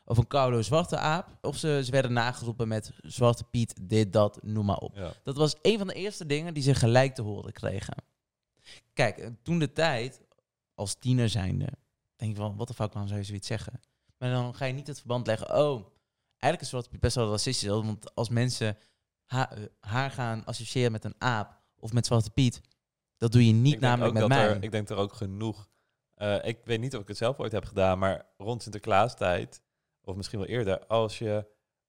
Of 0.09 0.17
een 0.17 0.27
kaulo-zwarte 0.27 0.97
aap. 0.97 1.37
Of 1.41 1.57
ze, 1.57 1.81
ze 1.85 1.91
werden 1.91 2.13
nageroepen 2.13 2.67
met 2.67 2.91
Zwarte 3.01 3.43
Piet, 3.43 3.73
dit, 3.89 4.13
dat, 4.13 4.43
noem 4.43 4.65
maar 4.65 4.77
op. 4.77 4.95
Ja. 4.95 5.11
Dat 5.23 5.37
was 5.37 5.55
een 5.61 5.77
van 5.77 5.87
de 5.87 5.93
eerste 5.93 6.25
dingen 6.25 6.53
die 6.53 6.63
ze 6.63 6.75
gelijk 6.75 7.15
te 7.15 7.21
horen 7.21 7.51
kregen. 7.53 7.95
Kijk, 8.93 9.29
toen 9.43 9.59
de 9.59 9.71
tijd, 9.73 10.21
als 10.75 10.95
tiener 10.95 11.29
zijnde, 11.29 11.67
denk 12.15 12.31
je 12.31 12.37
van, 12.41 12.55
wat 12.55 12.67
de 12.67 12.73
fuck, 12.73 12.87
waarom 12.93 13.07
zou 13.07 13.19
je 13.19 13.25
zoiets 13.25 13.47
zeggen? 13.47 13.81
Maar 14.17 14.29
dan 14.31 14.55
ga 14.55 14.65
je 14.65 14.73
niet 14.73 14.87
het 14.87 14.97
verband 14.99 15.27
leggen, 15.27 15.47
oh, 15.55 15.85
eigenlijk 16.29 16.61
is 16.61 16.69
Zwarte 16.69 16.89
Piet 16.89 16.99
best 16.99 17.15
wel 17.15 17.29
racistisch. 17.29 17.69
Want 17.69 18.15
als 18.15 18.29
mensen 18.29 18.77
ha- 19.25 19.51
haar 19.79 20.11
gaan 20.11 20.45
associëren 20.45 20.91
met 20.91 21.03
een 21.05 21.15
aap 21.17 21.61
of 21.79 21.93
met 21.93 22.05
Zwarte 22.05 22.29
Piet, 22.29 22.61
dat 23.17 23.31
doe 23.31 23.45
je 23.47 23.53
niet 23.53 23.79
namelijk 23.79 24.13
met 24.13 24.27
mij. 24.27 24.47
Er, 24.49 24.63
ik 24.63 24.71
denk 24.71 24.89
er 24.89 24.97
ook 24.97 25.13
genoeg. 25.13 25.69
eh, 26.13 26.45
ik 26.45 26.59
weet 26.65 26.79
niet 26.79 26.95
of 26.95 27.01
ik 27.01 27.07
het 27.07 27.17
zelf 27.17 27.39
ooit 27.39 27.51
heb 27.51 27.65
gedaan, 27.65 27.99
maar 27.99 28.25
rond 28.37 28.61
Sinterklaastijd, 28.61 29.61
of 30.07 30.15
misschien 30.15 30.39
wel 30.39 30.47
eerder, 30.47 30.85
als 30.85 31.17
je. 31.19 31.45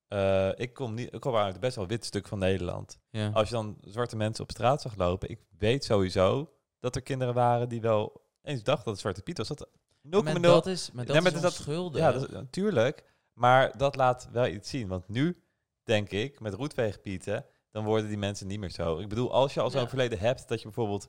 eh, 0.08 0.48
ik 0.56 0.72
kom 0.74 0.94
niet. 0.94 1.14
Ik 1.14 1.20
kom 1.20 1.34
uit 1.36 1.60
best 1.60 1.76
wel 1.76 1.86
wit 1.86 2.04
stuk 2.04 2.28
van 2.28 2.38
Nederland. 2.38 2.98
ja. 3.10 3.30
Als 3.32 3.48
je 3.48 3.54
dan 3.54 3.78
zwarte 3.80 4.16
mensen 4.16 4.44
op 4.44 4.50
straat 4.50 4.80
zag 4.82 4.96
lopen, 4.96 5.28
ik 5.30 5.40
weet 5.58 5.84
sowieso 5.84 6.52
dat 6.80 6.96
er 6.96 7.02
kinderen 7.02 7.34
waren 7.34 7.68
die 7.68 7.80
wel 7.80 8.22
eens 8.42 8.62
dachten 8.62 8.84
dat 8.84 8.92
het 8.92 9.00
Zwarte 9.02 9.22
Piet 9.22 9.38
was. 9.38 9.48
Dat 9.48 9.68
0,0. 10.02 10.22
maar 10.22 10.40
dat 10.40 10.66
is, 10.66 10.90
maar 10.92 11.04
dat 11.04 11.14
Nee, 11.14 11.22
maar 11.24 11.34
is 11.34 11.40
dat- 11.40 11.58
onschuldig. 11.58 12.00
Ja, 12.00 12.12
dat 12.12 12.22
is- 12.22 12.28
natuurlijk. 12.28 13.04
Maar 13.32 13.76
dat 13.78 13.96
laat 13.96 14.28
wel 14.32 14.46
iets 14.46 14.70
zien. 14.70 14.88
Want 14.88 15.08
nu, 15.08 15.42
denk 15.82 16.10
ik, 16.10 16.40
met 16.40 16.54
roetveegpieten, 16.54 17.44
dan 17.70 17.84
worden 17.84 18.08
die 18.08 18.18
mensen 18.18 18.46
niet 18.46 18.58
meer 18.60 18.70
zo. 18.70 18.98
Ik 18.98 19.08
bedoel, 19.08 19.32
als 19.32 19.54
je 19.54 19.60
al 19.60 19.70
zo'n 19.70 19.80
Ja. 19.80 19.88
verleden 19.88 20.18
hebt, 20.18 20.48
dat 20.48 20.58
je 20.58 20.64
bijvoorbeeld 20.64 21.08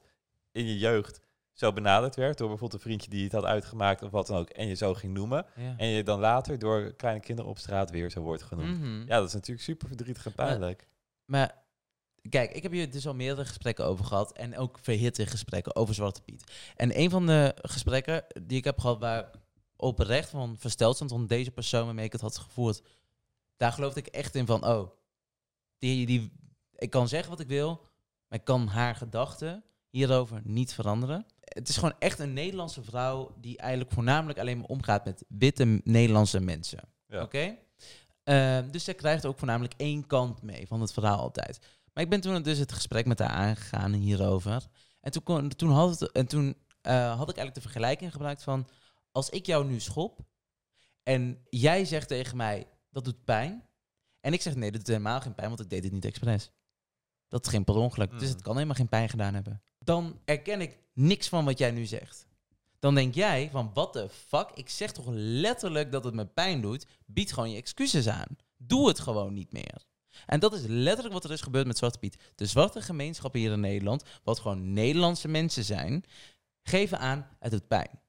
in 0.51 0.65
je 0.65 0.77
jeugd 0.77 1.21
zo 1.59 1.73
benaderd 1.73 2.15
werd 2.15 2.37
door 2.37 2.47
bijvoorbeeld 2.47 2.81
een 2.81 2.87
vriendje 2.87 3.09
die 3.09 3.23
het 3.23 3.31
had 3.31 3.43
uitgemaakt 3.43 4.01
of 4.01 4.11
wat 4.11 4.27
dan 4.27 4.37
ook, 4.37 4.49
en 4.49 4.67
je 4.67 4.73
zo 4.75 4.93
ging 4.93 5.13
noemen, 5.13 5.45
Ja. 5.55 5.73
en 5.77 5.87
je 5.87 6.03
dan 6.03 6.19
later 6.19 6.59
door 6.59 6.93
kleine 6.93 7.19
kinderen 7.21 7.51
op 7.51 7.57
straat 7.57 7.91
weer 7.91 8.09
zo 8.11 8.21
wordt 8.21 8.43
genoemd. 8.43 8.79
Mhm. 8.79 8.99
Ja, 8.99 9.17
dat 9.17 9.27
is 9.27 9.33
natuurlijk 9.33 9.65
super 9.65 9.87
verdrietig 9.87 10.25
en 10.25 10.33
pijnlijk. 10.33 10.87
Maar 11.25 11.63
kijk, 12.29 12.51
ik 12.51 12.63
heb 12.63 12.71
hier 12.71 12.91
dus 12.91 13.07
al 13.07 13.13
meerdere 13.15 13.47
gesprekken 13.47 13.85
over 13.85 14.05
gehad. 14.05 14.31
En 14.31 14.57
ook 14.57 14.79
verhitte 14.81 15.25
gesprekken 15.25 15.75
over 15.75 15.93
Zwarte 15.93 16.21
Piet. 16.21 16.51
En 16.75 16.99
een 16.99 17.09
van 17.09 17.25
de 17.25 17.55
gesprekken 17.61 18.25
die 18.43 18.57
ik 18.57 18.63
heb 18.63 18.79
gehad 18.79 18.99
waar 18.99 19.31
oprecht 19.75 20.29
van 20.29 20.57
versteld 20.57 20.95
stond 20.95 21.11
van 21.11 21.27
deze 21.27 21.51
persoon 21.51 21.85
waarmee 21.85 22.05
ik 22.05 22.11
het 22.11 22.21
had 22.21 22.37
gevoerd. 22.37 22.81
Daar 23.57 23.71
geloofde 23.71 23.99
ik 23.99 24.07
echt 24.07 24.35
in 24.35 24.45
van, 24.45 24.67
oh, 24.67 24.89
die, 25.77 26.05
die, 26.05 26.31
ik 26.75 26.89
kan 26.89 27.07
zeggen 27.07 27.29
wat 27.29 27.39
ik 27.39 27.47
wil, 27.47 27.81
maar 28.27 28.39
ik 28.39 28.45
kan 28.45 28.67
haar 28.67 28.95
gedachten 28.95 29.63
hierover 29.89 30.41
niet 30.43 30.73
veranderen. 30.73 31.25
Het 31.39 31.69
is 31.69 31.75
gewoon 31.77 31.95
echt 31.99 32.19
een 32.19 32.33
Nederlandse 32.33 32.83
vrouw 32.83 33.35
die 33.41 33.57
eigenlijk 33.57 33.91
voornamelijk 33.91 34.39
alleen 34.39 34.57
maar 34.57 34.67
omgaat 34.67 35.05
met 35.05 35.23
witte 35.27 35.81
Nederlandse 35.83 36.39
mensen. 36.39 36.79
Ja. 37.07 37.21
Oké? 37.21 37.55
Ehm, 38.23 38.71
dus 38.71 38.83
zij 38.83 38.93
krijgt 38.93 39.25
ook 39.25 39.37
voornamelijk 39.37 39.73
één 39.77 40.07
kant 40.07 40.41
mee 40.41 40.67
van 40.67 40.81
het 40.81 40.93
verhaal 40.93 41.19
altijd. 41.19 41.59
Maar 41.93 42.03
ik 42.03 42.09
ben 42.09 42.21
toen 42.21 42.41
dus 42.41 42.57
het 42.57 42.71
gesprek 42.71 43.05
met 43.05 43.19
haar 43.19 43.29
aangegaan 43.29 43.93
hierover. 43.93 44.67
En 45.01 45.11
toen, 45.11 45.23
kon, 45.23 45.49
toen, 45.49 45.71
had, 45.71 45.99
het, 45.99 46.11
en 46.11 46.25
toen 46.27 46.55
eh, 46.81 46.93
had 47.07 47.29
ik 47.29 47.35
eigenlijk 47.37 47.55
de 47.55 47.61
vergelijking 47.61 48.11
gebruikt 48.11 48.43
van... 48.43 48.67
Als 49.11 49.29
ik 49.29 49.45
jou 49.45 49.65
nu 49.65 49.79
schop 49.79 50.19
en 51.03 51.37
jij 51.49 51.85
zegt 51.85 52.07
tegen 52.07 52.37
mij 52.37 52.67
dat 52.91 53.03
doet 53.03 53.23
pijn... 53.23 53.63
En 54.19 54.33
ik 54.33 54.41
zeg 54.41 54.55
nee, 54.55 54.71
dat 54.71 54.79
doet 54.79 54.87
helemaal 54.89 55.21
geen 55.21 55.35
pijn, 55.35 55.47
want 55.47 55.59
ik 55.59 55.69
deed 55.69 55.83
het 55.83 55.91
niet 55.93 56.05
expres. 56.05 56.51
Dat 57.27 57.45
is 57.45 57.51
geen 57.51 57.63
per 57.63 57.75
ongeluk, 57.75 58.09
dus 58.11 58.21
Mhm. 58.21 58.29
het 58.31 58.41
kan 58.41 58.53
helemaal 58.53 58.75
geen 58.75 58.89
pijn 58.89 59.09
gedaan 59.09 59.33
hebben. 59.33 59.61
Dan 59.79 60.19
erken 60.25 60.61
ik 60.61 60.77
niks 60.93 61.29
van 61.29 61.45
wat 61.45 61.57
jij 61.57 61.71
nu 61.71 61.85
zegt. 61.85 62.27
Dan 62.79 62.95
denk 62.95 63.13
jij 63.13 63.49
van, 63.51 63.71
what 63.73 63.93
the 63.93 64.09
fuck? 64.09 64.49
Ik 64.53 64.69
zeg 64.69 64.91
toch 64.91 65.05
letterlijk 65.09 65.91
dat 65.91 66.03
het 66.03 66.13
me 66.13 66.25
pijn 66.25 66.61
doet? 66.61 66.85
Bied 67.05 67.33
gewoon 67.33 67.49
je 67.51 67.57
excuses 67.57 68.07
aan. 68.07 68.37
Doe 68.57 68.87
het 68.87 68.99
gewoon 68.99 69.33
niet 69.33 69.51
meer. 69.51 69.87
En 70.25 70.39
dat 70.39 70.53
is 70.53 70.63
letterlijk 70.67 71.13
wat 71.13 71.23
er 71.23 71.31
is 71.31 71.41
gebeurd 71.41 71.67
met 71.67 71.77
Zwarte 71.77 71.99
Piet. 71.99 72.17
De 72.35 72.45
zwarte 72.45 72.81
gemeenschappen 72.81 73.39
hier 73.39 73.51
in 73.51 73.59
Nederland, 73.59 74.03
wat 74.23 74.39
gewoon 74.39 74.73
Nederlandse 74.73 75.27
mensen 75.27 75.63
zijn, 75.63 76.03
geven 76.63 76.99
aan, 76.99 77.27
het 77.39 77.51
doet 77.51 77.67
pijn. 77.67 77.99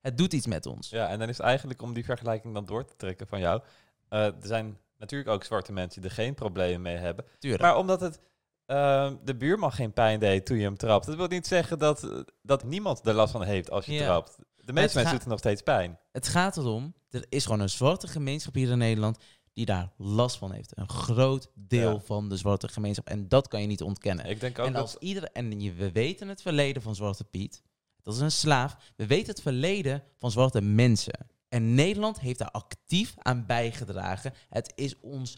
Het 0.00 0.18
doet 0.18 0.32
iets 0.32 0.46
met 0.46 0.66
ons. 0.66 0.90
Ja, 0.90 1.08
en 1.08 1.18
dan 1.18 1.28
is 1.28 1.38
eigenlijk 1.38 1.82
om 1.82 1.92
die 1.94 2.04
vergelijking 2.04 2.54
dan 2.54 2.64
door 2.66 2.84
te 2.84 2.96
trekken 2.96 3.26
van 3.26 3.40
jou. 3.40 3.62
eh, 4.08 4.24
er 4.24 4.34
zijn 4.40 4.78
natuurlijk 4.96 5.30
ook 5.30 5.44
zwarte 5.44 5.72
mensen 5.72 6.00
die 6.00 6.10
er 6.10 6.16
geen 6.16 6.34
problemen 6.34 6.82
mee 6.82 6.96
hebben. 6.96 7.24
Tuurlijk. 7.38 7.62
Maar 7.62 7.76
omdat 7.76 8.00
het 8.00 8.20
ehm, 8.68 9.16
de 9.24 9.36
buurman 9.36 9.72
geen 9.72 9.92
pijn 9.92 10.20
deed 10.20 10.46
toen 10.46 10.56
je 10.56 10.62
hem 10.64 10.76
trapt. 10.76 11.06
Dat 11.06 11.16
wil 11.16 11.26
niet 11.26 11.46
zeggen 11.46 11.78
dat, 11.78 12.24
dat 12.42 12.64
niemand 12.64 13.06
er 13.06 13.14
last 13.14 13.32
van 13.32 13.42
heeft 13.42 13.70
als 13.70 13.86
je 13.86 13.92
Ja. 13.92 14.04
trapt. 14.04 14.36
De 14.56 14.72
meeste 14.72 14.96
mensen 14.98 15.16
het 15.16 15.26
nog 15.26 15.38
steeds 15.38 15.62
pijn. 15.62 15.98
Het 16.12 16.28
gaat 16.28 16.56
erom, 16.56 16.94
er 17.10 17.24
is 17.28 17.44
gewoon 17.44 17.60
een 17.60 17.68
zwarte 17.68 18.08
gemeenschap 18.08 18.54
hier 18.54 18.70
in 18.70 18.78
Nederland 18.78 19.18
die 19.52 19.66
daar 19.66 19.92
last 19.96 20.36
van 20.38 20.52
heeft. 20.52 20.78
Een 20.78 20.88
groot 20.88 21.50
deel 21.54 21.92
Ja. 21.92 22.00
van 22.00 22.28
de 22.28 22.36
zwarte 22.36 22.68
gemeenschap. 22.68 23.06
En 23.08 23.28
dat 23.28 23.48
kan 23.48 23.60
je 23.60 23.66
niet 23.66 23.82
ontkennen. 23.82 24.26
Ik 24.26 24.40
denk 24.40 24.58
ook 24.58 24.66
en 24.66 24.72
dat... 24.72 24.82
als 24.82 24.96
iedereen, 24.96 25.32
en 25.32 25.76
we 25.76 25.92
weten 25.92 26.28
het 26.28 26.42
verleden 26.42 26.82
van 26.82 26.94
Zwarte 26.94 27.24
Piet. 27.24 27.62
Dat 28.02 28.14
is 28.14 28.20
een 28.20 28.30
slaaf. 28.30 28.76
We 28.96 29.06
weten 29.06 29.26
het 29.30 29.42
verleden 29.42 30.02
van 30.18 30.30
zwarte 30.30 30.60
mensen. 30.60 31.26
En 31.48 31.74
Nederland 31.74 32.20
heeft 32.20 32.38
daar 32.38 32.50
actief 32.50 33.14
aan 33.18 33.46
bijgedragen. 33.46 34.32
Het 34.48 34.72
is 34.74 35.00
ons 35.00 35.36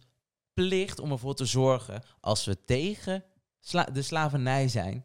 plicht 0.68 0.98
om 0.98 1.10
ervoor 1.12 1.34
te 1.34 1.44
zorgen, 1.44 2.02
als 2.20 2.44
we 2.44 2.64
tegen 2.64 3.24
sla- 3.60 3.84
de 3.92 4.02
slavernij 4.02 4.68
zijn, 4.68 5.04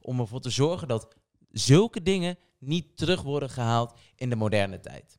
om 0.00 0.20
ervoor 0.20 0.40
te 0.40 0.50
zorgen 0.50 0.88
dat 0.88 1.14
zulke 1.50 2.02
dingen 2.02 2.38
niet 2.58 2.96
terug 2.96 3.22
worden 3.22 3.50
gehaald 3.50 3.94
in 4.16 4.30
de 4.30 4.36
moderne 4.36 4.80
tijd. 4.80 5.18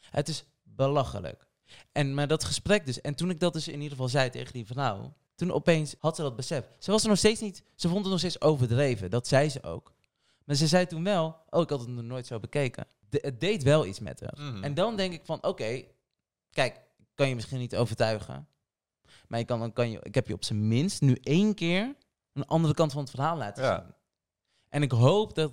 Het 0.00 0.28
is 0.28 0.44
belachelijk. 0.62 1.46
En 1.92 2.14
maar 2.14 2.28
dat 2.28 2.44
gesprek 2.44 2.86
dus, 2.86 3.00
en 3.00 3.14
toen 3.14 3.30
ik 3.30 3.40
dat 3.40 3.52
dus 3.52 3.68
in 3.68 3.74
ieder 3.74 3.90
geval 3.90 4.08
zei 4.08 4.30
tegen 4.30 4.52
die 4.52 4.66
vrouw, 4.66 5.14
toen 5.34 5.52
opeens 5.52 5.94
had 5.98 6.16
ze 6.16 6.22
dat 6.22 6.36
besef. 6.36 6.68
Ze 6.78 6.90
was 6.90 7.02
er 7.02 7.08
nog 7.08 7.18
steeds 7.18 7.40
niet, 7.40 7.62
ze 7.74 7.88
vond 7.88 8.00
het 8.00 8.10
nog 8.10 8.18
steeds 8.18 8.40
overdreven, 8.40 9.10
dat 9.10 9.26
zei 9.28 9.48
ze 9.48 9.62
ook. 9.62 9.92
Maar 10.44 10.56
ze 10.56 10.66
zei 10.66 10.86
toen 10.86 11.04
wel, 11.04 11.36
oh, 11.50 11.60
ik 11.62 11.70
had 11.70 11.80
het 11.80 11.88
nog 11.88 12.04
nooit 12.04 12.26
zo 12.26 12.40
bekeken. 12.40 12.86
De- 13.08 13.18
het 13.22 13.40
deed 13.40 13.62
wel 13.62 13.86
iets 13.86 14.00
met 14.00 14.20
haar. 14.20 14.34
Mhm. 14.36 14.64
En 14.64 14.74
dan 14.74 14.96
denk 14.96 15.12
ik 15.12 15.24
van, 15.24 15.42
oké, 15.42 15.84
kijk, 16.50 16.80
kan 17.14 17.28
je 17.28 17.34
misschien 17.34 17.58
niet 17.58 17.76
overtuigen. 17.76 18.48
Maar 19.30 19.40
ik, 19.40 19.46
kan, 19.46 19.58
dan 19.58 19.72
kan 19.72 19.90
je, 19.90 19.98
ik 20.02 20.14
heb 20.14 20.26
je 20.26 20.34
op 20.34 20.44
zijn 20.44 20.68
minst 20.68 21.00
nu 21.00 21.14
één 21.22 21.54
keer 21.54 21.96
een 22.32 22.46
andere 22.46 22.74
kant 22.74 22.92
van 22.92 23.00
het 23.00 23.10
verhaal 23.10 23.36
laten 23.36 23.64
Ja. 23.64 23.80
zien. 23.84 23.94
En 24.68 24.82
ik 24.82 24.90
hoop 24.92 25.34
dat 25.34 25.52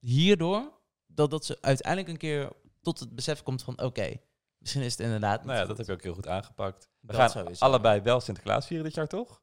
hierdoor, 0.00 0.72
dat, 1.06 1.30
dat 1.30 1.44
ze 1.44 1.58
uiteindelijk 1.60 2.08
een 2.08 2.16
keer 2.16 2.52
tot 2.82 3.00
het 3.00 3.14
besef 3.14 3.42
komt 3.42 3.62
van, 3.62 3.82
oké, 3.82 4.16
misschien 4.58 4.82
is 4.82 4.90
het 4.92 5.00
inderdaad 5.00 5.36
niet 5.38 5.46
nou 5.46 5.58
ja, 5.58 5.64
goed. 5.64 5.68
dat 5.68 5.76
heb 5.76 5.86
je 5.86 5.92
ook 5.92 6.02
heel 6.02 6.14
goed 6.14 6.26
aangepakt. 6.28 6.88
We 7.00 7.12
Dat 7.12 7.32
gaan 7.32 7.56
allebei 7.58 8.00
wel 8.00 8.20
Sinterklaas 8.20 8.66
vieren 8.66 8.84
dit 8.84 8.94
jaar, 8.94 9.08
toch? 9.08 9.42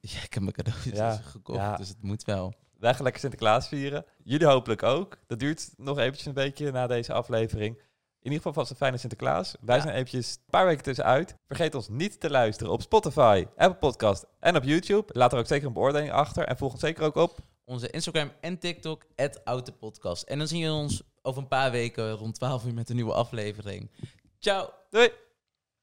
Ja, 0.00 0.22
ik 0.22 0.34
heb 0.34 0.42
mijn 0.42 0.54
cadeautjes 0.54 0.96
Ja, 0.98 1.16
dus 1.16 1.26
gekocht, 1.26 1.58
ja. 1.58 1.76
dus 1.76 1.88
het 1.88 2.02
moet 2.02 2.24
wel. 2.24 2.54
Wij 2.78 2.94
gaan 2.94 3.02
lekker 3.02 3.20
Sinterklaas 3.20 3.68
vieren. 3.68 4.04
Jullie 4.22 4.46
hopelijk 4.46 4.82
ook. 4.82 5.18
Dat 5.26 5.38
duurt 5.38 5.70
nog 5.76 5.98
eventjes 5.98 6.26
een 6.26 6.32
beetje 6.32 6.70
na 6.70 6.86
deze 6.86 7.12
aflevering. 7.12 7.80
In 8.18 8.24
ieder 8.34 8.36
geval 8.38 8.52
vast 8.52 8.70
een 8.70 8.76
fijne 8.76 8.96
Sinterklaas. 8.96 9.56
Wij 9.60 9.76
Ja. 9.76 9.82
zijn 9.82 9.94
eventjes 9.94 10.32
een 10.34 10.50
paar 10.50 10.66
weken 10.66 10.82
tussenuit. 10.82 11.34
Vergeet 11.46 11.74
ons 11.74 11.88
niet 11.88 12.20
te 12.20 12.30
luisteren 12.30 12.72
op 12.72 12.82
Spotify, 12.82 13.46
Apple 13.56 13.78
Podcast 13.78 14.26
en 14.40 14.56
op 14.56 14.62
YouTube. 14.64 15.04
Laat 15.12 15.32
er 15.32 15.38
ook 15.38 15.46
zeker 15.46 15.66
een 15.66 15.72
beoordeling 15.72 16.12
achter. 16.12 16.44
En 16.44 16.56
volg 16.56 16.72
ons 16.72 16.80
zeker 16.80 17.04
ook 17.04 17.14
op. 17.14 17.38
Onze 17.64 17.90
Instagram 17.90 18.32
en 18.40 18.58
TikTok, 18.58 19.04
@autopodcast. 19.44 20.22
En 20.22 20.38
dan 20.38 20.46
zien 20.48 20.62
we 20.62 20.72
ons 20.72 21.02
over 21.22 21.42
een 21.42 21.48
paar 21.48 21.70
weken 21.70 22.10
rond 22.12 22.34
12 22.34 22.64
uur 22.64 22.74
met 22.74 22.88
een 22.88 22.96
nieuwe 22.96 23.12
aflevering. 23.12 23.90
Ciao! 24.38 24.70
Doei! 24.90 25.27